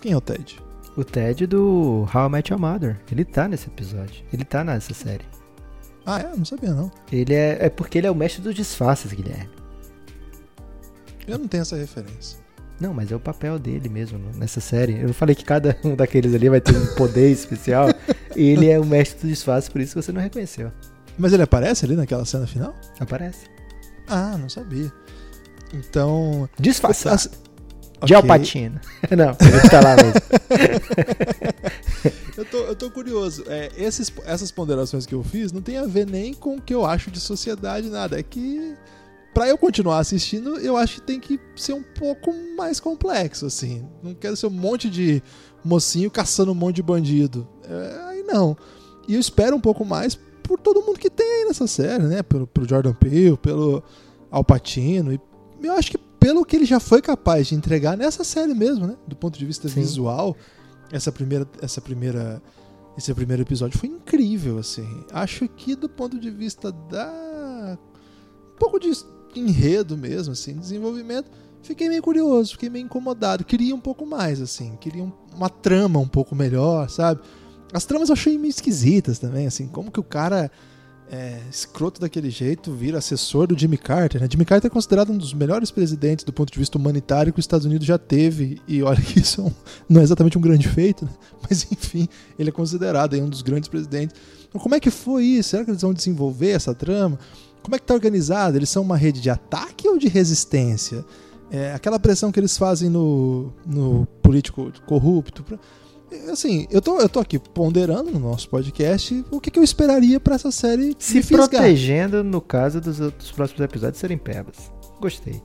Quem 0.00 0.12
é 0.12 0.16
o 0.16 0.20
Ted? 0.20 0.60
O 0.96 1.02
Ted 1.02 1.46
do 1.46 2.06
How 2.14 2.26
I 2.26 2.28
Met 2.28 2.52
Your 2.52 2.60
Mother. 2.60 3.00
Ele 3.10 3.24
tá 3.24 3.48
nesse 3.48 3.66
episódio. 3.66 4.24
Ele 4.32 4.44
tá 4.44 4.62
nessa 4.62 4.92
série. 4.92 5.24
Ah, 6.04 6.20
é? 6.20 6.36
Não 6.36 6.44
sabia, 6.44 6.74
não. 6.74 6.90
Ele 7.10 7.32
é, 7.32 7.66
é 7.66 7.70
porque 7.70 7.96
ele 7.96 8.06
é 8.06 8.10
o 8.10 8.14
mestre 8.14 8.42
dos 8.42 8.54
disfarces, 8.54 9.10
Guilherme. 9.12 9.48
Eu 11.26 11.38
não 11.38 11.48
tenho 11.48 11.62
essa 11.62 11.76
referência. 11.76 12.43
Não, 12.80 12.92
mas 12.92 13.12
é 13.12 13.16
o 13.16 13.20
papel 13.20 13.58
dele 13.58 13.88
mesmo 13.88 14.18
nessa 14.34 14.60
série. 14.60 15.00
Eu 15.00 15.14
falei 15.14 15.34
que 15.34 15.44
cada 15.44 15.76
um 15.84 15.94
daqueles 15.94 16.34
ali 16.34 16.48
vai 16.48 16.60
ter 16.60 16.76
um 16.76 16.94
poder 16.94 17.30
especial. 17.30 17.88
ele 18.34 18.68
é 18.68 18.78
o 18.78 18.84
mestre 18.84 19.22
do 19.22 19.28
disfarce, 19.28 19.70
por 19.70 19.80
isso 19.80 19.94
que 19.94 20.02
você 20.02 20.12
não 20.12 20.20
reconheceu. 20.20 20.72
Mas 21.16 21.32
ele 21.32 21.42
aparece 21.42 21.84
ali 21.84 21.94
naquela 21.94 22.24
cena 22.24 22.46
final? 22.46 22.74
Aparece. 22.98 23.46
Ah, 24.08 24.36
não 24.36 24.48
sabia. 24.48 24.92
Então. 25.72 26.48
Disfarçado. 26.58 27.14
As... 27.14 27.26
Okay. 27.26 28.06
De 28.06 28.14
Alpatino. 28.14 28.80
não, 29.16 29.36
ele 29.40 29.70
tá 29.70 29.80
lá 29.80 29.96
mesmo. 29.96 30.20
eu, 32.36 32.44
tô, 32.44 32.58
eu 32.58 32.76
tô 32.76 32.90
curioso. 32.90 33.44
É, 33.46 33.70
esses, 33.76 34.12
essas 34.26 34.50
ponderações 34.50 35.06
que 35.06 35.14
eu 35.14 35.22
fiz 35.22 35.52
não 35.52 35.62
tem 35.62 35.78
a 35.78 35.86
ver 35.86 36.06
nem 36.06 36.34
com 36.34 36.56
o 36.56 36.60
que 36.60 36.74
eu 36.74 36.84
acho 36.84 37.10
de 37.10 37.20
sociedade, 37.20 37.88
nada. 37.88 38.18
É 38.18 38.22
que 38.22 38.74
para 39.34 39.48
eu 39.48 39.58
continuar 39.58 39.98
assistindo, 39.98 40.58
eu 40.60 40.76
acho 40.76 40.96
que 40.96 41.00
tem 41.02 41.18
que 41.18 41.40
ser 41.56 41.72
um 41.72 41.82
pouco 41.82 42.32
mais 42.56 42.78
complexo, 42.78 43.46
assim. 43.46 43.84
Não 44.02 44.14
quero 44.14 44.36
ser 44.36 44.46
um 44.46 44.50
monte 44.50 44.88
de 44.88 45.20
mocinho 45.64 46.10
caçando 46.10 46.52
um 46.52 46.54
monte 46.54 46.76
de 46.76 46.82
bandido. 46.82 47.46
É, 47.68 48.00
aí 48.06 48.22
não. 48.22 48.56
E 49.08 49.14
eu 49.14 49.20
espero 49.20 49.56
um 49.56 49.60
pouco 49.60 49.84
mais 49.84 50.14
por 50.42 50.58
todo 50.60 50.82
mundo 50.82 50.98
que 50.98 51.10
tem 51.10 51.26
aí 51.26 51.44
nessa 51.46 51.66
série, 51.66 52.04
né? 52.04 52.22
Pelo, 52.22 52.46
pelo 52.46 52.68
Jordan 52.68 52.94
Peele, 52.94 53.36
pelo 53.36 53.82
Alpatino. 54.30 55.12
E 55.12 55.20
eu 55.62 55.72
acho 55.72 55.90
que 55.90 55.98
pelo 55.98 56.44
que 56.44 56.54
ele 56.56 56.64
já 56.64 56.78
foi 56.78 57.02
capaz 57.02 57.48
de 57.48 57.54
entregar 57.54 57.96
nessa 57.96 58.22
série 58.22 58.54
mesmo, 58.54 58.86
né? 58.86 58.96
Do 59.06 59.16
ponto 59.16 59.38
de 59.38 59.44
vista 59.44 59.68
Sim. 59.68 59.80
visual, 59.80 60.36
essa 60.92 61.10
primeira, 61.10 61.46
essa 61.60 61.80
primeira, 61.80 62.40
esse 62.96 63.12
primeiro 63.12 63.42
episódio 63.42 63.78
foi 63.78 63.88
incrível, 63.88 64.58
assim. 64.58 65.04
Acho 65.12 65.48
que 65.48 65.74
do 65.74 65.88
ponto 65.88 66.20
de 66.20 66.30
vista 66.30 66.70
da 66.70 67.78
um 68.54 68.58
pouco 68.58 68.78
de 68.78 68.92
enredo 69.40 69.96
mesmo, 69.96 70.32
assim, 70.32 70.54
desenvolvimento, 70.54 71.30
fiquei 71.62 71.88
meio 71.88 72.02
curioso, 72.02 72.52
fiquei 72.52 72.70
meio 72.70 72.84
incomodado. 72.84 73.44
Queria 73.44 73.74
um 73.74 73.80
pouco 73.80 74.06
mais, 74.06 74.40
assim, 74.40 74.76
queria 74.80 75.10
uma 75.34 75.48
trama 75.48 75.98
um 75.98 76.08
pouco 76.08 76.34
melhor, 76.34 76.88
sabe? 76.88 77.20
As 77.72 77.84
tramas 77.84 78.08
eu 78.08 78.12
achei 78.12 78.38
meio 78.38 78.50
esquisitas 78.50 79.18
também, 79.18 79.46
assim, 79.46 79.66
como 79.66 79.90
que 79.90 80.00
o 80.00 80.04
cara 80.04 80.50
é, 81.10 81.38
escroto 81.50 82.00
daquele 82.00 82.30
jeito, 82.30 82.72
vira 82.72 82.98
assessor 82.98 83.46
do 83.46 83.58
Jimmy 83.58 83.76
Carter. 83.76 84.20
Né? 84.20 84.28
Jimmy 84.30 84.44
Carter 84.44 84.68
é 84.68 84.70
considerado 84.70 85.12
um 85.12 85.18
dos 85.18 85.34
melhores 85.34 85.70
presidentes 85.70 86.24
do 86.24 86.32
ponto 86.32 86.52
de 86.52 86.58
vista 86.58 86.78
humanitário 86.78 87.32
que 87.32 87.38
os 87.38 87.44
Estados 87.44 87.66
Unidos 87.66 87.86
já 87.86 87.98
teve. 87.98 88.60
E 88.66 88.82
olha 88.82 89.00
que 89.00 89.20
isso 89.20 89.40
é 89.40 89.44
um, 89.44 89.52
não 89.88 90.00
é 90.00 90.04
exatamente 90.04 90.38
um 90.38 90.40
grande 90.40 90.68
feito, 90.68 91.04
né? 91.04 91.10
mas 91.48 91.66
enfim, 91.70 92.08
ele 92.38 92.48
é 92.48 92.52
considerado 92.52 93.14
um 93.16 93.28
dos 93.28 93.42
grandes 93.42 93.68
presidentes. 93.68 94.16
Então, 94.48 94.60
como 94.60 94.74
é 94.74 94.80
que 94.80 94.90
foi 94.90 95.24
isso? 95.24 95.50
Será 95.50 95.64
que 95.64 95.70
eles 95.70 95.82
vão 95.82 95.92
desenvolver 95.92 96.50
essa 96.50 96.74
trama? 96.74 97.18
Como 97.64 97.74
é 97.74 97.78
que 97.78 97.84
está 97.84 97.94
organizado? 97.94 98.58
Eles 98.58 98.68
são 98.68 98.82
uma 98.82 98.96
rede 98.96 99.22
de 99.22 99.30
ataque 99.30 99.88
ou 99.88 99.96
de 99.96 100.06
resistência? 100.06 101.02
É, 101.50 101.72
aquela 101.72 101.98
pressão 101.98 102.30
que 102.30 102.38
eles 102.38 102.58
fazem 102.58 102.90
no, 102.90 103.50
no 103.64 104.06
político 104.22 104.70
corrupto. 104.86 105.42
Assim, 106.30 106.66
eu 106.70 106.82
tô, 106.82 107.00
eu 107.00 107.08
tô 107.08 107.20
aqui 107.20 107.38
ponderando 107.38 108.10
no 108.10 108.18
nosso 108.18 108.50
podcast 108.50 109.24
o 109.30 109.40
que, 109.40 109.50
que 109.50 109.58
eu 109.58 109.64
esperaria 109.64 110.20
para 110.20 110.34
essa 110.34 110.50
série 110.50 110.94
se 110.98 111.22
protegendo 111.22 112.22
no 112.22 112.40
caso 112.40 112.82
dos, 112.82 112.98
dos 112.98 113.32
próximos 113.32 113.62
episódios 113.62 113.98
serem 113.98 114.18
pebas. 114.18 114.70
Gostei. 115.00 115.40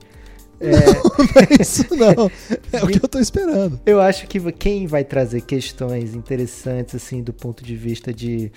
É... 0.60 0.72
Não, 0.76 1.56
é 1.56 1.62
isso 1.62 1.84
não. 1.96 2.30
É 2.70 2.84
o 2.84 2.86
que 2.86 3.02
eu 3.02 3.08
tô 3.08 3.18
esperando. 3.18 3.80
Eu 3.86 3.98
acho 3.98 4.26
que 4.26 4.38
quem 4.52 4.86
vai 4.86 5.04
trazer 5.04 5.40
questões 5.40 6.14
interessantes, 6.14 6.94
assim, 6.94 7.22
do 7.22 7.32
ponto 7.32 7.64
de 7.64 7.74
vista 7.74 8.12
de 8.12 8.52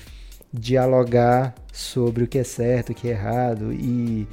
dialogar 0.53 1.55
sobre 1.71 2.23
o 2.23 2.27
que 2.27 2.37
é 2.37 2.43
certo, 2.43 2.91
o 2.91 2.95
que 2.95 3.07
é 3.07 3.11
errado 3.11 3.73
e 3.73 4.27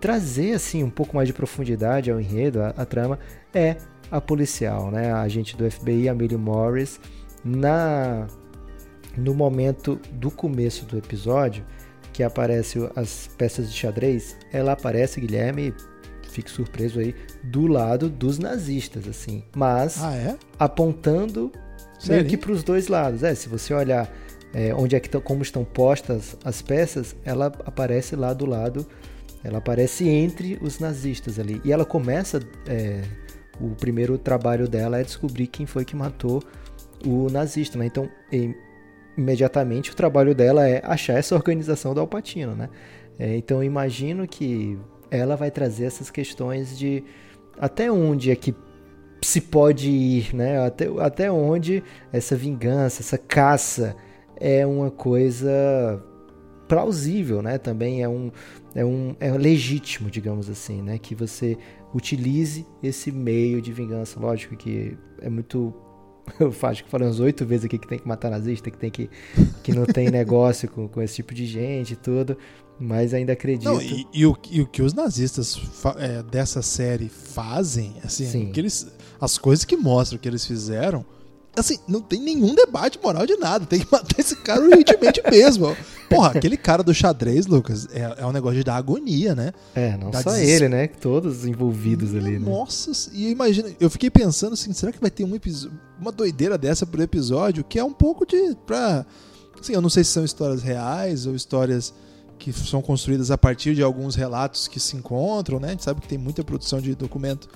trazer, 0.00 0.52
assim, 0.52 0.82
um 0.82 0.90
pouco 0.90 1.16
mais 1.16 1.28
de 1.28 1.34
profundidade 1.34 2.10
ao 2.10 2.20
enredo, 2.20 2.62
a, 2.62 2.68
a 2.68 2.86
trama, 2.86 3.18
é 3.52 3.76
a 4.10 4.20
policial, 4.20 4.90
né? 4.90 5.12
A 5.12 5.20
agente 5.20 5.56
do 5.56 5.70
FBI, 5.70 6.08
a 6.08 6.14
Millie 6.14 6.38
Morris, 6.38 7.00
na 7.44 8.26
no 9.16 9.34
momento 9.34 10.00
do 10.12 10.30
começo 10.30 10.86
do 10.86 10.96
episódio, 10.96 11.64
que 12.12 12.22
aparece 12.22 12.78
as 12.94 13.28
peças 13.36 13.70
de 13.70 13.76
xadrez, 13.76 14.36
ela 14.52 14.72
aparece, 14.72 15.20
Guilherme, 15.20 15.74
fique 16.30 16.50
surpreso 16.50 17.00
aí, 17.00 17.14
do 17.42 17.66
lado 17.66 18.08
dos 18.08 18.38
nazistas, 18.38 19.08
assim. 19.08 19.42
Mas 19.54 20.02
ah, 20.02 20.14
é? 20.14 20.36
apontando 20.58 21.50
meio 22.06 22.24
que 22.24 22.36
para 22.36 22.52
os 22.52 22.62
dois 22.62 22.88
lados. 22.88 23.22
É, 23.22 23.34
se 23.34 23.48
você 23.48 23.74
olhar 23.74 24.10
é, 24.52 24.74
onde 24.74 24.96
é 24.96 25.00
que 25.00 25.08
como 25.20 25.42
estão 25.42 25.64
postas 25.64 26.36
as 26.44 26.60
peças, 26.60 27.14
ela 27.24 27.46
aparece 27.64 28.16
lá 28.16 28.32
do 28.32 28.46
lado, 28.46 28.86
ela 29.44 29.58
aparece 29.58 30.08
entre 30.08 30.58
os 30.60 30.78
nazistas 30.78 31.38
ali. 31.38 31.60
E 31.64 31.72
ela 31.72 31.84
começa 31.84 32.40
é, 32.66 33.02
o 33.60 33.70
primeiro 33.70 34.18
trabalho 34.18 34.68
dela 34.68 34.98
é 34.98 35.04
descobrir 35.04 35.46
quem 35.46 35.66
foi 35.66 35.84
que 35.84 35.94
matou 35.94 36.42
o 37.04 37.30
nazista, 37.30 37.78
né? 37.78 37.86
Então, 37.86 38.08
imediatamente 39.16 39.90
o 39.90 39.94
trabalho 39.94 40.34
dela 40.34 40.68
é 40.68 40.82
achar 40.84 41.14
essa 41.14 41.34
organização 41.34 41.94
do 41.94 42.00
Alpatino, 42.00 42.54
né? 42.54 42.68
É, 43.18 43.36
então, 43.36 43.62
imagino 43.62 44.26
que 44.26 44.78
ela 45.10 45.36
vai 45.36 45.50
trazer 45.50 45.84
essas 45.84 46.10
questões 46.10 46.78
de 46.78 47.04
até 47.58 47.90
onde 47.90 48.30
é 48.30 48.36
que 48.36 48.54
se 49.22 49.40
pode 49.40 49.90
ir, 49.90 50.34
né? 50.34 50.64
Até, 50.64 50.86
até 50.98 51.30
onde 51.30 51.82
essa 52.12 52.34
vingança, 52.34 53.02
essa 53.02 53.18
caça 53.18 53.94
é 54.40 54.66
uma 54.66 54.90
coisa 54.90 56.02
plausível, 56.66 57.42
né? 57.42 57.58
Também 57.58 58.02
é 58.02 58.08
um, 58.08 58.30
é 58.74 58.84
um 58.84 59.14
é 59.18 59.30
legítimo, 59.32 60.08
digamos 60.10 60.48
assim, 60.48 60.80
né? 60.80 60.98
Que 60.98 61.14
você 61.14 61.58
utilize 61.92 62.64
esse 62.82 63.10
meio 63.10 63.60
de 63.60 63.72
vingança. 63.72 64.18
Lógico 64.18 64.56
que 64.56 64.96
é 65.20 65.28
muito. 65.28 65.74
Eu 66.38 66.54
acho 66.62 66.84
que 66.84 66.90
falei 66.90 67.08
uns 67.08 67.18
oito 67.18 67.44
vezes 67.44 67.64
aqui 67.64 67.76
que 67.76 67.88
tem 67.88 67.98
que 67.98 68.06
matar 68.06 68.30
nazista, 68.30 68.70
que 68.70 68.78
tem 68.78 68.90
que. 68.90 69.10
que 69.62 69.72
não 69.72 69.84
tem 69.84 70.08
negócio 70.10 70.70
com, 70.70 70.88
com 70.88 71.02
esse 71.02 71.16
tipo 71.16 71.34
de 71.34 71.44
gente 71.44 71.94
e 71.94 71.96
tudo. 71.96 72.36
Mas 72.78 73.12
ainda 73.12 73.34
acredito. 73.34 73.68
Não, 73.68 73.82
e, 73.82 74.06
e, 74.14 74.24
o, 74.24 74.34
e 74.50 74.62
o 74.62 74.66
que 74.66 74.80
os 74.80 74.94
nazistas 74.94 75.60
é, 75.98 76.22
dessa 76.22 76.62
série 76.62 77.10
fazem, 77.10 77.96
assim, 78.02 78.50
eles, 78.56 78.90
as 79.20 79.36
coisas 79.36 79.66
que 79.66 79.76
mostram 79.76 80.18
que 80.18 80.26
eles 80.26 80.46
fizeram 80.46 81.04
assim, 81.60 81.78
não 81.86 82.00
tem 82.00 82.20
nenhum 82.20 82.54
debate 82.54 82.98
moral 83.02 83.26
de 83.26 83.36
nada. 83.36 83.66
Tem 83.66 83.80
que 83.80 83.86
matar 83.90 84.18
esse 84.18 84.36
cara 84.36 84.60
urgentemente 84.60 85.22
mesmo. 85.30 85.76
Porra, 86.08 86.30
aquele 86.30 86.56
cara 86.56 86.82
do 86.82 86.92
xadrez, 86.92 87.46
Lucas, 87.46 87.86
é, 87.92 88.16
é 88.18 88.26
um 88.26 88.32
negócio 88.32 88.58
de 88.58 88.64
dar 88.64 88.74
agonia, 88.74 89.34
né? 89.34 89.52
É, 89.74 89.96
não 89.96 90.10
Dá 90.10 90.22
só 90.22 90.36
ele, 90.36 90.68
né? 90.68 90.88
Todos 90.88 91.44
envolvidos 91.44 92.14
ali, 92.14 92.38
né? 92.38 92.50
Nossa, 92.50 92.90
e 93.12 93.30
imagina, 93.30 93.70
eu 93.78 93.88
fiquei 93.88 94.10
pensando 94.10 94.54
assim, 94.54 94.72
será 94.72 94.90
que 94.90 95.00
vai 95.00 95.10
ter 95.10 95.22
um 95.22 95.36
episódio, 95.36 95.78
uma 96.00 96.10
doideira 96.10 96.58
dessa 96.58 96.84
pro 96.84 97.00
episódio 97.00 97.62
que 97.62 97.78
é 97.78 97.84
um 97.84 97.92
pouco 97.92 98.26
de 98.26 98.56
pra 98.66 99.06
assim, 99.60 99.74
eu 99.74 99.80
não 99.80 99.90
sei 99.90 100.02
se 100.02 100.10
são 100.10 100.24
histórias 100.24 100.62
reais 100.62 101.26
ou 101.26 101.34
histórias 101.34 101.94
que 102.40 102.52
são 102.52 102.80
construídas 102.80 103.30
a 103.30 103.38
partir 103.38 103.74
de 103.74 103.82
alguns 103.82 104.16
relatos 104.16 104.66
que 104.66 104.80
se 104.80 104.96
encontram, 104.96 105.60
né? 105.60 105.68
A 105.68 105.70
gente 105.72 105.84
sabe 105.84 106.00
que 106.00 106.08
tem 106.08 106.18
muita 106.18 106.42
produção 106.42 106.80
de 106.80 106.94
documento 106.94 107.48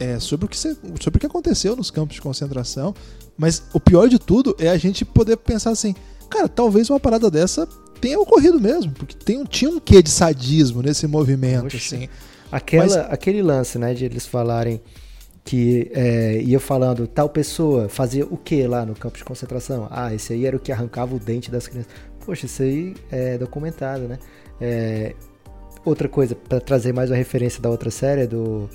é, 0.00 0.18
sobre, 0.18 0.46
o 0.46 0.48
que 0.48 0.56
sobre 0.56 1.16
o 1.16 1.18
que 1.18 1.26
aconteceu 1.26 1.76
nos 1.76 1.90
campos 1.90 2.16
de 2.16 2.22
concentração. 2.22 2.94
Mas 3.36 3.62
o 3.72 3.80
pior 3.80 4.08
de 4.08 4.18
tudo 4.18 4.54
é 4.58 4.68
a 4.68 4.76
gente 4.76 5.04
poder 5.04 5.36
pensar 5.36 5.70
assim, 5.70 5.94
cara, 6.28 6.48
talvez 6.48 6.90
uma 6.90 7.00
parada 7.00 7.30
dessa 7.30 7.66
tenha 8.00 8.18
ocorrido 8.18 8.60
mesmo, 8.60 8.92
porque 8.92 9.14
tem, 9.14 9.44
tinha 9.44 9.70
um 9.70 9.78
quê 9.78 10.02
de 10.02 10.10
sadismo 10.10 10.82
nesse 10.82 11.06
movimento, 11.06 11.66
Oxe. 11.66 11.76
assim. 11.76 12.08
Aquela, 12.50 12.82
Mas... 12.82 12.96
Aquele 12.96 13.42
lance, 13.42 13.78
né, 13.78 13.94
de 13.94 14.04
eles 14.04 14.26
falarem 14.26 14.80
que 15.44 15.90
é, 15.92 16.40
ia 16.42 16.60
falando 16.60 17.06
tal 17.06 17.28
pessoa 17.28 17.88
fazia 17.88 18.24
o 18.26 18.36
que 18.36 18.66
lá 18.66 18.84
no 18.84 18.94
campo 18.94 19.16
de 19.18 19.24
concentração? 19.24 19.88
Ah, 19.90 20.14
esse 20.14 20.32
aí 20.32 20.46
era 20.46 20.56
o 20.56 20.60
que 20.60 20.70
arrancava 20.70 21.14
o 21.14 21.18
dente 21.18 21.50
das 21.50 21.66
crianças. 21.66 21.90
Poxa, 22.24 22.46
isso 22.46 22.62
aí 22.62 22.94
é 23.10 23.38
documentado, 23.38 24.06
né? 24.06 24.18
É, 24.60 25.14
outra 25.84 26.08
coisa, 26.08 26.34
para 26.36 26.60
trazer 26.60 26.92
mais 26.92 27.10
uma 27.10 27.16
referência 27.16 27.60
da 27.60 27.68
outra 27.68 27.90
série, 27.90 28.26
do 28.26 28.68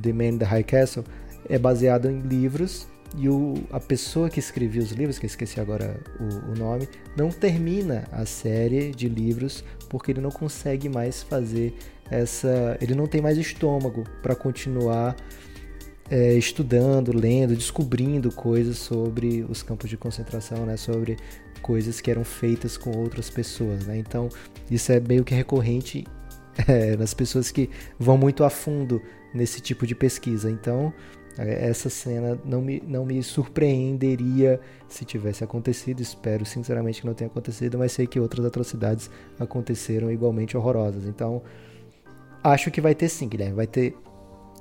The 0.00 0.12
Man 0.12 0.24
in 0.24 0.38
the 0.38 0.44
High 0.44 0.64
Castle, 0.64 1.04
é 1.48 1.58
baseado 1.58 2.08
em 2.08 2.20
livros 2.20 2.86
e 3.16 3.28
o, 3.28 3.54
a 3.70 3.78
pessoa 3.78 4.30
que 4.30 4.38
escreveu 4.38 4.82
os 4.82 4.92
livros, 4.92 5.18
que 5.18 5.26
eu 5.26 5.28
esqueci 5.28 5.60
agora 5.60 6.00
o, 6.18 6.52
o, 6.52 6.58
nome, 6.58 6.88
não 7.16 7.30
termina 7.30 8.04
a 8.10 8.24
série 8.24 8.90
de 8.90 9.08
livros 9.08 9.62
porque 9.88 10.12
ele 10.12 10.20
não 10.20 10.30
consegue 10.30 10.88
mais 10.88 11.22
fazer 11.22 11.74
essa. 12.10 12.78
Ele 12.80 12.94
não 12.94 13.06
tem 13.06 13.20
mais 13.20 13.36
estômago 13.36 14.04
para 14.22 14.34
continuar 14.34 15.14
é, 16.10 16.34
estudando, 16.34 17.14
lendo, 17.14 17.54
descobrindo 17.54 18.32
coisas 18.32 18.78
sobre 18.78 19.44
os 19.48 19.62
campos 19.62 19.90
de 19.90 19.96
concentração, 19.96 20.64
né? 20.64 20.76
sobre 20.76 21.16
coisas 21.60 22.00
que 22.00 22.10
eram 22.10 22.24
feitas 22.24 22.78
com 22.78 22.96
outras 22.96 23.28
pessoas. 23.28 23.86
Né? 23.86 23.98
Então, 23.98 24.30
isso 24.70 24.90
é 24.90 25.00
meio 25.00 25.22
que 25.22 25.34
recorrente 25.34 26.04
é, 26.66 26.96
nas 26.96 27.12
pessoas 27.12 27.50
que 27.50 27.68
vão 27.98 28.16
muito 28.16 28.42
a 28.42 28.50
fundo 28.50 29.02
nesse 29.34 29.60
tipo 29.60 29.86
de 29.86 29.94
pesquisa. 29.94 30.50
Então, 30.50 30.92
é, 31.38 31.68
essa 31.68 31.88
cena 31.88 32.38
não 32.44 32.60
me, 32.60 32.82
não 32.86 33.04
me 33.04 33.22
surpreenderia 33.22 34.60
se 34.88 35.04
tivesse 35.04 35.42
acontecido. 35.42 36.00
Espero 36.00 36.44
sinceramente 36.44 37.00
que 37.00 37.06
não 37.06 37.14
tenha 37.14 37.28
acontecido, 37.30 37.78
mas 37.78 37.92
sei 37.92 38.06
que 38.06 38.20
outras 38.20 38.44
atrocidades 38.44 39.10
aconteceram 39.38 40.10
igualmente 40.10 40.56
horrorosas. 40.56 41.06
Então, 41.06 41.42
acho 42.42 42.70
que 42.70 42.80
vai 42.80 42.94
ter 42.94 43.08
sim, 43.08 43.28
Guilherme. 43.28 43.54
Vai 43.54 43.66
ter. 43.66 43.96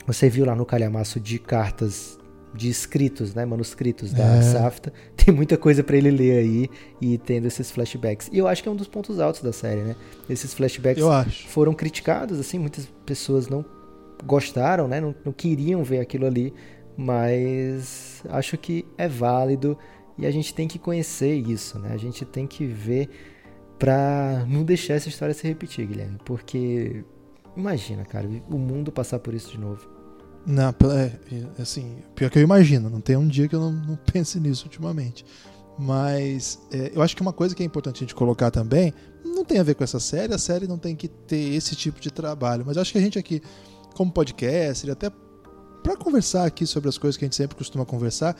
Você 0.08 0.30
viu 0.30 0.46
lá 0.46 0.56
no 0.56 0.66
calhamaço 0.66 1.20
de 1.20 1.38
cartas 1.38 2.18
de 2.54 2.70
escritos, 2.70 3.34
né, 3.34 3.46
manuscritos 3.46 4.12
da 4.12 4.26
é. 4.26 4.42
Safta. 4.42 4.92
Tem 5.16 5.34
muita 5.34 5.58
coisa 5.58 5.84
para 5.84 5.96
ele 5.96 6.12
ler 6.12 6.40
aí 6.40 6.70
e 7.00 7.18
tendo 7.18 7.48
esses 7.48 7.72
flashbacks. 7.72 8.30
E 8.32 8.38
eu 8.38 8.48
acho 8.48 8.62
que 8.62 8.70
é 8.70 8.72
um 8.72 8.76
dos 8.76 8.88
pontos 8.88 9.20
altos 9.20 9.42
da 9.42 9.54
série, 9.54 9.82
né? 9.82 9.96
Esses 10.30 10.54
flashbacks 10.54 11.04
foram 11.48 11.74
criticados, 11.74 12.40
assim, 12.40 12.60
muitas 12.60 12.88
pessoas 13.06 13.48
não 13.48 13.64
gostaram, 14.26 14.88
né? 14.88 15.00
Não, 15.00 15.16
não 15.26 15.32
queriam 15.32 15.84
ver 15.84 16.00
aquilo 16.00 16.26
ali, 16.26 16.54
mas 16.98 18.24
acho 18.30 18.58
que 18.58 18.86
é 18.98 19.08
válido 19.08 19.78
e 20.18 20.26
a 20.26 20.32
gente 20.32 20.54
tem 20.54 20.68
que 20.68 20.78
conhecer 20.78 21.34
isso, 21.34 21.80
né? 21.80 21.94
A 21.94 21.98
gente 21.98 22.26
tem 22.26 22.46
que 22.46 22.66
ver 22.66 23.10
para 23.80 24.46
não 24.48 24.64
deixar 24.64 24.94
essa 24.94 25.10
história 25.10 25.34
se 25.34 25.48
repetir, 25.48 25.88
Guilherme, 25.88 26.20
porque 26.24 27.04
imagina, 27.58 28.06
cara, 28.06 28.30
o 28.50 28.58
mundo 28.58 28.92
passar 28.92 29.20
por 29.20 29.34
isso 29.34 29.52
de 29.52 29.60
novo. 29.60 29.90
Não, 30.46 30.70
é, 30.70 31.06
é, 31.06 31.62
assim, 31.62 31.98
pior 32.16 32.30
que 32.30 32.38
eu 32.38 32.44
imagino, 32.44 32.90
não 32.90 33.02
tem 33.02 33.16
um 33.16 33.28
dia 33.28 33.48
que 33.48 33.56
eu 33.56 33.60
não, 33.60 33.72
não 33.72 33.96
pense 33.96 34.40
nisso 34.40 34.66
ultimamente. 34.66 35.26
Mas 35.78 36.60
é, 36.72 36.92
eu 36.94 37.02
acho 37.02 37.16
que 37.16 37.22
uma 37.22 37.34
coisa 37.34 37.56
que 37.56 37.64
é 37.64 37.66
importante 37.66 37.98
a 37.98 38.00
gente 38.02 38.14
colocar 38.14 38.52
também, 38.52 38.94
não 39.24 39.44
tem 39.44 39.60
a 39.60 39.64
ver 39.64 39.76
com 39.76 39.84
essa 39.84 40.00
série, 40.00 40.34
a 40.34 40.38
série 40.38 40.68
não 40.68 40.78
tem 40.78 40.96
que 40.96 41.08
ter 41.08 41.56
esse 41.56 41.76
tipo 41.76 42.00
de 42.00 42.12
trabalho, 42.12 42.64
mas 42.66 42.78
acho 42.78 42.92
que 42.92 42.98
a 42.98 43.02
gente 43.02 43.18
aqui 43.18 43.42
como 43.96 44.12
podcast, 44.12 44.89
até 44.89 45.12
para 45.84 45.96
conversar 45.96 46.46
aqui 46.46 46.66
sobre 46.66 46.89
as 46.89 46.98
coisas 46.98 47.18
que 47.18 47.26
a 47.26 47.28
gente 47.28 47.36
sempre 47.36 47.56
costuma 47.56 47.86
conversar, 47.86 48.36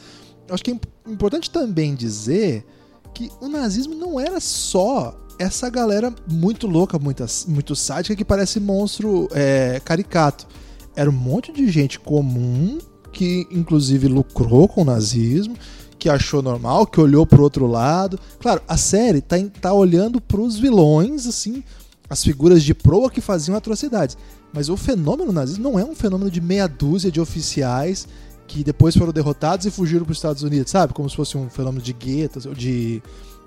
acho 0.50 0.64
que 0.64 0.72
é 0.72 0.80
importante 1.08 1.50
também 1.50 1.96
dizer 1.96 2.66
que 3.14 3.30
o 3.42 3.48
nazismo 3.48 3.96
não 3.96 4.20
era 4.20 4.40
só 4.40 5.18
essa 5.40 5.70
galera 5.70 6.14
muito 6.30 6.68
louca, 6.68 7.00
muito, 7.00 7.26
muito 7.48 7.76
sádica, 7.76 8.16
que 8.16 8.24
parece 8.24 8.60
monstro 8.60 9.28
é, 9.32 9.82
caricato. 9.84 10.48
Era 10.96 11.10
um 11.10 11.14
monte 11.14 11.52
de 11.52 11.70
gente 11.70 12.00
comum 12.00 12.78
que, 13.12 13.48
inclusive, 13.52 14.08
lucrou 14.08 14.68
com 14.68 14.82
o 14.82 14.86
nazismo, 14.86 15.56
que 15.98 16.10
achou 16.10 16.42
normal, 16.42 16.86
que 16.86 17.00
olhou 17.00 17.26
pro 17.26 17.44
outro 17.44 17.66
lado. 17.66 18.20
Claro, 18.40 18.62
a 18.68 18.78
série 18.78 19.22
tá, 19.22 19.36
tá 19.60 19.74
olhando 19.74 20.22
pros 20.22 20.58
vilões, 20.58 21.28
assim, 21.28 21.64
as 22.10 22.24
figuras 22.24 22.64
de 22.64 22.74
proa 22.74 23.10
que 23.10 23.22
faziam 23.22 23.58
atrocidades. 23.58 24.18
Mas 24.54 24.70
o 24.70 24.76
fenômeno 24.76 25.32
nazismo 25.32 25.64
não 25.64 25.80
é 25.80 25.86
um 25.86 25.96
fenômeno 25.96 26.30
de 26.30 26.42
meia 26.42 26.68
dúzia 26.68 27.12
de 27.12 27.22
oficiais 27.22 28.08
que 28.48 28.64
depois 28.64 28.96
foram 28.96 29.14
derrotados 29.14 29.66
e 29.66 29.72
fugiram 29.72 30.04
para 30.04 30.12
os 30.12 30.18
Estados 30.18 30.44
Unidos, 30.44 30.72
sabe? 30.72 30.94
Como 30.94 31.10
se 31.10 31.16
fosse 31.16 31.38
um 31.38 31.50
fenômeno 31.50 31.82
de 31.82 31.94
guetos, 31.94 32.46
ou 32.46 32.54
de 32.54 33.02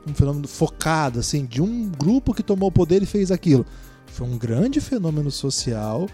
um 0.09 0.15
fenômeno 0.15 0.49
focado, 0.49 1.19
assim, 1.19 1.45
de 1.45 1.61
um 1.61 1.91
grupo 1.91 2.33
que 2.33 2.43
tomou 2.43 2.71
o 2.71 2.73
poder 2.73 3.03
e 3.03 3.07
fez 3.07 3.31
aquilo. 3.31 3.67
Foi 4.07 4.27
um 4.27 4.39
grande 4.39 4.81
fenômeno 4.81 5.31
social 5.31 6.09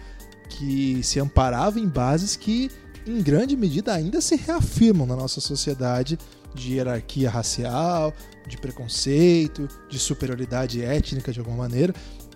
que 0.49 1.01
se 1.03 1.19
amparava 1.19 1.79
em 1.79 1.87
bases 1.87 2.35
que, 2.35 2.69
em 3.07 3.21
grande 3.21 3.55
medida, 3.55 3.93
ainda 3.93 4.19
se 4.19 4.35
reafirmam 4.35 5.07
na 5.07 5.15
nossa 5.15 5.39
sociedade 5.39 6.19
de 6.53 6.73
hierarquia 6.73 7.29
racial, 7.29 8.13
de 8.45 8.57
preconceito, 8.57 9.69
de 9.89 9.97
superioridade 9.97 10.81
étnica 10.81 11.31
de 11.31 11.39
alguma 11.39 11.57
maneira 11.57 11.93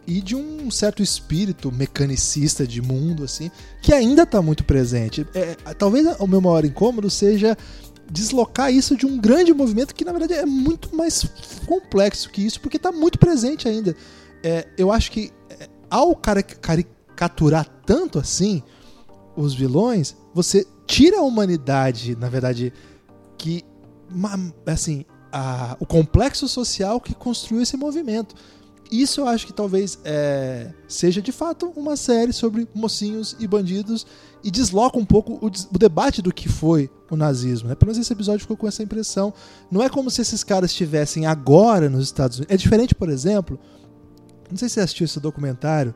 e 0.07 0.21
de 0.21 0.35
um 0.35 0.69
certo 0.69 1.01
espírito 1.01 1.71
mecanicista 1.71 2.65
de 2.65 2.81
mundo 2.81 3.23
assim 3.23 3.49
que 3.81 3.93
ainda 3.93 4.23
está 4.23 4.41
muito 4.41 4.63
presente. 4.63 5.25
É, 5.33 5.55
talvez 5.73 6.05
o 6.19 6.27
meu 6.27 6.41
maior 6.41 6.65
incômodo 6.65 7.09
seja 7.09 7.57
deslocar 8.09 8.71
isso 8.71 8.95
de 8.95 9.05
um 9.05 9.17
grande 9.17 9.53
movimento 9.53 9.95
que 9.95 10.05
na 10.05 10.11
verdade 10.11 10.33
é 10.33 10.45
muito 10.45 10.95
mais 10.95 11.25
complexo 11.65 12.29
que 12.29 12.45
isso 12.45 12.61
porque 12.61 12.77
está 12.77 12.91
muito 12.91 13.17
presente 13.17 13.67
ainda. 13.67 13.95
É, 14.43 14.67
eu 14.77 14.91
acho 14.91 15.11
que 15.11 15.31
é, 15.49 15.67
ao 15.89 16.15
caricaturar 16.15 17.67
tanto 17.85 18.19
assim 18.19 18.61
os 19.35 19.53
vilões, 19.53 20.15
você 20.33 20.65
tira 20.85 21.19
a 21.19 21.23
humanidade, 21.23 22.15
na 22.15 22.29
verdade, 22.29 22.71
que 23.37 23.63
assim 24.65 25.03
a, 25.31 25.75
o 25.79 25.85
complexo 25.85 26.47
social 26.47 27.01
que 27.01 27.13
construiu 27.13 27.61
esse 27.61 27.75
movimento. 27.75 28.35
Isso 28.91 29.21
eu 29.21 29.27
acho 29.27 29.47
que 29.47 29.53
talvez 29.53 29.99
é, 30.03 30.71
seja 30.87 31.21
de 31.21 31.31
fato 31.31 31.71
uma 31.75 31.95
série 31.95 32.31
sobre 32.31 32.67
mocinhos 32.73 33.35
e 33.39 33.47
bandidos 33.47 34.05
e 34.43 34.51
desloca 34.51 34.97
um 34.97 35.05
pouco 35.05 35.33
o, 35.33 35.47
o, 35.47 35.77
debate 35.77 36.21
do 36.21 36.33
que 36.33 36.47
foi 36.47 36.89
o 37.09 37.15
nazismo. 37.15 37.69
Né? 37.69 37.75
Pelo 37.75 37.91
menos 37.91 38.05
esse 38.05 38.13
episódio 38.13 38.41
ficou 38.41 38.57
com 38.57 38.67
essa 38.67 38.83
impressão. 38.83 39.33
Não 39.71 39.81
é 39.81 39.89
como 39.89 40.09
se 40.11 40.21
esses 40.21 40.43
caras 40.43 40.71
estivessem 40.71 41.25
agora 41.25 41.89
nos 41.89 42.05
Estados 42.05 42.37
Unidos. 42.37 42.53
É 42.53 42.57
diferente, 42.57 42.93
por 42.93 43.09
exemplo. 43.09 43.59
Não 44.49 44.57
sei 44.57 44.69
se 44.69 44.75
você 44.75 44.81
assistiu 44.81 45.05
esse 45.05 45.19
documentário 45.19 45.95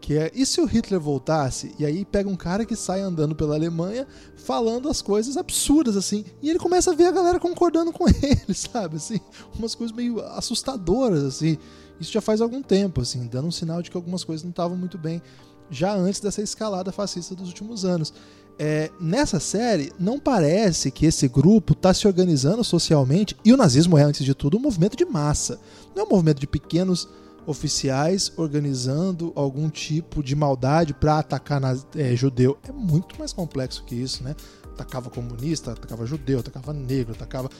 que 0.00 0.16
é 0.16 0.30
e 0.34 0.46
se 0.46 0.60
o 0.60 0.64
Hitler 0.64 0.98
voltasse 0.98 1.74
e 1.78 1.84
aí 1.84 2.04
pega 2.04 2.28
um 2.28 2.36
cara 2.36 2.64
que 2.64 2.74
sai 2.74 3.00
andando 3.00 3.34
pela 3.34 3.54
Alemanha 3.54 4.06
falando 4.34 4.88
as 4.88 5.02
coisas 5.02 5.36
absurdas 5.36 5.96
assim 5.96 6.24
e 6.42 6.48
ele 6.48 6.58
começa 6.58 6.90
a 6.90 6.94
ver 6.94 7.06
a 7.06 7.12
galera 7.12 7.38
concordando 7.38 7.92
com 7.92 8.08
ele 8.08 8.54
sabe 8.54 8.96
assim 8.96 9.20
umas 9.56 9.74
coisas 9.74 9.94
meio 9.94 10.20
assustadoras 10.20 11.22
assim 11.22 11.58
isso 12.00 12.12
já 12.12 12.20
faz 12.20 12.40
algum 12.40 12.62
tempo, 12.62 13.02
assim, 13.02 13.26
dando 13.26 13.48
um 13.48 13.52
sinal 13.52 13.82
de 13.82 13.90
que 13.90 13.96
algumas 13.96 14.24
coisas 14.24 14.42
não 14.42 14.50
estavam 14.50 14.76
muito 14.76 14.96
bem 14.96 15.22
já 15.70 15.94
antes 15.94 16.20
dessa 16.20 16.42
escalada 16.42 16.90
fascista 16.90 17.34
dos 17.34 17.48
últimos 17.48 17.84
anos. 17.84 18.12
É, 18.58 18.90
nessa 19.00 19.40
série, 19.40 19.92
não 19.98 20.18
parece 20.18 20.90
que 20.90 21.06
esse 21.06 21.26
grupo 21.28 21.72
está 21.72 21.94
se 21.94 22.06
organizando 22.06 22.62
socialmente, 22.64 23.36
e 23.44 23.52
o 23.52 23.56
nazismo 23.56 23.96
é, 23.96 24.02
antes 24.02 24.24
de 24.24 24.34
tudo, 24.34 24.58
um 24.58 24.60
movimento 24.60 24.96
de 24.96 25.04
massa. 25.04 25.58
Não 25.94 26.02
é 26.02 26.06
um 26.06 26.10
movimento 26.10 26.40
de 26.40 26.46
pequenos 26.46 27.08
oficiais 27.46 28.32
organizando 28.36 29.32
algum 29.34 29.68
tipo 29.70 30.22
de 30.22 30.36
maldade 30.36 30.92
para 30.92 31.18
atacar 31.18 31.60
é, 31.96 32.14
judeu. 32.14 32.58
É 32.68 32.72
muito 32.72 33.18
mais 33.18 33.32
complexo 33.32 33.84
que 33.84 33.94
isso, 33.94 34.22
né? 34.22 34.36
Atacava 34.74 35.10
comunista, 35.10 35.72
atacava 35.72 36.04
judeu, 36.06 36.40
atacava 36.40 36.72
negro, 36.72 37.14
atacava 37.14 37.50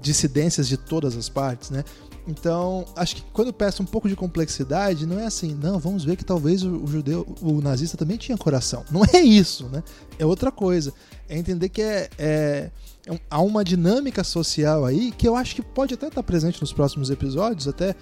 dissidências 0.00 0.68
de 0.68 0.76
todas 0.76 1.16
as 1.16 1.28
partes, 1.28 1.70
né? 1.70 1.84
Então, 2.28 2.84
acho 2.94 3.16
que 3.16 3.22
quando 3.32 3.50
peço 3.54 3.82
um 3.82 3.86
pouco 3.86 4.06
de 4.06 4.14
complexidade, 4.14 5.06
não 5.06 5.18
é 5.18 5.24
assim, 5.24 5.54
não, 5.54 5.78
vamos 5.78 6.04
ver 6.04 6.14
que 6.14 6.24
talvez 6.24 6.62
o, 6.62 6.84
o, 6.84 6.86
judeu, 6.86 7.26
o 7.40 7.62
nazista 7.62 7.96
também 7.96 8.18
tinha 8.18 8.36
coração. 8.36 8.84
Não 8.90 9.02
é 9.14 9.18
isso, 9.18 9.66
né? 9.70 9.82
É 10.18 10.26
outra 10.26 10.52
coisa. 10.52 10.92
É 11.26 11.38
entender 11.38 11.70
que 11.70 11.80
é, 11.80 12.10
é, 12.18 12.70
é 13.06 13.20
há 13.30 13.40
uma 13.40 13.64
dinâmica 13.64 14.22
social 14.22 14.84
aí 14.84 15.10
que 15.10 15.26
eu 15.26 15.34
acho 15.34 15.54
que 15.54 15.62
pode 15.62 15.94
até 15.94 16.08
estar 16.08 16.22
presente 16.22 16.60
nos 16.60 16.70
próximos 16.70 17.08
episódios, 17.08 17.66
até. 17.66 17.94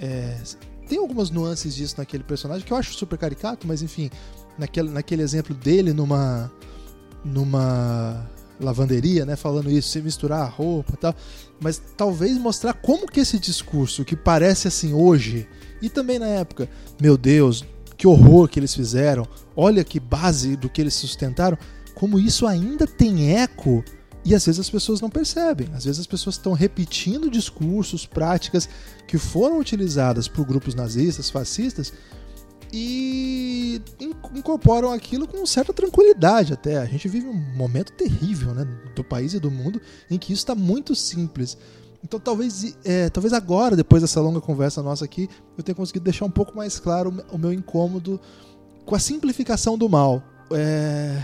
É, 0.00 0.36
tem 0.88 0.98
algumas 0.98 1.30
nuances 1.30 1.74
disso 1.76 1.94
naquele 1.98 2.24
personagem 2.24 2.66
que 2.66 2.72
eu 2.72 2.76
acho 2.76 2.94
super 2.94 3.16
caricato, 3.16 3.66
mas 3.66 3.80
enfim, 3.80 4.10
naquele, 4.58 4.90
naquele 4.90 5.22
exemplo 5.22 5.54
dele 5.54 5.92
numa. 5.92 6.50
numa 7.24 8.28
lavanderia, 8.60 9.24
né, 9.24 9.36
falando 9.36 9.70
isso, 9.70 9.88
sem 9.88 10.02
misturar 10.02 10.42
a 10.42 10.48
roupa 10.48 10.94
e 10.94 10.96
tal, 10.96 11.14
mas 11.60 11.80
talvez 11.96 12.36
mostrar 12.38 12.74
como 12.74 13.06
que 13.06 13.20
esse 13.20 13.38
discurso 13.38 14.04
que 14.04 14.16
parece 14.16 14.68
assim 14.68 14.92
hoje 14.92 15.48
e 15.80 15.88
também 15.88 16.18
na 16.18 16.26
época, 16.26 16.68
meu 17.00 17.16
Deus, 17.16 17.64
que 17.96 18.06
horror 18.06 18.48
que 18.48 18.58
eles 18.58 18.74
fizeram, 18.74 19.26
olha 19.56 19.84
que 19.84 20.00
base 20.00 20.56
do 20.56 20.68
que 20.68 20.80
eles 20.80 20.94
sustentaram, 20.94 21.58
como 21.94 22.18
isso 22.18 22.46
ainda 22.46 22.86
tem 22.86 23.36
eco 23.36 23.84
e 24.24 24.34
às 24.34 24.44
vezes 24.44 24.60
as 24.60 24.70
pessoas 24.70 25.00
não 25.00 25.08
percebem. 25.08 25.68
Às 25.74 25.84
vezes 25.84 26.00
as 26.00 26.06
pessoas 26.06 26.36
estão 26.36 26.52
repetindo 26.52 27.30
discursos, 27.30 28.04
práticas 28.06 28.68
que 29.06 29.16
foram 29.16 29.58
utilizadas 29.58 30.28
por 30.28 30.44
grupos 30.44 30.74
nazistas, 30.74 31.30
fascistas, 31.30 31.92
e 32.72 33.80
incorporam 34.34 34.92
aquilo 34.92 35.26
com 35.26 35.44
certa 35.46 35.72
tranquilidade 35.72 36.52
até. 36.52 36.78
A 36.78 36.84
gente 36.84 37.08
vive 37.08 37.26
um 37.26 37.56
momento 37.56 37.92
terrível 37.92 38.54
né, 38.54 38.66
do 38.94 39.02
país 39.02 39.34
e 39.34 39.40
do 39.40 39.50
mundo 39.50 39.80
em 40.10 40.18
que 40.18 40.32
isso 40.32 40.42
está 40.42 40.54
muito 40.54 40.94
simples. 40.94 41.56
Então 42.02 42.20
talvez, 42.20 42.76
é, 42.84 43.08
talvez 43.08 43.32
agora, 43.32 43.74
depois 43.74 44.02
dessa 44.02 44.20
longa 44.20 44.40
conversa 44.40 44.82
nossa 44.82 45.04
aqui, 45.04 45.28
eu 45.56 45.64
tenha 45.64 45.74
conseguido 45.74 46.04
deixar 46.04 46.24
um 46.24 46.30
pouco 46.30 46.56
mais 46.56 46.78
claro 46.78 47.12
o 47.32 47.38
meu 47.38 47.52
incômodo 47.52 48.20
com 48.84 48.94
a 48.94 48.98
simplificação 48.98 49.76
do 49.76 49.88
mal. 49.88 50.22
É, 50.52 51.20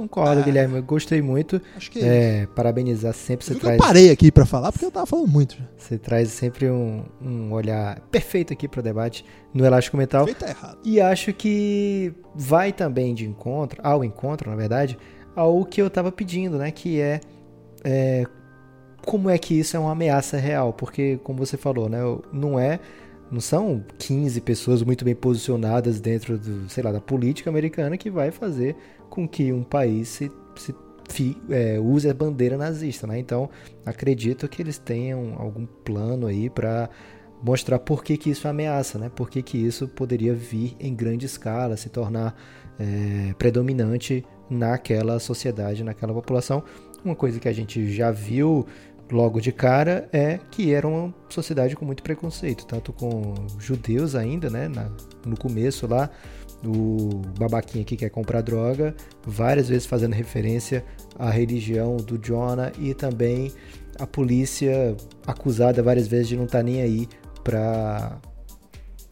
Concordo, 0.00 0.40
ah, 0.40 0.42
Guilherme. 0.42 0.76
Eu 0.76 0.82
gostei 0.82 1.20
muito. 1.20 1.60
Acho 1.76 1.90
que 1.90 2.00
é, 2.00 2.42
é 2.42 2.46
parabenizar 2.46 3.12
sempre. 3.12 3.44
Você 3.44 3.54
traz... 3.54 3.78
Eu 3.78 3.84
parei 3.84 4.10
aqui 4.10 4.32
para 4.32 4.46
falar 4.46 4.72
porque 4.72 4.86
eu 4.86 4.90
tava 4.90 5.04
falando 5.04 5.28
muito. 5.28 5.58
Você 5.76 5.98
traz 5.98 6.30
sempre 6.30 6.70
um, 6.70 7.04
um 7.20 7.52
olhar 7.52 8.00
perfeito 8.10 8.50
aqui 8.50 8.66
para 8.66 8.80
o 8.80 8.82
debate 8.82 9.26
no 9.52 9.62
Elástico 9.62 9.98
Mental. 9.98 10.24
Feito 10.24 10.42
é 10.46 10.48
errado. 10.48 10.78
E 10.82 10.98
acho 11.02 11.34
que 11.34 12.14
vai 12.34 12.72
também 12.72 13.14
de 13.14 13.26
encontro, 13.26 13.78
ao 13.84 14.02
encontro, 14.02 14.48
na 14.48 14.56
verdade, 14.56 14.96
ao 15.36 15.66
que 15.66 15.82
eu 15.82 15.88
estava 15.88 16.10
pedindo, 16.10 16.56
né? 16.56 16.70
Que 16.70 16.98
é, 16.98 17.20
é 17.84 18.24
como 19.04 19.28
é 19.28 19.36
que 19.36 19.58
isso 19.58 19.76
é 19.76 19.80
uma 19.80 19.92
ameaça 19.92 20.38
real? 20.38 20.72
Porque, 20.72 21.20
como 21.22 21.44
você 21.44 21.58
falou, 21.58 21.90
né? 21.90 21.98
Não 22.32 22.58
é 22.58 22.80
não 23.30 23.40
são 23.40 23.84
15 23.98 24.40
pessoas 24.40 24.82
muito 24.82 25.04
bem 25.04 25.14
posicionadas 25.14 26.00
dentro 26.00 26.36
do, 26.36 26.68
sei 26.68 26.82
lá, 26.82 26.90
da 26.90 27.00
política 27.00 27.48
americana 27.48 27.96
que 27.96 28.10
vai 28.10 28.30
fazer 28.30 28.74
com 29.10 29.28
que 29.28 29.52
um 29.52 29.62
país 29.62 30.08
se, 30.08 30.32
se 30.56 30.74
fi, 31.10 31.36
é, 31.50 31.78
use 31.78 32.08
a 32.08 32.14
bandeira 32.14 32.56
nazista, 32.56 33.06
né? 33.06 33.18
Então, 33.18 33.50
acredito 33.84 34.48
que 34.48 34.62
eles 34.62 34.78
tenham 34.78 35.34
algum 35.36 35.66
plano 35.66 36.26
aí 36.26 36.48
para 36.48 36.88
mostrar 37.42 37.78
por 37.78 38.04
que, 38.04 38.16
que 38.16 38.30
isso 38.30 38.46
ameaça, 38.48 38.98
né? 38.98 39.10
Por 39.14 39.28
que, 39.28 39.42
que 39.42 39.58
isso 39.58 39.88
poderia 39.88 40.34
vir 40.34 40.76
em 40.78 40.94
grande 40.94 41.26
escala, 41.26 41.76
se 41.76 41.88
tornar 41.88 42.34
é, 42.78 43.34
predominante 43.34 44.24
naquela 44.48 45.18
sociedade, 45.18 45.84
naquela 45.84 46.12
população. 46.12 46.62
Uma 47.04 47.14
coisa 47.14 47.38
que 47.38 47.48
a 47.48 47.52
gente 47.52 47.92
já 47.92 48.10
viu 48.10 48.66
logo 49.10 49.40
de 49.40 49.50
cara 49.50 50.08
é 50.12 50.38
que 50.50 50.72
era 50.72 50.86
uma 50.86 51.12
sociedade 51.28 51.74
com 51.74 51.84
muito 51.84 52.02
preconceito, 52.02 52.64
tanto 52.64 52.92
com 52.92 53.34
judeus 53.58 54.14
ainda, 54.14 54.48
né? 54.48 54.68
Na, 54.68 54.90
no 55.24 55.36
começo 55.36 55.86
lá, 55.86 56.10
o 56.64 57.22
babaquinha 57.38 57.84
que 57.84 57.96
quer 57.96 58.10
comprar 58.10 58.42
droga, 58.42 58.94
várias 59.26 59.68
vezes 59.68 59.86
fazendo 59.86 60.12
referência 60.12 60.84
à 61.18 61.30
religião 61.30 61.96
do 61.96 62.18
Jonah 62.18 62.72
e 62.78 62.94
também 62.94 63.52
a 63.98 64.06
polícia 64.06 64.96
acusada 65.26 65.82
várias 65.82 66.06
vezes 66.06 66.28
de 66.28 66.36
não 66.36 66.44
estar 66.44 66.58
tá 66.58 66.64
nem 66.64 66.82
aí 66.82 67.08
para 67.42 68.18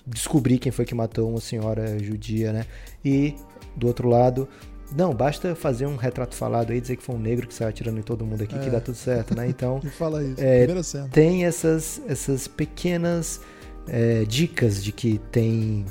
descobrir 0.07 0.59
quem 0.59 0.73
foi 0.73 0.85
que 0.85 0.95
matou 0.95 1.29
uma 1.29 1.41
senhora 1.41 1.99
judia, 2.03 2.53
né? 2.53 2.67
E 3.05 3.35
do 3.77 3.87
outro 3.87 4.09
lado, 4.09 4.49
não, 4.97 5.15
basta 5.15 5.55
fazer 5.55 5.87
um 5.87 5.97
retrato 5.97 6.35
falado 6.35 6.73
aí, 6.73 6.81
dizer 6.81 6.97
que 6.97 7.03
foi 7.03 7.15
um 7.15 7.19
negro 7.19 7.47
que 7.47 7.55
saiu 7.55 7.69
atirando 7.69 7.99
em 7.99 8.03
todo 8.03 8.25
mundo 8.25 8.43
aqui, 8.43 8.57
é. 8.57 8.59
que 8.59 8.71
dá 8.71 8.81
tudo 8.81 8.97
certo, 8.97 9.35
né? 9.35 9.47
Então, 9.47 9.81
fala 9.99 10.25
isso, 10.25 10.41
é, 10.41 10.67
tem 11.13 11.45
essas, 11.45 12.01
essas 12.09 12.49
pequenas 12.49 13.41
é, 13.87 14.25
dicas 14.25 14.83
de 14.83 14.93
que 14.93 15.19
tem 15.31 15.85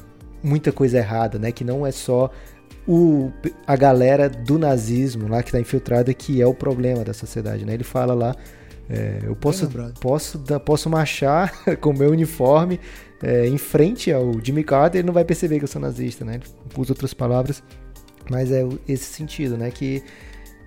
muita 0.43 0.71
coisa 0.71 0.97
errada, 0.97 1.37
né? 1.39 1.51
Que 1.51 1.63
não 1.63 1.85
é 1.85 1.91
só 1.91 2.31
o, 2.87 3.31
a 3.65 3.75
galera 3.75 4.29
do 4.29 4.57
nazismo 4.57 5.27
lá 5.27 5.43
que 5.43 5.49
está 5.49 5.59
infiltrada 5.59 6.13
que 6.13 6.41
é 6.41 6.47
o 6.47 6.53
problema 6.53 7.03
da 7.03 7.13
sociedade, 7.13 7.65
né? 7.65 7.73
Ele 7.73 7.83
fala 7.83 8.13
lá, 8.13 8.35
é, 8.89 9.19
eu 9.23 9.35
posso, 9.35 9.69
posso, 9.99 10.39
posso 10.65 10.89
marchar 10.89 11.51
com 11.81 11.89
o 11.89 11.97
meu 11.97 12.11
uniforme 12.11 12.79
é, 13.21 13.47
em 13.47 13.57
frente 13.57 14.11
ao 14.11 14.33
Jimmy 14.43 14.63
Carter, 14.63 14.99
ele 14.99 15.07
não 15.07 15.13
vai 15.13 15.25
perceber 15.25 15.57
que 15.57 15.63
eu 15.63 15.67
sou 15.67 15.81
nazista, 15.81 16.23
né? 16.23 16.35
Ele 16.35 16.43
usa 16.77 16.93
outras 16.93 17.13
palavras, 17.13 17.63
mas 18.29 18.51
é 18.51 18.65
esse 18.87 19.05
sentido, 19.05 19.57
né? 19.57 19.71
Que 19.71 20.03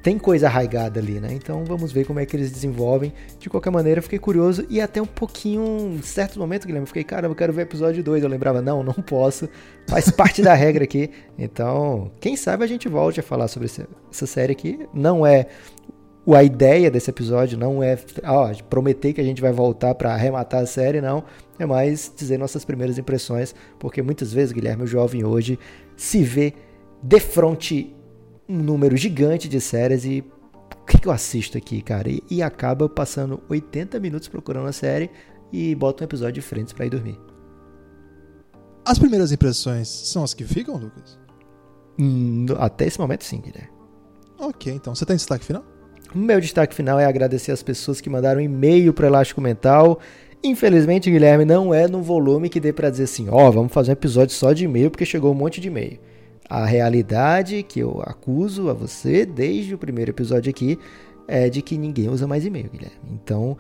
tem 0.03 0.19
coisa 0.19 0.47
arraigada 0.47 0.99
ali, 0.99 1.21
né? 1.21 1.29
Então 1.33 1.65
vamos 1.65 1.93
ver 1.93 2.07
como 2.07 2.21
é 2.21 2.27
que 2.27 2.35
eles 2.35 2.51
desenvolvem. 2.51 3.13
De 3.39 3.51
qualquer 3.51 3.71
maneira, 3.71 4.01
fiquei 4.01 4.19
curioso 4.19 4.65
e 4.69 4.81
até 4.81 5.01
um 5.01 5.07
pouquinho, 5.07 5.95
em 5.99 6.03
certo 6.03 6.39
momento, 6.39 6.67
Guilherme, 6.67 6.87
fiquei, 6.87 7.05
caramba, 7.05 7.33
eu 7.33 7.37
quero 7.37 7.53
ver 7.53 7.63
episódio 7.63 8.03
2. 8.03 8.23
Eu 8.23 8.29
lembrava, 8.29 8.63
não, 8.63 8.83
não 8.83 8.95
posso, 8.95 9.49
faz 9.87 10.11
parte 10.11 10.43
da 10.43 10.55
regra 10.55 10.85
aqui. 10.85 11.11
Então, 11.43 12.11
quem 12.21 12.37
sabe 12.37 12.65
a 12.65 12.67
gente 12.67 12.87
volte 12.87 13.19
a 13.19 13.23
falar 13.23 13.49
sobre 13.49 13.67
essa 13.67 14.27
série 14.27 14.53
aqui. 14.53 14.87
Não 14.93 15.27
é 15.27 15.47
a 16.35 16.45
ideia 16.45 16.91
desse 16.91 17.11
episódio 17.11 17.59
não 17.59 17.83
é 17.83 17.99
ó, 18.25 18.53
prometer 18.69 19.13
que 19.13 19.21
a 19.21 19.25
gente 19.25 19.41
vai 19.41 19.53
voltar 19.53 19.95
para 19.95 20.13
arrematar 20.13 20.63
a 20.63 20.67
série, 20.67 21.01
não. 21.01 21.25
É 21.59 21.65
mais 21.65 22.13
dizer 22.15 22.39
nossas 22.39 22.65
primeiras 22.65 22.99
impressões, 22.99 23.55
porque 23.79 24.03
muitas 24.03 24.33
vezes, 24.33 24.53
Guilherme, 24.53 24.85
o 24.85 24.87
jovem 24.87 25.25
hoje 25.25 25.59
se 25.97 26.23
vê 26.23 26.53
de 27.03 27.21
frente 27.21 27.95
um 28.51 28.63
número 28.63 28.97
gigante 28.97 29.49
de 29.49 29.61
séries 29.61 30.05
e 30.05 30.25
o 30.83 30.85
que, 30.85 30.99
que 30.99 31.07
eu 31.07 31.13
assisto 31.13 31.57
aqui, 31.57 31.81
cara? 31.81 32.11
E, 32.11 32.23
e, 32.29 32.43
acaba 32.43 32.89
passando 32.89 33.41
80 33.49 34.01
minutos 34.01 34.27
procurando 34.27 34.67
a 34.67 34.73
série 34.73 35.09
e 35.53 35.75
bota 35.75 36.03
um 36.03 36.07
episódio 36.07 36.35
de 36.35 36.43
frente 36.43 36.75
para 36.75 36.87
ir 36.87 36.91
dormir. 36.91 37.19
As 38.85 38.99
primeiras 38.99 39.31
impressões 39.31 39.89
são 39.89 40.25
as 40.25 40.35
que 40.35 40.43
ficam, 40.45 40.77
Lucas? 40.77 41.19
Hum, 41.99 42.47
até 42.59 42.87
esse 42.87 42.99
momento, 42.99 43.25
sim, 43.25 43.41
Guilherme. 43.41 43.71
Ok, 44.39 44.73
então 44.73 44.95
você 44.95 45.05
tem 45.05 45.17
destaque 45.17 45.45
final? 45.45 45.65
O 46.13 46.19
meu 46.19 46.41
destaque 46.41 46.75
final 46.75 46.99
é 46.99 47.05
agradecer 47.05 47.53
as 47.53 47.63
pessoas 47.63 48.01
que 48.01 48.11
mandaram 48.11 48.41
e-mail 48.41 48.93
para 48.93 49.07
Elástico 49.07 49.41
Mental. 49.41 50.01
Infelizmente, 50.43 51.11
Guilherme, 51.11 51.45
não 51.45 51.73
é 51.73 51.87
no 51.87 52.03
volume 52.03 52.49
que 52.49 52.59
dê 52.59 52.73
para 52.73 52.91
dizer 52.91 53.05
assim, 53.05 53.29
ó, 53.29 53.47
oh, 53.47 53.53
vamos 53.53 53.73
fazer 53.73 53.91
um 53.91 53.93
episódio 53.93 54.35
só 54.35 54.53
de 54.53 54.65
e-mail 54.65 54.91
porque 54.91 55.05
chegou 55.05 55.31
um 55.31 55.37
monte 55.37 55.61
de 55.61 55.69
e-mail. 55.69 56.01
A 56.51 56.67
realidade 56.67 57.63
que 57.63 57.79
eu 57.79 58.03
acuso 58.05 58.69
a 58.69 58.73
você 58.73 59.25
desde 59.25 59.73
o 59.73 59.79
primeiro 59.79 60.11
episódio 60.11 60.51
aqui 60.51 60.77
é 61.29 61.49
de 61.49 61.63
que 61.63 61.79
ninguém 61.79 62.09
usa 62.09 62.27
mais 62.27 62.45
e-mail, 62.45 62.69
Guilherme. 62.69 62.99
Então, 63.09 63.57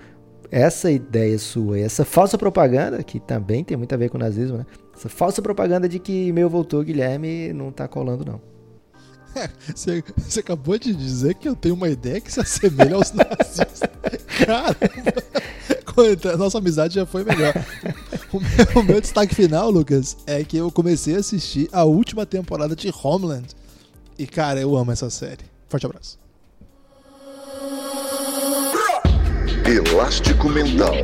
essa 0.51 0.91
ideia 0.91 1.38
sua 1.38 1.78
essa 1.78 2.05
falsa 2.05 2.36
propaganda, 2.36 3.01
que 3.05 3.20
também 3.20 3.62
tem 3.62 3.76
muito 3.76 3.95
a 3.95 3.97
ver 3.97 4.11
com 4.11 4.16
o 4.16 4.20
nazismo, 4.20 4.59
né? 4.59 4.66
Essa 4.93 5.09
falsa 5.09 5.41
propaganda 5.41 5.88
de 5.88 6.01
que 6.01 6.26
e-mail 6.26 6.51
voltou, 6.51 6.82
Guilherme, 6.82 7.53
não 7.53 7.70
tá 7.70 7.86
colando, 7.86 8.24
não. 8.24 8.41
Você, 9.72 10.03
você, 10.16 10.41
acabou 10.41 10.76
de 10.76 10.93
dizer 10.93 11.34
que 11.34 11.49
eu 11.49 11.55
tenho 11.55 11.76
uma 11.76 11.88
ideia 11.88 12.20
que 12.20 12.32
se 12.32 12.41
assemelha 12.41 12.97
aos 12.97 13.12
nazistas. 13.14 13.82
Caramba! 14.45 15.22
Nossa 16.38 16.59
amizade 16.59 16.95
já 16.95 17.07
foi 17.07 17.24
melhor. 17.24 17.53
O 18.32 18.38
meu, 18.38 18.82
o 18.82 18.82
meu, 18.84 19.01
destaque 19.01 19.34
final, 19.34 19.72
Lucas, 19.72 20.16
é 20.24 20.45
que 20.45 20.57
eu 20.57 20.70
comecei 20.70 21.16
a 21.16 21.18
assistir 21.18 21.68
a 21.72 21.82
última 21.82 22.24
temporada 22.24 22.76
de 22.76 22.88
Homeland. 23.03 23.49
E, 24.16 24.24
cara, 24.24 24.61
eu 24.61 24.76
amo 24.76 24.93
essa 24.93 25.11
série. 25.11 25.45
Forte 25.68 25.84
abraço. 25.84 26.16
Elástico 29.66 30.49
Mental. 30.49 30.95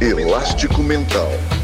Elástico 0.00 0.82
Mental. 0.82 1.59